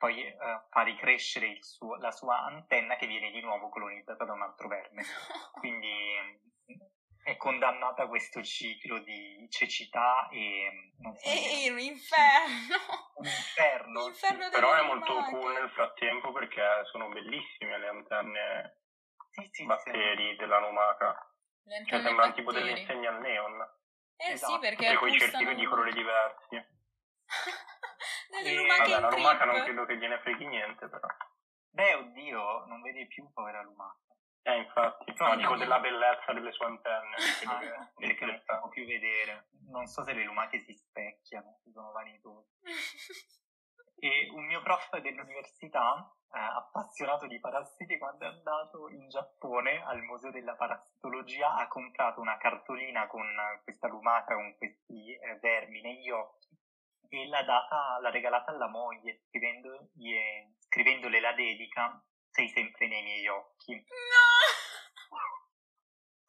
poi 0.00 0.24
eh, 0.24 0.36
fa 0.70 0.80
ricrescere 0.82 1.62
suo, 1.62 1.96
la 1.96 2.10
sua 2.10 2.40
antenna 2.44 2.96
che 2.96 3.06
viene 3.06 3.30
di 3.30 3.42
nuovo 3.42 3.68
colonizzata 3.68 4.24
da 4.24 4.32
un 4.32 4.40
altro 4.40 4.66
verme. 4.66 5.02
Quindi 5.52 5.92
è 7.22 7.36
condannata 7.36 8.04
a 8.04 8.08
questo 8.08 8.42
ciclo 8.42 8.98
di 9.00 9.46
cecità 9.50 10.28
e... 10.30 10.92
Non 10.98 11.14
so 11.14 11.28
e 11.28 11.70
un 11.70 11.78
inferno! 11.78 12.76
Un 13.14 13.24
inferno! 13.24 14.06
inferno 14.08 14.42
sì. 14.44 14.50
Però 14.50 14.74
è 14.74 14.82
molto 14.82 15.14
cool 15.30 15.52
nel 15.52 15.70
frattempo 15.70 16.32
perché 16.32 16.62
sono 16.90 17.08
bellissime 17.08 17.78
le 17.78 17.88
antenne 17.88 18.78
sì, 19.30 19.48
sì, 19.50 19.66
batteri 19.66 20.30
sì. 20.30 20.36
della 20.36 20.60
lumaca. 20.60 21.30
Cioè 21.86 22.00
sembrano 22.00 22.32
tipo 22.32 22.52
delle 22.52 22.78
insegne 22.78 23.06
al 23.06 23.20
neon. 23.20 23.60
Eh 24.16 24.32
esatto. 24.32 24.54
sì, 24.54 24.58
perché 24.58 24.94
con 24.94 25.08
i 25.08 25.18
cerchi 25.18 25.54
di 25.54 25.64
colori 25.66 25.92
diversi. 25.92 26.56
delle 28.30 28.54
lumache 28.54 28.90
Vabbè, 28.90 29.00
la 29.00 29.10
lumaca 29.10 29.44
non 29.44 29.62
credo 29.62 29.86
che 29.86 29.96
gliene 29.96 30.18
freghi 30.20 30.46
niente 30.46 30.88
però. 30.88 31.06
Beh, 31.70 31.94
oddio, 31.94 32.64
non 32.66 32.82
vedi 32.82 33.06
più 33.06 33.30
povera 33.32 33.62
lumaca. 33.62 34.09
Eh, 34.42 34.56
infatti, 34.56 35.14
no, 35.18 35.36
dico 35.36 35.56
della 35.56 35.80
bellezza 35.80 36.32
delle 36.32 36.52
sue 36.52 36.66
antenne. 36.66 37.14
Ah, 37.46 37.58
che, 37.58 38.06
perché 38.06 38.24
non 38.24 38.42
può 38.44 38.68
più 38.68 38.86
vedere. 38.86 39.48
Non 39.68 39.86
so 39.86 40.02
se 40.02 40.12
le 40.12 40.24
lumache 40.24 40.60
si 40.60 40.72
specchiano, 40.72 41.60
sono 41.72 41.92
vanitosi. 41.92 42.48
e 44.00 44.30
un 44.32 44.46
mio 44.46 44.62
prof 44.62 44.96
dell'università, 44.98 46.10
eh, 46.32 46.38
appassionato 46.38 47.26
di 47.26 47.38
parassiti, 47.38 47.98
quando 47.98 48.24
è 48.24 48.28
andato 48.28 48.88
in 48.88 49.08
Giappone 49.08 49.84
al 49.84 50.00
Museo 50.02 50.30
della 50.30 50.54
Parassitologia, 50.54 51.54
ha 51.56 51.68
comprato 51.68 52.20
una 52.20 52.38
cartolina 52.38 53.06
con 53.06 53.26
questa 53.62 53.88
lumaca, 53.88 54.34
con 54.34 54.56
questi 54.56 55.12
eh, 55.12 55.38
vermi 55.40 55.82
negli 55.82 56.10
occhi 56.10 56.48
e 57.12 57.26
l'ha, 57.26 57.42
data, 57.42 57.98
l'ha 58.00 58.10
regalata 58.10 58.52
alla 58.52 58.68
moglie, 58.68 59.24
scrivendole 59.26 61.20
la 61.20 61.32
dedica 61.32 62.00
sei 62.30 62.48
sempre 62.48 62.86
nei 62.86 63.02
miei 63.02 63.26
occhi. 63.28 63.74
No! 63.74 64.28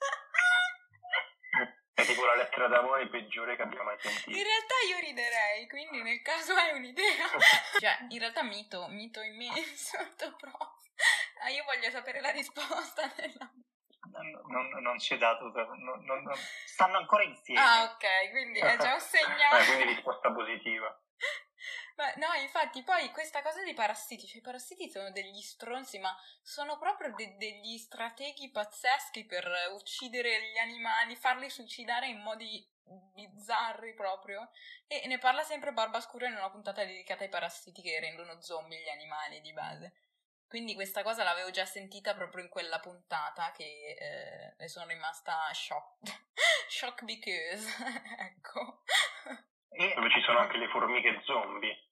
È 1.94 2.06
tipo 2.06 2.26
la 2.26 2.36
lettera 2.36 2.68
d'amore 2.68 3.10
peggiore 3.10 3.56
che 3.56 3.62
abbia 3.62 3.84
mai 3.84 3.98
sentito. 4.00 4.30
In 4.32 4.44
realtà 4.44 4.74
io 4.90 4.98
riderei, 5.00 5.68
quindi 5.68 6.02
nel 6.02 6.22
caso 6.22 6.54
hai 6.54 6.74
un'idea. 6.74 7.28
cioè, 7.80 8.06
in 8.10 8.20
realtà 8.20 8.44
mito, 8.44 8.88
mito 8.88 9.22
immenso, 9.22 9.98
prof. 10.38 10.80
Ah, 11.42 11.50
io 11.50 11.64
voglio 11.64 11.90
sapere 11.90 12.22
la 12.22 12.32
risposta 12.32 13.08
della... 13.16 13.52
Non, 14.12 14.30
non, 14.48 14.82
non 14.82 14.98
c'è 14.98 15.18
dato, 15.18 15.52
non, 15.52 16.04
non, 16.04 16.24
stanno 16.66 16.98
ancora 16.98 17.24
insieme. 17.24 17.62
Ah, 17.62 17.84
ok, 17.84 18.30
quindi 18.32 18.60
è 18.60 18.78
già 18.78 18.94
un 18.94 19.00
segnale. 19.00 19.62
eh, 19.62 19.66
quindi 19.66 19.84
risposta 19.94 20.32
positiva. 20.32 21.00
Ma 22.02 22.12
no, 22.16 22.34
infatti, 22.42 22.82
poi 22.82 23.12
questa 23.12 23.44
cosa 23.44 23.62
dei 23.62 23.76
parassiti, 23.76 24.26
cioè 24.26 24.40
i 24.40 24.42
parassiti 24.42 24.90
sono 24.90 25.12
degli 25.12 25.40
stronzi, 25.40 26.00
ma 26.00 26.12
sono 26.42 26.80
proprio 26.80 27.14
de- 27.14 27.36
degli 27.38 27.78
strateghi 27.78 28.50
pazzeschi 28.50 29.24
per 29.26 29.48
uccidere 29.74 30.50
gli 30.52 30.58
animali, 30.58 31.16
farli 31.16 31.48
suicidare 31.48 32.08
in 32.08 32.20
modi 32.22 32.68
bizzarri 33.14 33.94
proprio. 33.94 34.50
E 34.88 35.06
ne 35.06 35.20
parla 35.20 35.44
sempre 35.44 35.74
Barbascura 35.74 36.28
in 36.28 36.34
una 36.34 36.50
puntata 36.50 36.84
dedicata 36.84 37.24
ai 37.24 37.30
parassiti 37.30 37.84
che 37.84 38.00
rendono 38.00 38.42
zombie 38.42 38.82
gli 38.82 38.90
animali 38.90 39.40
di 39.40 39.54
base. 39.54 39.94
Quindi 40.48 40.74
questa 40.74 41.04
cosa 41.04 41.24
l'avevo 41.24 41.52
già 41.52 41.66
sentita 41.66 42.16
proprio 42.16 42.44
in 42.44 42.50
quella 42.50 42.80
puntata 42.80 43.52
che 43.52 44.56
eh, 44.58 44.68
sono 44.68 44.88
rimasta 44.88 45.54
shocked. 45.54 46.10
shock 46.68 47.04
because, 47.04 47.70
ecco. 48.18 48.82
E 49.70 49.94
dove 49.94 50.10
ci 50.10 50.22
sono 50.22 50.40
anche 50.40 50.58
le 50.58 50.68
formiche 50.68 51.22
zombie. 51.26 51.90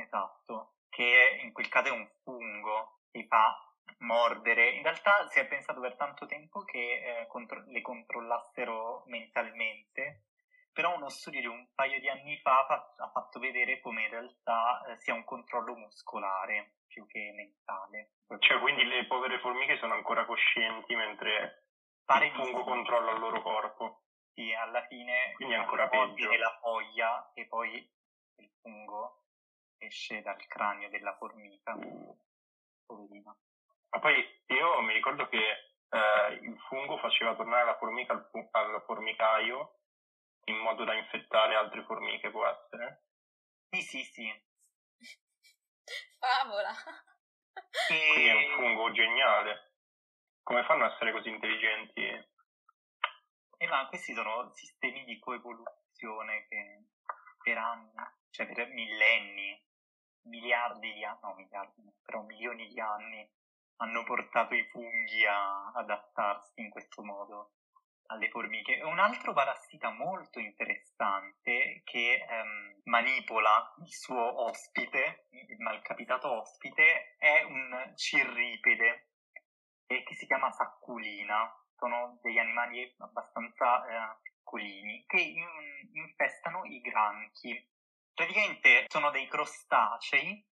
Esatto, 0.00 0.74
che 0.88 1.40
in 1.42 1.52
quel 1.52 1.68
caso 1.68 1.88
è 1.88 1.92
un 1.92 2.08
fungo 2.22 3.00
che 3.10 3.26
fa 3.26 3.56
mordere. 3.98 4.70
In 4.70 4.82
realtà 4.82 5.28
si 5.28 5.38
è 5.38 5.46
pensato 5.46 5.80
per 5.80 5.96
tanto 5.96 6.26
tempo 6.26 6.62
che 6.64 6.78
eh, 7.22 7.26
contro- 7.26 7.64
le 7.66 7.80
controllassero 7.80 9.04
mentalmente, 9.06 10.24
però 10.72 10.94
uno 10.94 11.08
studio 11.08 11.40
di 11.40 11.46
un 11.46 11.68
paio 11.74 12.00
di 12.00 12.08
anni 12.08 12.38
fa 12.38 12.64
fa- 12.66 12.94
ha 12.96 13.10
fatto 13.10 13.38
vedere 13.38 13.80
come 13.80 14.04
in 14.04 14.10
realtà 14.10 14.84
eh, 14.86 14.96
sia 14.98 15.14
un 15.14 15.24
controllo 15.24 15.74
muscolare 15.74 16.76
più 16.86 17.06
che 17.06 17.32
mentale. 17.34 18.12
Cioè, 18.38 18.58
quindi 18.60 18.84
le 18.84 19.06
povere 19.06 19.38
formiche 19.40 19.76
sono 19.78 19.94
ancora 19.94 20.24
coscienti 20.24 20.94
mentre 20.94 21.64
Pare 22.04 22.26
il 22.26 22.32
fungo 22.32 22.64
controlla 22.64 23.12
il 23.12 23.20
loro 23.20 23.40
corpo. 23.40 24.02
Sì, 24.32 24.52
alla 24.52 24.84
fine 24.86 25.32
quindi 25.34 25.54
è 25.54 25.58
ancora 25.58 25.88
peggio. 25.88 26.32
la 26.36 26.58
foglia 26.60 27.30
e 27.34 27.46
poi 27.46 27.88
il 28.36 28.50
fungo 28.60 29.19
esce 29.80 30.22
dal 30.22 30.44
cranio 30.46 30.88
della 30.88 31.16
formica. 31.16 31.76
Poverina. 32.86 33.36
Ma 33.90 33.98
poi 33.98 34.42
io 34.46 34.80
mi 34.82 34.92
ricordo 34.92 35.28
che 35.28 35.38
eh, 35.88 36.32
il 36.42 36.58
fungo 36.68 36.98
faceva 36.98 37.34
tornare 37.34 37.64
la 37.64 37.76
formica 37.76 38.12
al, 38.12 38.48
al, 38.52 38.82
formicaio 38.84 39.80
in 40.44 40.56
modo 40.56 40.84
da 40.84 40.94
infettare 40.94 41.54
altre 41.54 41.82
formiche, 41.84 42.30
può 42.30 42.46
essere? 42.46 43.04
Sì, 43.70 43.82
sì, 43.82 44.02
sì. 44.04 44.42
Favola. 46.18 46.70
E... 47.88 48.12
Quindi 48.12 48.28
è 48.28 48.32
un 48.34 48.54
fungo 48.56 48.90
geniale. 48.92 49.74
Come 50.42 50.64
fanno 50.64 50.84
a 50.84 50.92
essere 50.92 51.12
così 51.12 51.28
intelligenti? 51.28 52.02
Eh, 52.02 53.66
ma 53.68 53.86
questi 53.88 54.14
sono 54.14 54.50
sistemi 54.54 55.04
di 55.04 55.18
coevoluzione 55.18 56.46
che 56.48 56.84
per 57.42 57.58
anni, 57.58 57.92
cioè 58.30 58.52
per 58.52 58.68
millenni, 58.68 59.62
miliardi 60.22 60.92
di 60.92 61.04
anni, 61.04 61.18
no 61.22 61.34
miliardi, 61.34 61.82
però 62.02 62.22
milioni 62.22 62.68
di 62.68 62.80
anni 62.80 63.28
hanno 63.76 64.04
portato 64.04 64.54
i 64.54 64.66
funghi 64.68 65.24
a 65.26 65.72
adattarsi 65.74 66.60
in 66.60 66.70
questo 66.70 67.02
modo 67.02 67.52
alle 68.06 68.28
formiche. 68.28 68.82
Un 68.82 68.98
altro 68.98 69.32
parassita 69.32 69.90
molto 69.90 70.38
interessante 70.38 71.82
che 71.84 72.26
ehm, 72.28 72.80
manipola 72.84 73.74
il 73.78 73.92
suo 73.92 74.44
ospite, 74.44 75.28
il 75.30 75.56
malcapitato 75.58 76.30
ospite, 76.40 77.16
è 77.18 77.42
un 77.42 77.92
cirripede 77.96 79.10
eh, 79.86 80.02
che 80.02 80.14
si 80.14 80.26
chiama 80.26 80.50
sacculina. 80.50 81.54
Sono 81.76 82.18
degli 82.20 82.38
animali 82.38 82.94
abbastanza 82.98 83.86
eh, 83.86 84.18
piccolini 84.22 85.04
che 85.06 85.20
in, 85.20 85.46
infestano 85.92 86.64
i 86.66 86.80
granchi 86.80 87.66
Praticamente 88.20 88.84
sono 88.88 89.10
dei 89.10 89.26
crostacei 89.26 90.46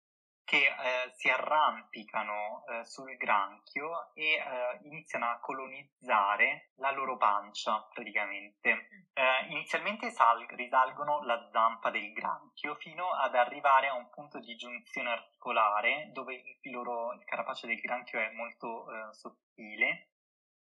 che 0.44 0.66
eh, 0.68 1.12
si 1.16 1.28
arrampicano 1.28 2.64
eh, 2.64 2.84
sul 2.84 3.16
granchio 3.16 4.14
e 4.14 4.34
eh, 4.34 4.78
iniziano 4.84 5.28
a 5.28 5.40
colonizzare 5.40 6.70
la 6.76 6.92
loro 6.92 7.16
pancia 7.16 7.84
praticamente. 7.92 8.70
Eh, 9.12 9.46
in, 9.48 9.56
inizialmente 9.56 10.12
sal- 10.12 10.46
risalgono 10.50 11.24
la 11.24 11.48
zampa 11.50 11.90
del 11.90 12.12
granchio 12.12 12.76
fino 12.76 13.10
ad 13.10 13.34
arrivare 13.34 13.88
a 13.88 13.94
un 13.94 14.10
punto 14.10 14.38
di 14.38 14.54
giunzione 14.54 15.10
articolare 15.10 16.10
dove 16.12 16.34
il, 16.60 16.70
loro, 16.70 17.14
il 17.14 17.24
carapace 17.24 17.66
del 17.66 17.80
granchio 17.80 18.20
è 18.20 18.30
molto 18.30 18.86
eh, 18.92 19.12
sottile 19.12 20.10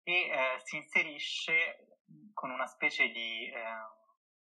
e 0.02 0.28
eh, 0.28 0.60
si 0.62 0.76
inserisce 0.76 2.00
con 2.34 2.50
una 2.50 2.66
specie 2.66 3.08
di 3.08 3.50
eh, 3.50 3.64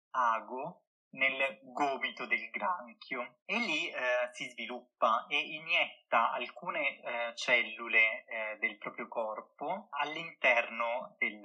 ago 0.09 0.87
nel 1.11 1.59
gomito 1.63 2.25
del 2.25 2.49
granchio 2.49 3.39
e 3.45 3.57
lì 3.57 3.89
eh, 3.89 4.29
si 4.31 4.49
sviluppa 4.49 5.25
e 5.27 5.37
inietta 5.39 6.31
alcune 6.31 7.01
eh, 7.01 7.35
cellule 7.35 8.25
eh, 8.25 8.57
del 8.59 8.77
proprio 8.77 9.07
corpo 9.07 9.87
all'interno 9.91 11.15
del, 11.17 11.41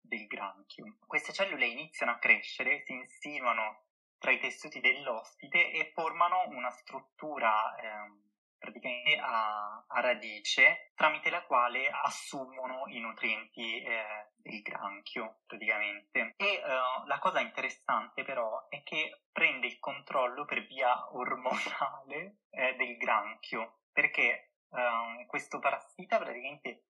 del 0.00 0.26
granchio. 0.26 0.96
Queste 1.06 1.32
cellule 1.32 1.66
iniziano 1.66 2.12
a 2.12 2.18
crescere, 2.18 2.82
si 2.84 2.92
insinuano 2.92 3.84
tra 4.18 4.30
i 4.30 4.38
tessuti 4.38 4.80
dell'ospite 4.80 5.72
e 5.72 5.90
formano 5.94 6.46
una 6.48 6.70
struttura 6.70 7.74
eh, 7.76 8.28
praticamente 8.60 9.16
a, 9.16 9.84
a, 9.88 10.00
radice 10.00 10.92
tramite 10.94 11.30
la 11.30 11.42
quale 11.42 11.88
assumono 11.88 12.84
i 12.88 13.00
nutrienti 13.00 13.82
eh, 13.82 14.30
del 14.36 14.60
granchio 14.60 15.40
praticamente. 15.46 16.34
E 16.36 16.44
eh, 16.44 16.62
la 17.06 17.18
cosa 17.18 17.40
interessante 17.40 18.22
però 18.22 18.68
è 18.68 18.82
che 18.82 19.22
prende 19.32 19.66
il 19.66 19.78
controllo 19.80 20.44
per 20.44 20.66
via 20.66 21.08
ormonale 21.16 22.42
eh, 22.50 22.74
del 22.76 22.96
granchio 22.98 23.80
perché 23.92 24.52
ehm, 24.70 25.26
questo 25.26 25.58
parassita 25.58 26.18
praticamente 26.18 26.84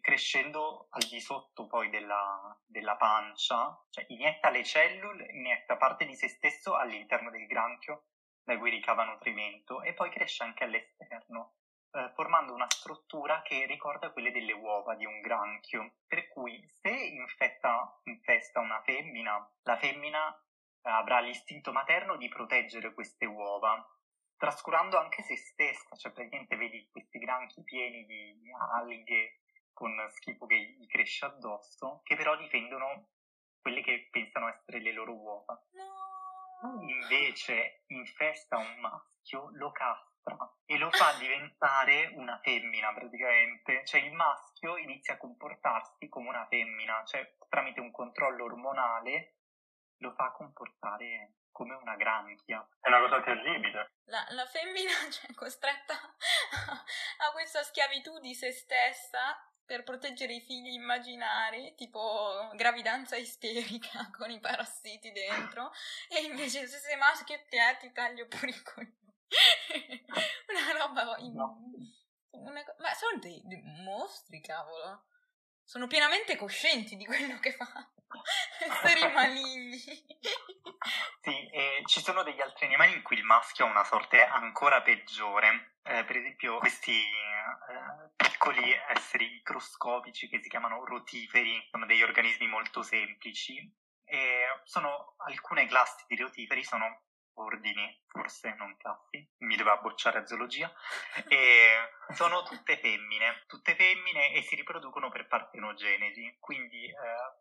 crescendo 0.00 0.86
al 0.90 1.02
di 1.08 1.20
sotto 1.20 1.66
poi 1.66 1.90
della, 1.90 2.56
della, 2.64 2.96
pancia, 2.96 3.76
cioè 3.90 4.04
inietta 4.08 4.50
le 4.50 4.62
cellule, 4.62 5.26
inietta 5.32 5.76
parte 5.76 6.04
di 6.04 6.14
se 6.14 6.28
stesso 6.28 6.76
all'interno 6.76 7.30
del 7.30 7.46
granchio 7.46 8.04
da 8.42 8.58
cui 8.58 8.70
ricava 8.70 9.04
nutrimento 9.04 9.82
e 9.82 9.94
poi 9.94 10.10
cresce 10.10 10.42
anche 10.42 10.64
all'esterno, 10.64 11.54
eh, 11.92 12.10
formando 12.14 12.54
una 12.54 12.70
struttura 12.70 13.42
che 13.42 13.66
ricorda 13.66 14.10
quelle 14.10 14.30
delle 14.30 14.52
uova 14.52 14.94
di 14.94 15.04
un 15.04 15.20
granchio, 15.20 15.94
per 16.06 16.28
cui 16.28 16.64
se 16.68 16.90
infetta, 16.90 18.00
infesta 18.04 18.60
una 18.60 18.80
femmina, 18.82 19.50
la 19.62 19.76
femmina 19.76 20.44
avrà 20.82 21.20
l'istinto 21.20 21.72
materno 21.72 22.16
di 22.16 22.28
proteggere 22.28 22.94
queste 22.94 23.26
uova, 23.26 23.84
trascurando 24.36 24.98
anche 24.98 25.22
se 25.22 25.36
stessa, 25.36 25.96
cioè 25.96 26.12
praticamente 26.12 26.56
vedi 26.56 26.88
questi 26.90 27.18
granchi 27.18 27.62
pieni 27.62 28.06
di 28.06 28.50
alghe 28.72 29.40
con 29.72 29.94
schifo 30.10 30.46
che 30.46 30.56
gli 30.56 30.86
cresce 30.86 31.26
addosso, 31.26 32.00
che 32.04 32.16
però 32.16 32.36
difendono 32.36 33.08
quelle 33.60 33.82
che 33.82 34.08
pensano 34.10 34.48
essere 34.48 34.80
le 34.80 34.92
loro 34.92 35.14
uova. 35.14 35.62
Invece 36.62 37.84
infesta 37.88 38.56
un 38.58 38.78
maschio, 38.80 39.50
lo 39.52 39.70
castra 39.72 40.36
e 40.66 40.76
lo 40.76 40.90
fa 40.90 41.16
diventare 41.18 42.12
una 42.16 42.38
femmina 42.42 42.92
praticamente. 42.92 43.84
Cioè 43.84 44.00
il 44.00 44.12
maschio 44.12 44.76
inizia 44.76 45.14
a 45.14 45.18
comportarsi 45.18 46.08
come 46.08 46.28
una 46.28 46.46
femmina, 46.46 47.02
cioè 47.04 47.36
tramite 47.48 47.80
un 47.80 47.90
controllo 47.90 48.44
ormonale 48.44 49.34
lo 50.00 50.12
fa 50.12 50.32
comportare 50.32 51.34
come 51.50 51.74
una 51.74 51.96
granchia. 51.96 52.66
È 52.80 52.88
una 52.88 53.00
cosa 53.00 53.22
terribile. 53.22 53.92
La, 54.04 54.24
la 54.30 54.46
femmina 54.46 54.90
cioè, 55.10 55.30
è 55.30 55.34
costretta 55.34 55.94
a 55.94 57.32
questa 57.32 57.62
schiavitù 57.62 58.18
di 58.18 58.34
se 58.34 58.50
stessa 58.52 59.36
per 59.70 59.84
proteggere 59.84 60.34
i 60.34 60.40
figli 60.40 60.72
immaginari, 60.72 61.76
tipo 61.76 62.50
gravidanza 62.54 63.14
isterica 63.14 64.10
con 64.18 64.28
i 64.28 64.40
parassiti 64.40 65.12
dentro, 65.12 65.70
e 66.08 66.24
invece 66.24 66.66
se 66.66 66.78
sei 66.78 66.96
maschio 66.96 67.38
te 67.48 67.76
ti 67.78 67.92
taglio 67.92 68.26
pure 68.26 68.50
i 68.50 68.62
coglioni. 68.64 68.98
una 70.50 70.76
roba... 70.76 71.16
In... 71.18 71.38
Una... 72.30 72.64
Ma 72.78 72.94
sono 72.94 73.20
dei, 73.20 73.40
dei 73.44 73.62
mostri, 73.84 74.40
cavolo. 74.40 75.04
Sono 75.62 75.86
pienamente 75.86 76.34
coscienti 76.34 76.96
di 76.96 77.06
quello 77.06 77.38
che 77.38 77.52
fanno. 77.52 77.92
Esseri 78.58 79.12
maligni. 79.12 79.78
sì, 79.78 81.48
e 81.48 81.82
ci 81.86 82.00
sono 82.00 82.24
degli 82.24 82.40
altri 82.40 82.66
animali 82.66 82.94
in 82.94 83.02
cui 83.02 83.18
il 83.18 83.22
maschio 83.22 83.66
ha 83.66 83.70
una 83.70 83.84
sorte 83.84 84.20
ancora 84.20 84.82
peggiore. 84.82 85.69
Eh, 85.82 86.04
per 86.04 86.16
esempio, 86.16 86.58
questi 86.58 86.92
eh, 86.92 88.10
piccoli 88.16 88.72
esseri 88.88 89.28
microscopici 89.30 90.28
che 90.28 90.40
si 90.40 90.48
chiamano 90.48 90.84
rotiferi, 90.84 91.66
sono 91.70 91.86
degli 91.86 92.02
organismi 92.02 92.46
molto 92.46 92.82
semplici. 92.82 93.78
E 94.04 94.60
sono 94.64 95.14
alcune 95.18 95.66
classi 95.66 96.04
di 96.08 96.16
rotiferi 96.16 96.64
sono 96.64 97.02
ordini, 97.34 98.02
forse 98.06 98.54
non 98.58 98.76
classi, 98.76 99.26
mi 99.38 99.56
doveva 99.56 99.78
bocciare 99.78 100.18
a 100.18 100.26
zoologia, 100.26 100.70
e 101.28 101.88
sono 102.12 102.42
tutte 102.42 102.76
femmine, 102.78 103.44
tutte 103.46 103.74
femmine 103.74 104.32
e 104.34 104.42
si 104.42 104.56
riproducono 104.56 105.10
per 105.10 105.26
partenogenesi, 105.26 106.36
quindi 106.38 106.86
eh, 106.86 106.94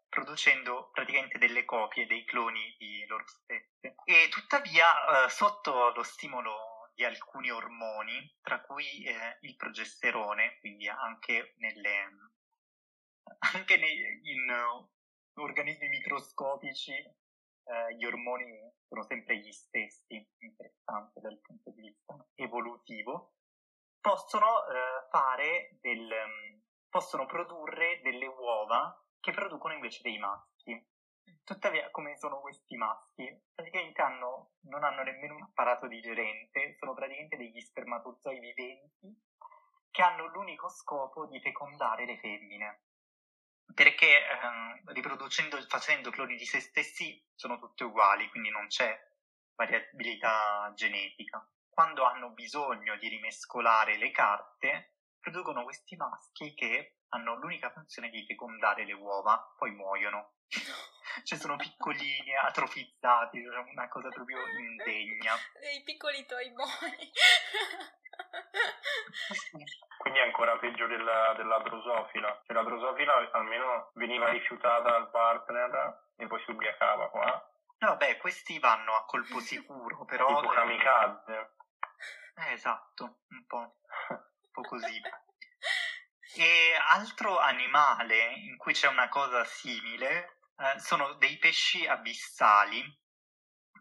producendo 0.08 0.90
praticamente 0.94 1.38
delle 1.38 1.66
copie 1.66 2.06
dei 2.06 2.24
cloni 2.26 2.76
di 2.78 3.06
loro 3.08 3.26
stesse. 3.28 3.96
E 4.06 4.30
tuttavia, 4.30 5.26
eh, 5.26 5.30
sotto 5.30 5.92
lo 5.94 6.04
stimolo 6.04 6.69
di 7.00 7.06
alcuni 7.06 7.50
ormoni, 7.50 8.36
tra 8.42 8.60
cui 8.60 9.06
eh, 9.06 9.38
il 9.44 9.56
progesterone, 9.56 10.58
quindi 10.60 10.86
anche 10.90 11.54
nelle 11.60 12.08
anche 13.54 13.78
nei, 13.78 14.20
in 14.24 14.50
uh, 14.50 15.42
organismi 15.42 15.88
microscopici 15.88 16.92
eh, 16.92 17.96
gli 17.96 18.04
ormoni 18.04 18.44
sono 18.86 19.04
sempre 19.04 19.38
gli 19.38 19.52
stessi, 19.52 20.28
interessante 20.40 21.22
dal 21.22 21.40
punto 21.40 21.72
di 21.72 21.82
vista 21.84 22.18
evolutivo, 22.36 23.36
possono 24.02 24.68
eh, 24.68 25.08
fare 25.10 25.78
del, 25.80 26.10
possono 26.90 27.26
produrre 27.28 28.02
delle 28.02 28.28
uova 28.28 28.94
che 29.22 29.32
producono 29.32 29.74
invece 29.74 30.02
dei 30.02 30.18
maschi. 30.18 30.86
Tuttavia, 31.44 31.90
come 31.92 32.18
sono 32.18 32.40
questi 32.40 32.76
maschi? 32.76 33.28
Praticamente 33.54 34.02
hanno, 34.02 34.52
non 34.62 34.84
hanno 34.84 35.04
nemmeno 35.04 35.36
un 35.36 35.44
apparato 35.44 35.88
digerente, 35.88 36.76
sono 36.78 36.94
praticamente 36.94 37.38
degli 37.38 37.60
spermatozoi 37.62 38.40
viventi 38.40 39.28
che 39.92 40.02
hanno 40.02 40.28
l'unico 40.28 40.70
scopo 40.70 41.26
di 41.26 41.40
fecondare 41.42 42.06
le 42.06 42.18
femmine 42.20 42.82
perché 43.74 44.08
eh, 44.08 44.94
riproducendo, 44.94 45.58
facendo 45.68 46.10
cloni 46.10 46.36
di 46.36 46.46
se 46.46 46.60
stessi 46.60 47.24
sono 47.36 47.58
tutte 47.60 47.84
uguali, 47.84 48.30
quindi 48.30 48.50
non 48.50 48.68
c'è 48.68 48.98
variabilità 49.56 50.72
genetica. 50.76 51.48
Quando 51.70 52.04
hanno 52.04 52.32
bisogno 52.32 52.98
di 52.98 53.08
rimescolare 53.08 53.98
le 53.98 54.12
carte, 54.12 54.96
producono 55.20 55.64
questi 55.64 55.96
maschi 55.96 56.54
che 56.54 56.98
hanno 57.10 57.36
l'unica 57.36 57.72
funzione 57.72 58.10
di 58.10 58.26
fecondare 58.26 58.86
le 58.86 58.94
uova, 58.94 59.54
poi 59.58 59.72
muoiono. 59.72 60.34
cioè 61.24 61.38
sono 61.38 61.56
piccolini, 61.56 62.36
atrofizzati, 62.36 63.40
una 63.40 63.88
cosa 63.88 64.10
proprio 64.10 64.46
indegna. 64.48 65.36
Dei 65.60 65.82
piccoli 65.84 66.26
toy 66.26 66.52
boy. 66.52 67.12
Quindi 69.98 70.20
è 70.20 70.24
ancora 70.24 70.58
peggio 70.58 70.88
della, 70.88 71.34
della 71.36 71.60
drosofila. 71.60 72.42
Cioè, 72.46 72.56
la 72.56 72.64
drosofila 72.64 73.30
almeno 73.32 73.92
veniva 73.94 74.30
rifiutata 74.30 74.90
dal 74.90 75.10
partner 75.10 76.08
e 76.18 76.28
poi 76.28 76.42
si 76.44 76.52
ubriacava 76.52 77.10
qua. 77.10 77.52
No, 77.80 77.96
beh, 77.96 78.18
questi 78.18 78.60
vanno 78.60 78.94
a 78.96 79.06
colpo 79.06 79.40
sicuro, 79.40 80.04
però... 80.06 80.42
Tipo 80.42 80.54
kamikaze. 80.54 81.56
Eh, 82.36 82.54
esatto, 82.54 83.20
un 83.30 83.46
po', 83.46 83.58
un 84.10 84.52
po' 84.52 84.62
così. 84.62 85.02
E 86.36 86.76
altro 86.92 87.40
animale 87.40 88.34
in 88.34 88.58
cui 88.58 88.74
c'è 88.74 88.88
una 88.88 89.10
cosa 89.10 89.44
simile 89.46 90.39
eh, 90.60 90.80
sono 90.80 91.14
dei 91.14 91.38
pesci 91.38 91.88
abissali 91.88 92.84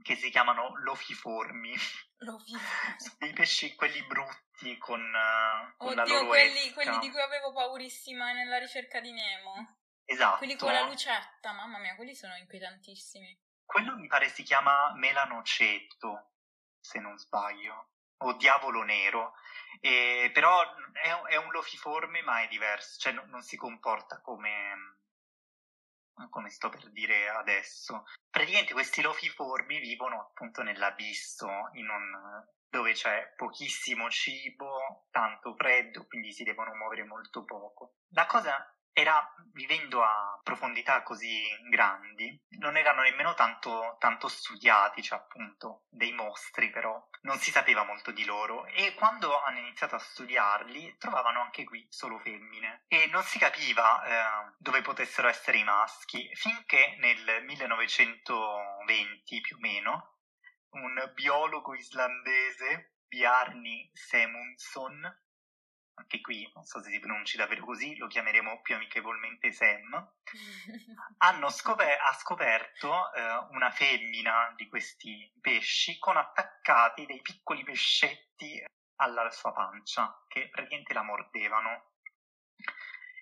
che 0.03 0.15
si 0.15 0.31
chiamano 0.31 0.77
lofiformi. 0.83 1.75
Lofiformi. 2.19 3.31
I 3.31 3.33
pesci, 3.33 3.75
quelli 3.75 4.03
brutti 4.07 4.79
con, 4.79 5.01
uh, 5.01 5.77
con 5.77 5.99
Oddio, 5.99 6.27
quelli, 6.27 6.73
quelli, 6.73 6.99
di 6.99 7.11
cui 7.11 7.21
avevo 7.21 7.53
paurissima 7.53 8.33
nella 8.33 8.59
ricerca 8.59 9.01
di 9.01 9.13
Nemo. 9.13 9.81
Esatto. 10.05 10.39
Quelli 10.39 10.57
con 10.57 10.73
la 10.73 10.87
lucetta, 10.87 11.53
mamma 11.53 11.79
mia, 11.79 11.97
quelli 11.97 12.15
sono 12.15 12.35
inquietantissimi. 12.37 13.39
Quello 13.65 13.97
mi 13.97 14.07
pare 14.07 14.29
si 14.29 14.43
chiama 14.43 14.93
melanoceto, 14.95 16.31
se 16.81 17.01
non 17.01 17.19
sbaglio, 17.19 17.91
o 18.19 18.33
diavolo 18.35 18.83
nero. 18.83 19.35
E, 19.81 20.31
però 20.33 20.63
è, 20.93 21.11
è, 21.11 21.37
un 21.37 21.51
lofiforme, 21.51 22.23
ma 22.23 22.41
è 22.41 22.49
diverso, 22.49 22.99
cioè 22.99 23.13
non, 23.13 23.29
non 23.29 23.43
si 23.43 23.57
comporta 23.57 24.21
come 24.23 24.98
come 26.31 26.51
sto 26.51 26.69
per 26.69 26.91
dire 26.91 27.29
adesso. 27.29 28.05
Praticamente 28.31 28.73
questi 28.73 29.03
lofiformi 29.03 29.79
vivono 29.79 30.21
appunto 30.21 30.63
nell'abisso, 30.63 31.47
un, 31.47 32.45
dove 32.69 32.93
c'è 32.93 33.33
pochissimo 33.37 34.11
cibo, 34.11 35.07
tanto 35.11 35.55
freddo, 35.55 36.07
quindi 36.07 36.33
si 36.33 36.45
devono 36.45 36.75
muovere 36.75 37.05
molto 37.05 37.45
poco. 37.45 37.95
La 38.11 38.27
cosa 38.27 38.55
era 38.93 39.33
vivendo 39.53 40.03
a 40.03 40.41
profondità 40.43 41.03
così 41.03 41.43
grandi, 41.69 42.41
non 42.59 42.77
erano 42.77 43.03
nemmeno 43.03 43.35
tanto, 43.35 43.97
tanto 43.99 44.29
studiati, 44.29 45.03
cioè 45.03 45.19
appunto 45.19 45.85
dei 45.89 46.13
mostri, 46.13 46.71
però 46.71 47.01
non 47.23 47.39
si 47.39 47.51
sapeva 47.51 47.85
molto 47.85 48.11
di 48.13 48.25
loro. 48.25 48.67
E 48.67 48.95
quando 48.95 49.41
hanno 49.43 49.59
iniziato 49.59 49.97
a 49.97 50.01
studiarli, 50.01 50.97
trovavano 50.99 51.41
anche 51.41 51.65
qui 51.65 51.87
solo 51.91 52.19
femmine. 52.19 52.85
E 52.89 53.09
non 53.09 53.23
si 53.23 53.39
capiva 53.39 54.05
eh, 54.05 54.53
dove 54.59 54.83
potessero 54.83 55.29
essere 55.29 55.59
i 55.59 55.65
maschi, 55.65 56.31
finché 56.35 56.97
nel 56.99 57.45
1920 57.45 59.41
più 59.41 59.57
o 59.57 59.61
meno, 59.61 60.15
un 60.71 61.11
biologo 61.15 61.75
islandese, 61.75 62.95
Bjarni 63.09 63.91
Semundson, 63.93 65.01
anche 65.99 66.21
qui 66.21 66.51
non 66.55 66.65
so 66.65 66.81
se 66.83 66.91
si 66.91 67.01
pronunci 67.01 67.37
davvero 67.37 67.65
così, 67.65 67.97
lo 67.97 68.07
chiameremo 68.07 68.61
più 68.63 68.77
amichevolmente 68.77 69.53
Sam, 69.53 70.13
hanno 71.19 71.51
scoper- 71.51 72.01
ha 72.01 72.13
scoperto 72.15 73.13
eh, 73.13 73.47
una 73.51 73.71
femmina 73.71 74.53
di 74.57 74.69
questi 74.69 75.31
pesci 75.41 75.99
con 75.99 76.17
attaccati 76.17 77.07
dei 77.07 77.21
piccoli 77.21 77.65
pescetti 77.65 78.65
alla 79.01 79.31
sua 79.31 79.53
pancia 79.53 80.25
che 80.29 80.49
praticamente 80.49 80.95
la 80.95 81.03
mordevano. 81.03 81.93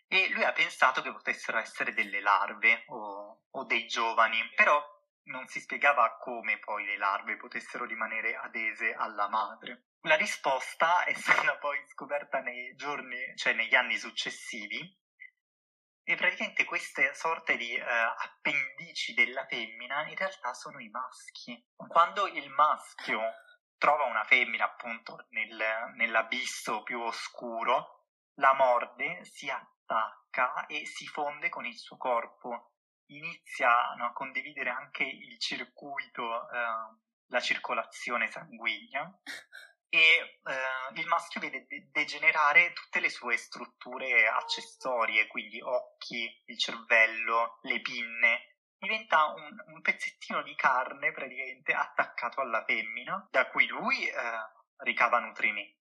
E 0.08 0.28
lui 0.30 0.44
ha 0.44 0.52
pensato 0.52 1.02
che 1.02 1.10
potessero 1.10 1.58
essere 1.58 1.92
delle 1.92 2.20
larve 2.20 2.84
o, 2.86 3.46
o 3.50 3.64
dei 3.64 3.86
giovani, 3.86 4.38
però 4.54 4.80
non 5.24 5.46
si 5.48 5.60
spiegava 5.60 6.16
come 6.18 6.58
poi 6.58 6.84
le 6.84 6.96
larve 6.96 7.36
potessero 7.36 7.84
rimanere 7.84 8.36
adese 8.36 8.94
alla 8.94 9.28
madre. 9.28 9.86
La 10.06 10.14
risposta 10.14 11.02
è 11.04 11.12
stata 11.14 11.56
poi 11.58 11.78
scoperta 11.88 12.40
nei 12.40 12.74
giorni, 12.76 13.18
cioè 13.36 13.54
negli 13.54 13.74
anni 13.74 13.96
successivi, 13.96 14.78
e 16.08 16.14
praticamente 16.14 16.64
queste 16.64 17.12
sorte 17.14 17.56
di 17.56 17.76
uh, 17.76 17.82
appendici 17.82 19.14
della 19.14 19.44
femmina 19.46 20.06
in 20.06 20.14
realtà 20.14 20.54
sono 20.54 20.78
i 20.78 20.88
maschi. 20.88 21.60
Quando 21.74 22.28
il 22.28 22.48
maschio 22.50 23.20
trova 23.76 24.04
una 24.04 24.22
femmina 24.22 24.66
appunto 24.66 25.26
nel, 25.30 25.92
nell'abisso 25.96 26.84
più 26.84 27.00
oscuro, 27.00 28.04
la 28.34 28.54
morde, 28.54 29.24
si 29.24 29.50
attacca 29.50 30.66
e 30.66 30.86
si 30.86 31.08
fonde 31.08 31.48
con 31.48 31.66
il 31.66 31.76
suo 31.76 31.96
corpo. 31.96 32.74
Iniziano 33.06 34.06
a 34.06 34.12
condividere 34.12 34.70
anche 34.70 35.02
il 35.02 35.36
circuito, 35.40 36.22
uh, 36.22 36.96
la 37.26 37.40
circolazione 37.40 38.30
sanguigna 38.30 39.12
e 39.88 39.98
eh, 39.98 41.00
il 41.00 41.06
maschio 41.06 41.40
vede 41.40 41.66
de- 41.66 41.88
degenerare 41.90 42.72
tutte 42.72 43.00
le 43.00 43.10
sue 43.10 43.36
strutture 43.36 44.26
accessorie, 44.26 45.26
quindi 45.26 45.60
occhi, 45.60 46.42
il 46.46 46.58
cervello, 46.58 47.58
le 47.62 47.80
pinne. 47.80 48.54
Diventa 48.78 49.32
un, 49.32 49.56
un 49.74 49.80
pezzettino 49.80 50.42
di 50.42 50.54
carne 50.54 51.12
praticamente 51.12 51.72
attaccato 51.72 52.40
alla 52.40 52.64
femmina, 52.64 53.26
da 53.30 53.48
cui 53.48 53.66
lui 53.66 54.06
eh, 54.06 54.12
ricava 54.78 55.18
nutrimento 55.18 55.74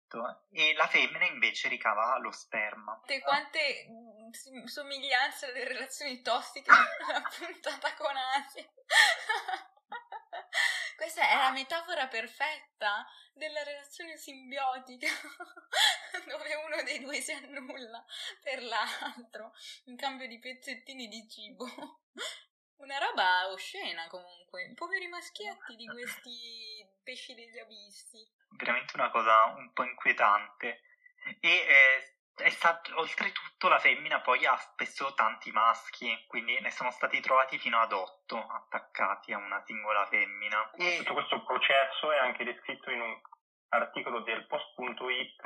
e 0.51 0.74
la 0.76 0.88
femmina 0.88 1.26
invece 1.26 1.70
ricava 1.70 2.18
lo 2.20 2.32
sperma. 2.32 2.93
Quante, 2.97 3.22
quante 3.22 3.88
mm, 3.89 4.66
somiglianze 4.66 5.47
alle 5.47 5.64
relazioni 5.64 6.22
tossiche 6.22 6.70
nella 7.08 7.22
puntata 7.22 7.93
con 7.95 8.16
Asia. 8.16 8.64
Questa 11.04 11.30
è 11.30 11.36
la 11.36 11.51
metafora 11.51 12.08
perfetta 12.08 13.06
della 13.34 13.62
relazione 13.62 14.16
simbiotica, 14.16 15.08
dove 16.26 16.56
uno 16.56 16.82
dei 16.84 17.01
due 17.01 17.20
si 17.20 17.34
annulla 17.34 18.01
per 18.41 18.64
l'altro 18.64 19.51
in 19.88 19.97
cambio 19.97 20.30
di 20.30 20.39
pezzettini 20.39 21.10
di 21.10 21.28
cibo. 21.30 21.66
Una 22.78 22.99
roba 22.99 23.49
oscena 23.51 24.08
comunque, 24.08 24.72
poveri 24.76 25.08
maschietti 25.08 25.76
di 25.76 25.86
questi 25.88 26.88
pesci 27.04 27.36
degli 27.36 27.60
abissi. 27.60 28.26
Veramente 28.51 28.95
una 28.95 29.12
cosa 29.12 29.43
un 29.58 29.74
po' 29.74 29.84
inquietante. 29.84 30.84
E 31.41 31.49
eh, 31.49 32.12
stato, 32.49 32.97
oltretutto 32.97 33.67
la 33.67 33.79
femmina 33.79 34.21
poi 34.21 34.45
ha 34.45 34.55
spesso 34.57 35.13
tanti 35.13 35.51
maschi, 35.51 36.25
quindi 36.27 36.59
ne 36.59 36.71
sono 36.71 36.91
stati 36.91 37.19
trovati 37.19 37.57
fino 37.59 37.79
ad 37.79 37.91
otto 37.91 38.38
attaccati 38.38 39.34
a 39.34 39.38
una 39.38 39.63
singola 39.65 40.05
femmina. 40.07 40.71
E... 40.71 40.97
Tutto 40.97 41.13
questo 41.13 41.43
processo 41.43 42.11
è 42.11 42.17
anche 42.17 42.43
descritto 42.43 42.89
in 42.89 43.01
un 43.01 43.21
articolo 43.69 44.21
del 44.21 44.45
post.it 44.47 45.41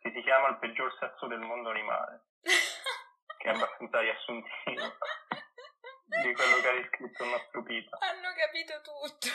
che 0.00 0.12
si 0.12 0.22
chiama 0.22 0.48
Il 0.48 0.58
peggior 0.58 0.94
sesso 0.98 1.26
del 1.26 1.40
mondo 1.40 1.70
animale, 1.70 2.28
che 2.40 3.48
è 3.48 3.54
abbastanza 3.54 4.00
riassuntivo 4.00 4.96
di 6.22 6.32
quello 6.34 6.60
che 6.60 6.68
ha 6.68 6.72
descritto 6.72 7.24
il 7.24 7.30
nostro 7.30 7.62
Pita. 7.62 7.98
Hanno 8.00 8.32
capito 8.34 8.80
tutto. 8.80 9.28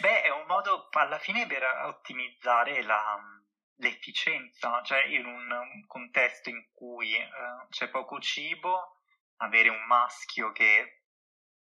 Beh, 0.00 0.22
è 0.22 0.30
un 0.30 0.46
modo 0.46 0.88
alla 0.92 1.18
fine 1.18 1.46
per 1.46 1.62
ottimizzare 1.62 2.82
la 2.82 3.18
l'efficienza, 3.80 4.82
cioè 4.82 5.04
in 5.06 5.24
un, 5.24 5.84
contesto 5.86 6.50
in 6.50 6.70
cui 6.72 7.14
eh, 7.14 7.28
c'è 7.68 7.88
poco 7.88 8.20
cibo, 8.20 9.02
avere 9.36 9.68
un 9.68 9.84
maschio 9.86 10.52
che 10.52 11.02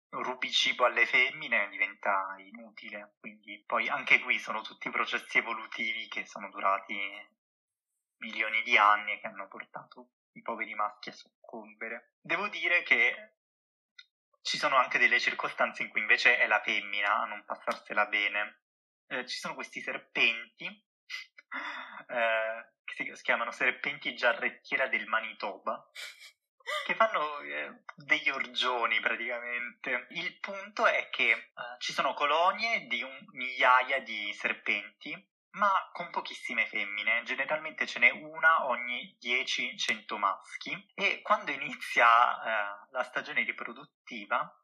rubi 0.08 0.50
cibo 0.50 0.84
alle 0.84 1.06
femmine 1.06 1.68
diventa 1.68 2.36
inutile. 2.38 3.16
Quindi 3.20 3.62
poi 3.66 3.88
anche 3.88 4.20
qui 4.20 4.38
sono 4.38 4.62
tutti 4.62 4.88
processi 4.90 5.38
evolutivi 5.38 6.08
che 6.08 6.26
sono 6.26 6.48
durati 6.50 6.96
milioni 8.18 8.62
di 8.62 8.76
anni 8.78 9.12
e 9.12 9.20
che 9.20 9.26
hanno 9.26 9.48
portato 9.48 10.10
i 10.32 10.42
poveri 10.42 10.74
maschi 10.74 11.10
a 11.10 11.12
soccombere. 11.12 12.14
Devo 12.20 12.48
dire 12.48 12.82
che 12.82 13.34
ci 14.42 14.58
sono 14.58 14.76
anche 14.76 14.98
delle 14.98 15.18
circostanze 15.18 15.82
in 15.82 15.88
cui 15.88 16.00
invece 16.00 16.38
è 16.38 16.46
la 16.46 16.62
femmina 16.62 17.22
a 17.22 17.26
non 17.26 17.44
passarsela 17.44 18.06
bene. 18.06 18.62
Eh, 19.08 19.26
ci 19.26 19.38
sono 19.38 19.54
questi 19.54 19.80
serpenti 19.80 20.85
eh, 22.08 22.72
che 22.84 23.14
si 23.14 23.22
chiamano 23.22 23.50
serpenti 23.50 24.14
giarrettiera 24.14 24.88
del 24.88 25.06
Manitoba, 25.06 25.90
che 26.84 26.94
fanno 26.94 27.40
eh, 27.40 27.82
degli 27.94 28.30
orgioni 28.30 29.00
praticamente. 29.00 30.06
Il 30.10 30.38
punto 30.40 30.86
è 30.86 31.08
che 31.10 31.30
eh, 31.30 31.50
ci 31.78 31.92
sono 31.92 32.14
colonie 32.14 32.86
di 32.86 33.02
un 33.02 33.18
migliaia 33.32 34.00
di 34.00 34.32
serpenti, 34.32 35.12
ma 35.56 35.70
con 35.92 36.10
pochissime 36.10 36.66
femmine, 36.66 37.22
generalmente 37.24 37.86
ce 37.86 37.98
n'è 37.98 38.10
una 38.10 38.66
ogni 38.66 39.16
10-100 39.20 40.16
maschi 40.18 40.92
e 40.94 41.22
quando 41.22 41.50
inizia 41.50 42.06
eh, 42.06 42.86
la 42.90 43.02
stagione 43.02 43.42
riproduttiva, 43.42 44.54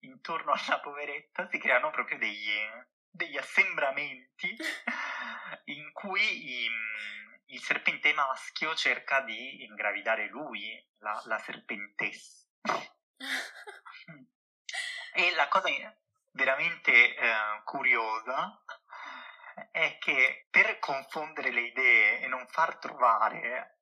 intorno 0.00 0.52
alla 0.52 0.80
poveretta 0.80 1.48
si 1.48 1.58
creano 1.58 1.90
proprio 1.90 2.18
degli, 2.18 2.50
degli 3.16 3.36
assembramenti 3.36 4.54
in 5.66 5.90
cui 5.92 6.62
i, 6.62 6.68
il 7.46 7.60
serpente 7.60 8.12
maschio 8.12 8.74
cerca 8.74 9.22
di 9.22 9.64
ingravidare 9.64 10.28
lui, 10.28 10.86
la, 10.98 11.20
la 11.24 11.38
serpentessa. 11.38 12.46
e 15.14 15.34
la 15.34 15.48
cosa 15.48 15.68
veramente 16.32 17.16
eh, 17.16 17.62
curiosa 17.64 18.62
è 19.70 19.96
che 19.98 20.46
per 20.50 20.78
confondere 20.78 21.50
le 21.50 21.62
idee 21.62 22.20
e 22.20 22.26
non 22.26 22.46
far 22.48 22.76
trovare 22.78 23.78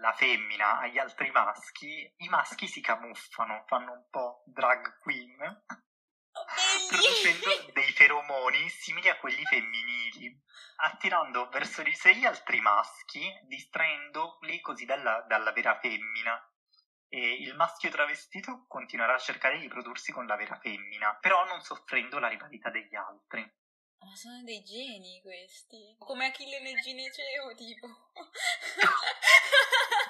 la 0.00 0.12
femmina 0.12 0.78
agli 0.78 0.98
altri 0.98 1.30
maschi, 1.30 2.14
i 2.18 2.28
maschi 2.28 2.68
si 2.68 2.80
camuffano, 2.80 3.64
fanno 3.66 3.92
un 3.92 4.06
po' 4.08 4.42
drag 4.46 4.98
queen 5.00 5.64
producendo 6.88 7.72
dei 7.72 7.92
feromoni 7.92 8.68
simili 8.68 9.08
a 9.08 9.18
quelli 9.18 9.44
femminili, 9.44 10.40
attirando 10.76 11.48
verso 11.48 11.82
di 11.82 11.94
sé 11.94 12.14
gli 12.14 12.24
altri 12.24 12.60
maschi, 12.60 13.20
distraendoli 13.44 14.60
così 14.60 14.84
dalla, 14.84 15.24
dalla 15.28 15.52
vera 15.52 15.78
femmina. 15.78 16.40
E 17.10 17.40
il 17.40 17.54
maschio 17.54 17.90
travestito 17.90 18.66
continuerà 18.68 19.14
a 19.14 19.18
cercare 19.18 19.56
di 19.56 19.62
riprodursi 19.62 20.12
con 20.12 20.26
la 20.26 20.36
vera 20.36 20.58
femmina, 20.58 21.16
però 21.20 21.44
non 21.46 21.62
soffrendo 21.62 22.18
la 22.18 22.28
rivalità 22.28 22.70
degli 22.70 22.94
altri. 22.94 23.40
Ma 24.00 24.14
sono 24.14 24.42
dei 24.44 24.62
geni 24.62 25.20
questi. 25.22 25.96
Come 25.98 26.26
Achille 26.26 26.60
nel 26.60 26.78
Gineceo, 26.80 27.54
tipo. 27.54 27.88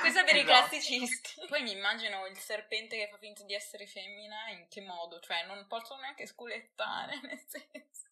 Questo 0.00 0.24
per 0.24 0.36
esatto. 0.36 0.38
i 0.38 0.44
classicisti. 0.44 1.46
Poi 1.48 1.62
mi 1.62 1.72
immagino 1.72 2.26
il 2.26 2.36
serpente 2.36 2.96
che 2.96 3.08
fa 3.08 3.18
finta 3.18 3.42
di 3.44 3.54
essere 3.54 3.86
femmina, 3.86 4.48
in 4.50 4.66
che 4.68 4.80
modo? 4.82 5.20
Cioè, 5.20 5.44
non 5.46 5.66
posso 5.66 5.96
neanche 5.96 6.26
sculettare, 6.26 7.20
nel 7.22 7.40
senso. 7.46 8.08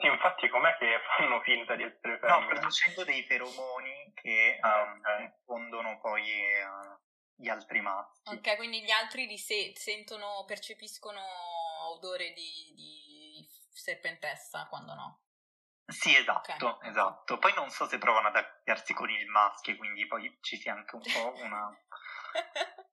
Sì, 0.00 0.06
infatti 0.06 0.48
com'è 0.48 0.76
che 0.78 0.98
fanno 1.16 1.40
finta 1.42 1.76
di 1.76 1.82
essere 1.82 2.18
femmina? 2.18 2.38
No, 2.38 2.46
producendo 2.46 3.04
dei 3.04 3.24
feromoni 3.24 4.12
che 4.14 4.58
ah, 4.60 4.82
um, 4.82 4.98
okay. 4.98 5.32
fondono 5.44 5.98
poi 6.00 6.22
uh, 6.22 6.98
gli 7.36 7.48
altri 7.48 7.80
maschi. 7.80 8.30
Ok, 8.30 8.56
quindi 8.56 8.82
gli 8.82 8.90
altri 8.90 9.26
li 9.26 9.38
se- 9.38 9.72
sentono, 9.74 10.44
percepiscono 10.46 11.20
odore 11.90 12.32
di, 12.32 12.72
di 12.74 13.48
serpentessa 13.70 14.66
quando 14.68 14.94
no. 14.94 15.18
Sì, 15.86 16.16
esatto, 16.16 16.68
okay. 16.68 16.88
esatto. 16.88 17.38
Poi 17.38 17.52
non 17.54 17.68
so 17.68 17.86
se 17.86 17.98
provano 17.98 18.28
ad 18.28 18.36
accoppiarsi 18.36 18.94
con 18.94 19.10
il 19.10 19.26
maschio, 19.28 19.76
quindi 19.76 20.06
poi 20.06 20.38
ci 20.40 20.56
sia 20.56 20.72
anche 20.72 20.96
un 20.96 21.02
po' 21.02 21.34
una, 21.42 21.68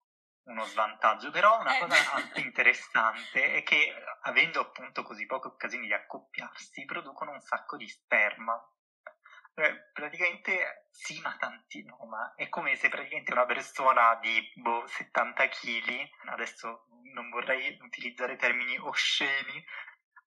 uno 0.50 0.64
svantaggio. 0.66 1.32
Però 1.32 1.60
una 1.60 1.78
eh. 1.78 1.80
cosa 1.80 2.14
anche 2.14 2.42
interessante 2.42 3.54
è 3.56 3.64
che 3.64 3.94
avendo 4.24 4.60
appunto 4.60 5.04
così 5.04 5.26
poche 5.26 5.48
occasioni 5.48 5.88
di 5.88 5.94
accoppiarsi, 5.94 6.84
producono 6.86 7.32
un 7.32 7.40
sacco 7.40 7.78
di 7.78 7.88
sperma. 7.88 8.60
Eh, 9.54 9.92
praticamente 9.92 10.88
sì, 10.90 11.20
ma 11.22 11.36
tanti 11.38 11.84
no, 11.84 11.98
ma 12.06 12.34
è 12.36 12.48
come 12.48 12.76
se 12.76 12.88
praticamente 12.90 13.34
una 13.34 13.46
persona 13.46 14.16
di 14.16 14.50
boh, 14.56 14.88
70 14.88 15.48
kg, 15.50 16.10
adesso 16.30 16.88
non 17.14 17.30
vorrei 17.30 17.78
utilizzare 17.82 18.38
termini 18.38 18.78
osceni, 18.78 19.64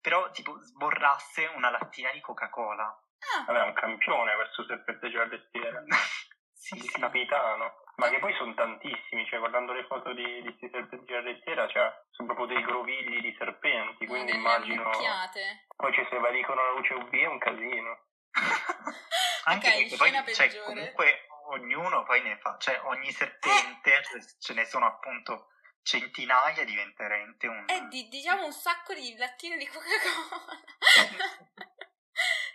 però 0.04 0.30
tipo 0.32 0.60
sborrasse 0.60 1.46
una 1.54 1.70
lattina 1.70 2.10
di 2.12 2.20
Coca-Cola. 2.20 2.84
Ah. 2.84 3.44
Vabbè, 3.46 3.58
è 3.58 3.68
un 3.68 3.72
campione 3.72 4.34
questo 4.34 4.66
serpente 4.66 5.10
giallettiere. 5.10 5.84
sì, 6.52 6.76
il 6.76 6.82
sì. 6.82 7.00
capitano. 7.00 7.80
Ma 7.96 8.10
che 8.10 8.18
poi 8.18 8.34
sono 8.34 8.52
tantissimi, 8.52 9.24
cioè 9.24 9.38
guardando 9.38 9.72
le 9.72 9.86
foto 9.86 10.12
di, 10.12 10.42
di 10.42 10.42
questi 10.42 10.68
serpenti 10.70 11.06
giallettiera, 11.06 11.66
cioè, 11.68 11.90
sono 12.10 12.34
proprio 12.34 12.54
dei 12.54 12.64
grovigli 12.64 13.20
di 13.22 13.34
serpenti, 13.38 14.06
quindi 14.06 14.32
Delle 14.32 14.38
immagino... 14.38 14.82
ammucchiate. 14.82 15.66
Poi 15.74 15.92
ci 15.94 16.06
se 16.10 16.44
con 16.44 16.56
la 16.56 16.70
luce 16.72 16.94
UV 16.94 17.10
è 17.10 17.26
un 17.26 17.38
casino. 17.38 17.98
Anche 19.44 19.68
Ok, 19.68 19.74
perché 19.74 19.96
poi 19.96 20.08
scena 20.08 20.24
cioè, 20.26 20.46
peggiore. 20.48 20.64
comunque 20.66 21.26
ognuno 21.50 22.02
poi 22.02 22.22
ne 22.22 22.36
fa, 22.38 22.56
cioè 22.58 22.78
ogni 22.84 23.10
serpente, 23.10 24.02
cioè, 24.02 24.20
ce 24.38 24.52
ne 24.52 24.64
sono 24.66 24.86
appunto 24.86 25.48
centinaia, 25.84 26.64
diventa 26.64 27.02
veramente 27.04 27.46
un... 27.46 27.64
Eh, 27.68 27.86
di- 27.88 28.08
diciamo 28.08 28.44
un 28.46 28.52
sacco 28.52 28.94
di 28.94 29.14
lattine 29.16 29.56
di 29.56 29.66
Coca-Cola. 29.66 30.60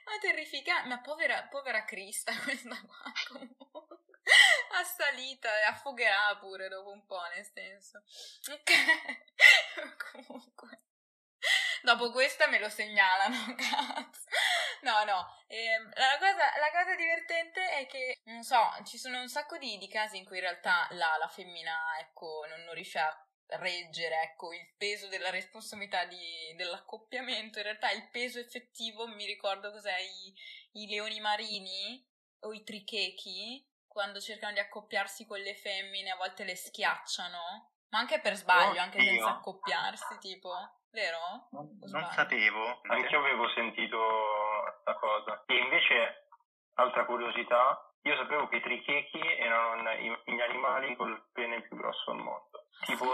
Ma 0.06 0.18
terrificante. 0.20 0.88
Ma 0.90 1.00
povera, 1.00 1.44
povera 1.44 1.86
Crista 1.86 2.36
questa 2.42 2.76
qua 2.82 3.12
comunque. 3.30 3.98
Assalita 4.74 5.50
e 5.60 5.64
affogherà 5.64 6.36
pure 6.40 6.68
dopo 6.68 6.92
un 6.92 7.06
po', 7.06 7.22
nel 7.36 7.46
senso. 7.46 8.04
Ok. 8.52 8.72
comunque. 10.12 10.82
Dopo 11.82 12.12
questa 12.12 12.48
me 12.48 12.60
lo 12.60 12.70
segnalano, 12.70 13.56
cazzo. 13.56 14.28
No, 14.82 15.04
no. 15.04 15.44
ehm, 15.48 15.92
la, 15.96 16.18
cosa, 16.20 16.58
la 16.58 16.72
cosa 16.72 16.96
divertente 16.96 17.70
è 17.72 17.86
che, 17.88 18.22
non 18.26 18.44
so, 18.44 18.60
ci 18.86 18.98
sono 18.98 19.20
un 19.20 19.28
sacco 19.28 19.58
di, 19.58 19.78
di 19.78 19.88
casi 19.88 20.18
in 20.18 20.26
cui 20.26 20.38
in 20.38 20.44
realtà 20.44 20.88
la, 20.92 21.18
la 21.18 21.28
femmina, 21.28 22.00
ecco, 22.00 22.46
non, 22.50 22.62
non 22.64 22.74
riesce 22.74 23.00
a 23.00 23.28
reggere, 23.58 24.22
ecco, 24.22 24.54
il 24.54 24.74
peso 24.78 25.08
della 25.08 25.30
responsabilità 25.30 26.06
di- 26.06 26.54
dell'accoppiamento. 26.56 27.58
In 27.58 27.66
realtà 27.66 27.92
il 27.92 28.10
peso 28.10 28.40
effettivo, 28.40 29.08
mi 29.08 29.26
ricordo 29.26 29.72
cos'è, 29.72 29.98
i, 29.98 30.82
i 30.82 30.88
leoni 30.88 31.20
marini 31.20 32.06
o 32.42 32.54
i 32.54 32.64
trichechi, 32.64 33.66
quando 33.88 34.22
cercano 34.22 34.54
di 34.54 34.60
accoppiarsi 34.60 35.26
con 35.26 35.40
le 35.40 35.56
femmine, 35.56 36.12
a 36.12 36.16
volte 36.16 36.44
le 36.44 36.56
schiacciano. 36.56 37.74
Ma 37.90 38.00
anche 38.00 38.20
per 38.20 38.36
sbaglio, 38.36 38.80
anche 38.80 39.00
Oddio. 39.00 39.12
senza 39.12 39.30
accoppiarsi, 39.32 40.18
tipo. 40.20 40.52
Vero? 40.92 41.48
Non, 41.52 41.78
non 41.92 42.04
sapevo. 42.12 42.82
Anche 42.84 43.14
io 43.14 43.20
avevo 43.20 43.48
sentito 43.50 43.98
questa 44.64 44.94
cosa. 44.96 45.44
E 45.46 45.56
invece, 45.56 46.28
altra 46.76 47.06
curiosità, 47.06 47.94
io 48.02 48.16
sapevo 48.16 48.48
che 48.48 48.58
i 48.58 48.62
trichechi 48.62 49.22
erano 49.38 49.92
gli 49.94 50.42
animali 50.42 50.96
col 50.96 51.30
pene 51.32 51.62
più 51.62 51.76
grosso 51.78 52.12
al 52.12 52.18
mondo. 52.18 52.68
Tipo, 52.86 53.06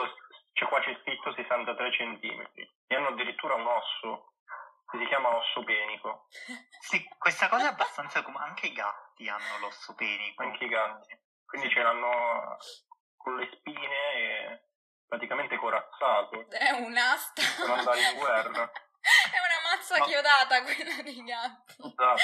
cioè 0.53 0.69
qua 0.69 0.79
c'è 0.79 0.97
scritto 1.01 1.33
63 1.33 1.91
centimetri. 1.91 2.69
E 2.87 2.95
hanno 2.95 3.09
addirittura 3.09 3.55
un 3.55 3.67
osso 3.67 4.33
che 4.89 4.99
si 4.99 5.05
chiama 5.07 5.35
osso 5.35 5.63
penico. 5.63 6.27
Sì, 6.85 7.03
questa 7.17 7.49
cosa 7.49 7.65
è 7.65 7.71
abbastanza 7.71 8.21
come 8.21 8.37
anche 8.37 8.67
i 8.67 8.71
gatti 8.71 9.27
hanno 9.27 9.57
l'osso 9.59 9.95
penico. 9.95 10.43
Anche 10.43 10.65
i 10.65 10.67
gatti. 10.67 11.19
Quindi 11.43 11.67
ce 11.71 11.81
l'hanno 11.81 12.57
con 13.17 13.37
le 13.37 13.49
spine 13.55 14.13
e 14.13 14.61
praticamente 15.15 15.57
corazzato 15.57 16.49
È 16.49 16.69
un'asta. 16.71 17.41
per 17.61 17.69
andare 17.71 18.01
in 18.01 18.17
guerra. 18.17 18.71
È 19.05 19.37
una 19.37 19.69
mazza 19.69 19.97
No. 19.97 20.05
chiodata 20.05 20.63
quella 20.63 21.01
dei 21.03 21.23
gatti. 21.23 21.75
Esatto. 21.77 22.21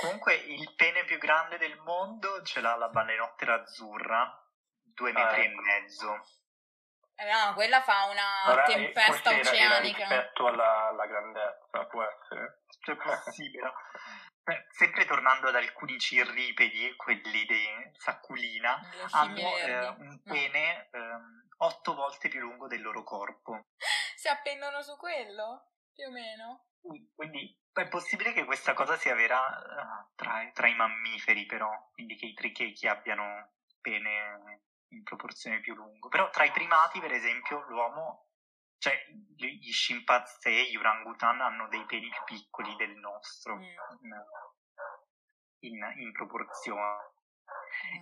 Comunque 0.00 0.34
il 0.34 0.74
pene 0.74 1.04
più 1.04 1.18
grande 1.18 1.56
del 1.56 1.76
mondo 1.78 2.42
ce 2.42 2.60
l'ha 2.60 2.74
la 2.76 2.88
balenottera 2.88 3.54
azzurra, 3.62 4.36
due 4.82 5.12
metri 5.12 5.42
e 5.42 5.44
ecco. 5.44 5.60
mezzo. 5.60 6.14
Eh, 7.18 7.30
no, 7.32 7.54
quella 7.54 7.80
fa 7.82 8.04
una 8.06 8.50
Ora, 8.52 8.64
eh, 8.64 8.74
tempesta 8.74 9.30
forse 9.30 9.56
era- 9.56 9.64
era 9.64 9.68
oceanica. 9.78 9.98
rispetto 10.00 10.46
alla, 10.48 10.88
alla 10.88 11.06
grandezza, 11.06 11.86
può 11.88 12.02
essere. 12.02 12.62
Cioè, 12.84 12.96
possibile. 12.96 13.72
Eh, 14.48 14.66
Sempre 14.70 15.04
tornando 15.06 15.48
ad 15.48 15.54
alcuni 15.56 15.98
cirripedi, 15.98 16.94
quelli 16.96 17.44
di 17.46 17.66
Sacculina, 17.98 18.78
hanno 19.12 19.56
eh, 19.58 19.88
un 19.88 20.20
No. 20.24 20.32
pene 20.32 20.88
ehm, 20.92 21.45
otto 21.58 21.94
volte 21.94 22.28
più 22.28 22.40
lungo 22.40 22.66
del 22.66 22.82
loro 22.82 23.02
corpo. 23.02 23.66
Si 24.16 24.28
appendono 24.28 24.80
su 24.82 24.96
quello? 24.96 25.72
Più 25.92 26.06
o 26.06 26.10
meno? 26.10 26.68
Quindi 27.14 27.56
è 27.72 27.86
possibile 27.86 28.32
che 28.32 28.44
questa 28.44 28.72
cosa 28.72 28.96
sia 28.96 29.14
vera 29.14 29.38
eh, 29.46 30.06
tra, 30.14 30.50
tra 30.52 30.68
i 30.68 30.74
mammiferi, 30.74 31.44
però, 31.44 31.70
quindi 31.92 32.16
che 32.16 32.26
i 32.26 32.32
trichechi 32.34 32.88
abbiano 32.88 33.52
pene 33.80 34.62
in 34.88 35.02
proporzione 35.02 35.60
più 35.60 35.74
lungo. 35.74 36.08
Però 36.08 36.30
tra 36.30 36.44
i 36.44 36.50
primati, 36.50 36.98
per 36.98 37.12
esempio, 37.12 37.60
l'uomo, 37.68 38.28
cioè 38.78 38.96
gli, 39.36 39.70
scimpanzé, 39.70 40.70
gli 40.70 40.76
orangutan 40.76 41.40
hanno 41.40 41.68
dei 41.68 41.84
peni 41.84 42.08
più 42.08 42.22
piccoli 42.24 42.74
del 42.76 42.96
nostro 42.96 43.56
Mm. 43.56 43.62
in, 43.62 44.14
in- 45.60 45.94
in 45.98 46.12
proporzione. 46.12 47.12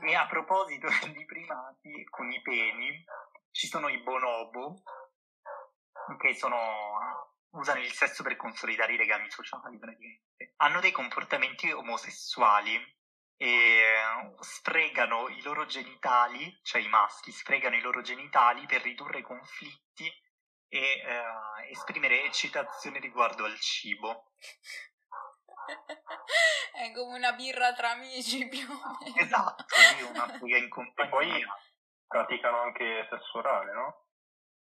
Mm. 0.00 0.08
E 0.08 0.14
a 0.14 0.26
proposito 0.26 0.86
di 1.12 1.24
primati 1.24 2.04
con 2.08 2.30
i 2.30 2.40
peni, 2.40 3.04
ci 3.54 3.68
sono 3.68 3.88
i 3.88 4.02
bonobo, 4.02 4.82
che 6.18 6.34
sono, 6.34 7.30
usano 7.50 7.80
il 7.80 7.92
sesso 7.92 8.24
per 8.24 8.34
consolidare 8.36 8.94
i 8.94 8.96
legami 8.96 9.30
sociali 9.30 9.78
praticamente. 9.78 10.54
Hanno 10.56 10.80
dei 10.80 10.90
comportamenti 10.90 11.70
omosessuali 11.70 12.74
e 13.36 13.94
sfregano 14.40 15.28
i 15.28 15.40
loro 15.42 15.66
genitali, 15.66 16.58
cioè 16.62 16.80
i 16.82 16.88
maschi 16.88 17.30
sfregano 17.30 17.76
i 17.76 17.80
loro 17.80 18.02
genitali 18.02 18.66
per 18.66 18.82
ridurre 18.82 19.20
i 19.20 19.22
conflitti 19.22 20.10
e 20.68 20.78
eh, 20.80 21.70
esprimere 21.70 22.24
eccitazione 22.24 22.98
riguardo 22.98 23.44
al 23.44 23.58
cibo. 23.60 24.32
È 26.72 26.90
come 26.92 27.16
una 27.16 27.32
birra 27.32 27.72
tra 27.72 27.90
amici 27.90 28.48
più 28.48 28.68
o 28.68 28.98
meno. 29.00 29.16
Esatto, 29.16 29.64
sì, 29.68 30.02
una 30.02 30.26
fuga 30.38 30.56
in 30.56 30.64
E 30.64 30.68
compagnia. 30.68 31.08
poi 31.08 31.46
praticano 32.14 32.60
anche 32.60 33.08
sesso 33.10 33.38
orale, 33.38 33.72
no? 33.72 34.06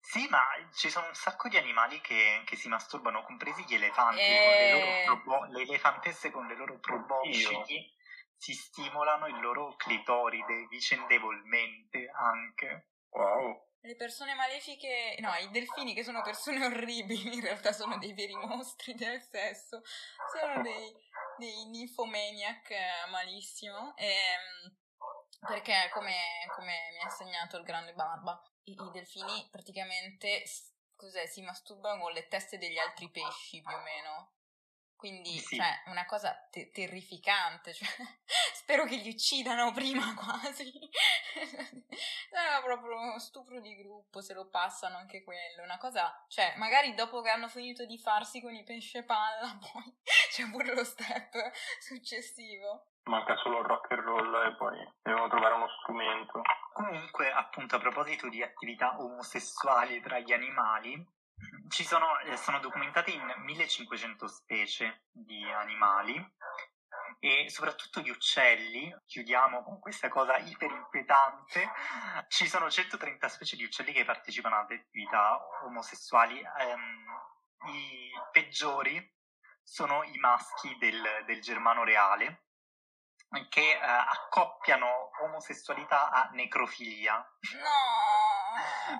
Sì, 0.00 0.26
ma 0.30 0.40
ci 0.74 0.88
sono 0.88 1.09
un 1.09 1.14
sacco 1.14 1.48
di 1.48 1.59
animali 1.59 2.00
che, 2.00 2.42
che 2.46 2.57
si 2.57 2.68
masturbano, 2.68 3.22
compresi 3.22 3.62
gli 3.64 3.74
elefanti. 3.74 4.20
Eh. 4.20 4.42
Con 4.42 4.55
le, 4.55 4.72
loro 4.72 5.20
probo- 5.22 5.44
le 5.53 5.62
elefantesse 5.62 6.30
con 6.30 6.46
le 6.46 6.57
loro 6.57 6.78
probosciti 6.80 7.92
si 8.34 8.55
stimolano 8.55 9.26
il 9.26 9.38
loro 9.40 9.74
clitoride 9.76 10.66
vicendevolmente 10.70 12.11
anche. 12.11 12.88
Wow. 13.11 13.68
Le 13.82 13.96
persone 13.96 14.34
malefiche, 14.34 15.16
no, 15.20 15.32
i 15.34 15.50
delfini 15.50 15.92
che 15.92 16.05
sono 16.05 16.22
persone 16.22 16.64
orribili, 16.64 17.34
in 17.34 17.42
realtà 17.42 17.72
sono 17.72 17.98
dei 17.98 18.14
veri 18.14 18.34
mostri 18.34 18.94
del 18.94 19.20
sesso, 19.20 19.82
sono 20.32 20.62
dei, 20.62 20.92
dei 21.36 21.66
nymphomaniac 21.66 22.70
eh, 22.70 23.11
malissimo, 23.11 23.94
ehm, 23.96 24.82
perché 25.47 25.90
come, 25.93 26.14
come 26.55 26.72
mi 26.93 26.99
ha 26.99 27.05
insegnato 27.05 27.57
il 27.57 27.64
grande 27.64 27.93
Barba, 27.95 28.40
i, 28.64 28.72
i 28.72 28.90
delfini 28.93 29.49
praticamente 29.51 30.45
si 30.47 31.43
masturbano 31.43 32.03
con 32.03 32.12
le 32.12 32.28
teste 32.28 32.59
degli 32.59 32.78
altri 32.78 33.11
pesci 33.11 33.61
più 33.61 33.74
o 33.74 33.80
meno. 33.80 34.30
Quindi, 35.03 35.36
Sì. 35.40 35.57
cioè, 35.57 35.82
una 35.86 36.07
cosa 36.07 36.32
te- 36.48 36.70
terrificante. 36.70 37.74
Cioè, 37.74 37.88
spero 38.55 38.84
che 38.84 38.94
li 38.94 39.09
uccidano 39.09 39.72
prima 39.72 40.14
quasi. 40.14 40.70
Era 42.30 42.62
proprio 42.62 43.00
uno 43.00 43.18
stupro 43.18 43.61
di 43.61 43.74
gruppo, 43.74 44.20
se 44.20 44.32
lo 44.32 44.48
passano 44.48 44.98
anche 44.98 45.24
quello. 45.24 45.64
Una 45.64 45.76
cosa, 45.78 46.24
cioè, 46.28 46.55
magari 46.57 46.94
dopo 46.94 47.20
che 47.20 47.30
hanno 47.30 47.48
finito 47.48 47.84
di 47.84 47.98
farsi 47.98 48.40
con 48.40 48.55
i 48.55 48.62
pesce 48.62 49.03
palla, 49.03 49.59
poi 49.72 49.92
c'è 50.30 50.48
pure 50.50 50.72
lo 50.72 50.84
step 50.84 51.50
successivo. 51.80 52.86
Manca 53.03 53.34
solo 53.38 53.59
il 53.59 53.64
rock 53.66 53.90
and 53.90 54.03
roll 54.03 54.46
e 54.46 54.55
poi 54.55 54.78
devono 55.03 55.26
trovare 55.26 55.55
uno 55.55 55.66
strumento. 55.80 56.42
Comunque, 56.74 57.28
appunto, 57.32 57.74
a 57.74 57.80
proposito 57.80 58.28
di 58.28 58.40
attività 58.40 58.94
omosessuali 59.00 60.00
tra 60.00 60.20
gli 60.20 60.32
animali, 60.32 61.05
ci 61.68 61.84
sono, 61.84 62.18
eh, 62.20 62.36
sono 62.36 62.59
documentate 62.59 63.11
in 63.11 63.34
1500 63.38 64.26
specie 64.28 65.05
di 65.11 65.43
animali 65.51 66.14
e 67.18 67.49
soprattutto 67.49 68.01
di 68.01 68.11
uccelli. 68.11 68.95
Chiudiamo 69.07 69.62
con 69.62 69.78
questa 69.78 70.09
cosa 70.09 70.36
iper 70.36 70.70
inquietante. 70.70 71.70
Ci 72.28 72.47
sono 72.47 72.70
130 72.70 73.28
specie 73.28 73.57
di 73.57 73.64
uccelli 73.64 73.93
che 73.93 74.05
partecipano 74.05 74.57
ad 74.57 74.70
attività 74.70 75.38
omosessuali. 75.64 76.43
Ehm, 76.59 77.05
I 77.68 78.11
peggiori 78.32 79.11
sono 79.62 80.03
i 80.03 80.18
maschi 80.18 80.76
del, 80.78 81.03
del 81.24 81.40
germano 81.40 81.84
reale 81.84 82.47
che 83.49 83.70
eh, 83.70 83.78
accoppiano 83.80 85.11
omosessualità 85.22 86.11
a 86.11 86.28
necrofilia. 86.32 87.14
No! 87.16 88.22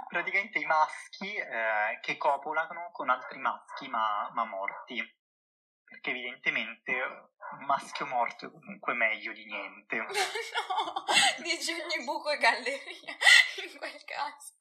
Praticamente 0.09 0.59
i 0.59 0.65
maschi 0.65 1.35
eh, 1.35 1.99
che 2.01 2.17
copulano 2.17 2.91
con 2.93 3.11
altri 3.11 3.39
maschi 3.39 3.89
ma, 3.89 4.31
ma 4.33 4.45
morti 4.45 5.21
perché 5.93 6.11
evidentemente 6.11 6.93
un 7.59 7.67
maschio 7.67 8.07
morto 8.07 8.47
è 8.47 8.51
comunque 8.51 8.95
meglio 8.95 9.33
di 9.33 9.45
niente. 9.45 9.97
no, 10.01 10.09
dici 11.43 11.73
ogni 11.73 12.03
buco 12.05 12.31
e 12.31 12.39
galleria 12.39 13.17
in 13.63 13.79
quel 13.79 14.05
caso. 14.05 14.55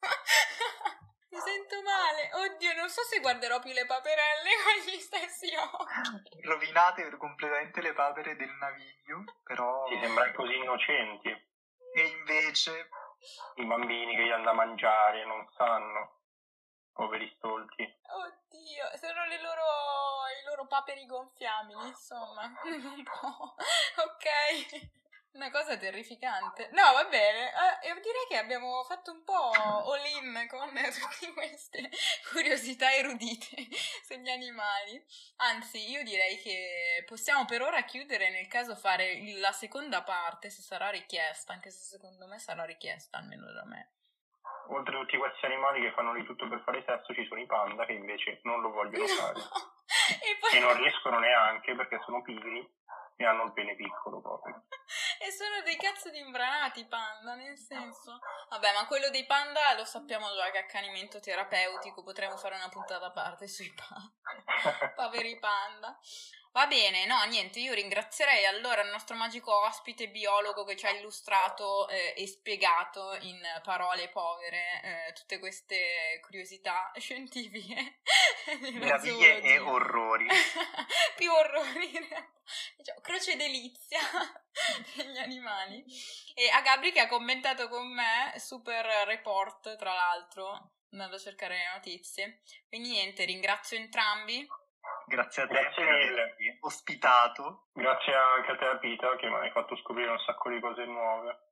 Mi 1.30 1.38
sento 1.38 1.80
male. 1.82 2.28
Oddio, 2.34 2.74
non 2.74 2.90
so 2.90 3.02
se 3.04 3.20
guarderò 3.20 3.58
più 3.60 3.72
le 3.72 3.86
paperelle 3.86 4.50
con 4.62 4.92
gli 4.92 4.98
stessi 4.98 5.50
occhi. 5.56 6.42
Rovinate 6.42 7.16
completamente 7.16 7.80
le 7.80 7.94
papere 7.94 8.36
del 8.36 8.50
naviglio, 8.50 9.24
però... 9.42 9.86
Ti 9.86 9.98
sembrano 10.02 10.32
così 10.34 10.54
innocenti. 10.54 11.28
E 11.94 12.02
invece... 12.02 12.88
I 13.56 13.64
bambini 13.64 14.16
che 14.16 14.24
gli 14.26 14.30
hanno 14.30 14.44
da 14.44 14.52
mangiare 14.52 15.24
non 15.24 15.46
sanno. 15.56 16.20
Poveri 16.92 17.32
stolti. 17.36 17.82
Oddio, 17.82 18.84
sono 19.00 19.24
le 19.26 19.40
loro, 19.40 19.62
i 20.40 20.44
loro 20.46 20.66
paperi 20.66 21.06
gonfiabili, 21.06 21.86
insomma. 21.86 22.42
Un 22.64 23.02
po'. 23.02 23.54
Ok. 24.02 25.01
Una 25.32 25.50
cosa 25.50 25.78
terrificante. 25.78 26.68
No, 26.72 26.92
va 26.92 27.04
bene. 27.04 27.50
Eh, 27.82 27.94
direi 28.00 28.26
che 28.28 28.36
abbiamo 28.36 28.82
fatto 28.84 29.12
un 29.12 29.24
po' 29.24 29.50
all-in 29.90 30.46
con 30.48 30.68
tutte 30.72 31.32
queste 31.32 31.88
curiosità 32.30 32.92
erudite 32.92 33.56
sugli 34.04 34.28
animali. 34.28 35.02
Anzi, 35.36 35.90
io 35.90 36.02
direi 36.02 36.36
che 36.38 37.04
possiamo 37.06 37.46
per 37.46 37.62
ora 37.62 37.82
chiudere 37.82 38.30
nel 38.30 38.46
caso 38.46 38.76
fare 38.76 39.20
la 39.38 39.52
seconda 39.52 40.02
parte, 40.02 40.50
se 40.50 40.60
sarà 40.60 40.90
richiesta, 40.90 41.52
anche 41.54 41.70
se 41.70 41.80
secondo 41.80 42.26
me 42.26 42.38
sarà 42.38 42.64
richiesta, 42.64 43.16
almeno 43.16 43.50
da 43.52 43.64
me 43.64 43.92
oltre 44.68 44.96
a 44.96 45.00
tutti 45.00 45.16
questi 45.16 45.44
animali 45.46 45.80
che 45.82 45.92
fanno 45.92 46.14
di 46.14 46.24
tutto 46.24 46.48
per 46.48 46.62
fare 46.64 46.82
sesso, 46.86 47.12
ci 47.12 47.26
sono 47.26 47.40
i 47.40 47.46
panda 47.46 47.84
che 47.84 47.92
invece 47.92 48.40
non 48.44 48.60
lo 48.60 48.70
vogliono 48.70 49.06
fare. 49.06 49.38
e, 49.38 50.36
poi... 50.38 50.56
e 50.56 50.60
non 50.60 50.76
riescono 50.76 51.18
neanche 51.18 51.74
perché 51.74 52.00
sono 52.04 52.22
pigri 52.22 52.66
e 53.16 53.24
hanno 53.24 53.44
il 53.44 53.52
pene 53.52 53.74
piccolo 53.74 54.20
proprio. 54.20 54.62
E 55.24 55.30
sono 55.30 55.62
dei 55.62 55.76
cazzo 55.76 56.10
di 56.10 56.18
imbranati 56.18 56.84
panda, 56.84 57.34
nel 57.34 57.56
senso... 57.56 58.18
Vabbè, 58.50 58.72
ma 58.74 58.86
quello 58.86 59.08
dei 59.10 59.24
panda 59.24 59.72
lo 59.76 59.84
sappiamo 59.84 60.26
già 60.34 60.50
che 60.50 60.58
accanimento 60.58 61.20
terapeutico, 61.20 62.02
potremmo 62.02 62.36
fare 62.36 62.56
una 62.56 62.68
puntata 62.68 63.06
a 63.06 63.10
parte 63.12 63.46
sui 63.46 63.72
panda. 63.72 64.92
Poveri 64.96 65.38
panda. 65.38 65.98
Va 66.52 66.66
bene, 66.66 67.06
no, 67.06 67.24
niente, 67.24 67.60
io 67.60 67.72
ringrazierei 67.72 68.44
allora 68.44 68.82
il 68.82 68.90
nostro 68.90 69.16
magico 69.16 69.64
ospite 69.64 70.10
biologo 70.10 70.64
che 70.64 70.76
ci 70.76 70.84
ha 70.84 70.90
illustrato 70.90 71.88
eh, 71.88 72.12
e 72.14 72.26
spiegato 72.26 73.16
in 73.22 73.40
parole 73.62 74.10
povere 74.10 74.82
eh, 74.82 75.12
tutte 75.14 75.38
queste 75.38 76.20
curiosità 76.20 76.92
scientifiche. 77.00 78.00
Meraviglie 78.70 79.40
e 79.40 79.58
orrori. 79.60 80.26
Più 81.16 81.32
orrori, 81.32 81.90
diciamo, 82.76 83.00
croce 83.00 83.36
delizia 83.36 84.00
degli 84.94 85.16
animali. 85.16 85.82
E 86.34 86.50
a 86.50 86.60
Gabri 86.60 86.92
che 86.92 87.00
ha 87.00 87.08
commentato 87.08 87.68
con 87.68 87.90
me, 87.90 88.34
super 88.36 88.84
report 89.06 89.74
tra 89.76 89.94
l'altro, 89.94 90.72
andando 90.90 91.16
a 91.16 91.18
cercare 91.18 91.56
le 91.56 91.72
notizie. 91.72 92.42
Quindi 92.68 92.90
niente, 92.90 93.24
ringrazio 93.24 93.78
entrambi 93.78 94.46
Grazie 95.06 95.42
a 95.42 95.46
te 95.46 95.52
Grazie 95.52 95.84
per 95.84 95.94
avermi 95.94 96.58
ospitato. 96.60 97.66
Grazie 97.72 98.14
anche 98.14 98.50
a 98.52 98.56
te, 98.56 98.78
Pita, 98.78 99.16
che 99.16 99.28
mi 99.28 99.34
hai 99.34 99.50
fatto 99.50 99.76
scoprire 99.76 100.10
un 100.10 100.18
sacco 100.18 100.48
di 100.48 100.60
cose 100.60 100.84
nuove. 100.84 101.51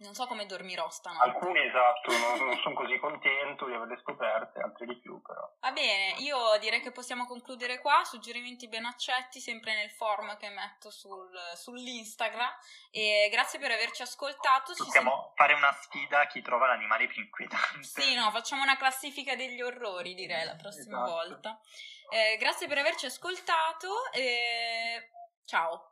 Non 0.00 0.14
so 0.14 0.26
come 0.26 0.46
dormirò 0.46 0.88
stanotte. 0.88 1.24
Alcuni 1.24 1.60
esatto, 1.60 2.10
non, 2.10 2.46
non 2.46 2.58
sono 2.62 2.74
così 2.74 2.98
contento 2.98 3.66
di 3.66 3.74
averle 3.74 3.98
scoperte, 4.00 4.60
altri 4.60 4.86
di 4.86 4.96
più 4.96 5.20
però. 5.20 5.46
Va 5.60 5.72
bene, 5.72 6.14
io 6.20 6.56
direi 6.58 6.80
che 6.80 6.90
possiamo 6.90 7.26
concludere 7.26 7.80
qua, 7.80 8.02
suggerimenti 8.04 8.66
ben 8.66 8.86
accetti 8.86 9.40
sempre 9.40 9.74
nel 9.74 9.90
form 9.90 10.38
che 10.38 10.48
metto 10.48 10.90
sul, 10.90 11.30
sull'Instagram 11.54 12.50
e 12.90 13.28
grazie 13.30 13.58
per 13.58 13.72
averci 13.72 14.00
ascoltato. 14.00 14.72
Possiamo 14.74 15.10
sen- 15.10 15.34
fare 15.34 15.52
una 15.52 15.72
sfida 15.72 16.20
a 16.20 16.26
chi 16.26 16.40
trova 16.40 16.68
l'animale 16.68 17.06
più 17.06 17.22
inquietante. 17.22 17.82
Sì, 17.82 18.14
no, 18.14 18.30
facciamo 18.30 18.62
una 18.62 18.78
classifica 18.78 19.36
degli 19.36 19.60
orrori 19.60 20.14
direi 20.14 20.46
la 20.46 20.56
prossima 20.56 21.04
esatto. 21.04 21.10
volta. 21.10 21.60
Eh, 22.08 22.38
grazie 22.38 22.66
per 22.68 22.78
averci 22.78 23.04
ascoltato 23.04 24.10
e 24.12 25.10
ciao. 25.44 25.89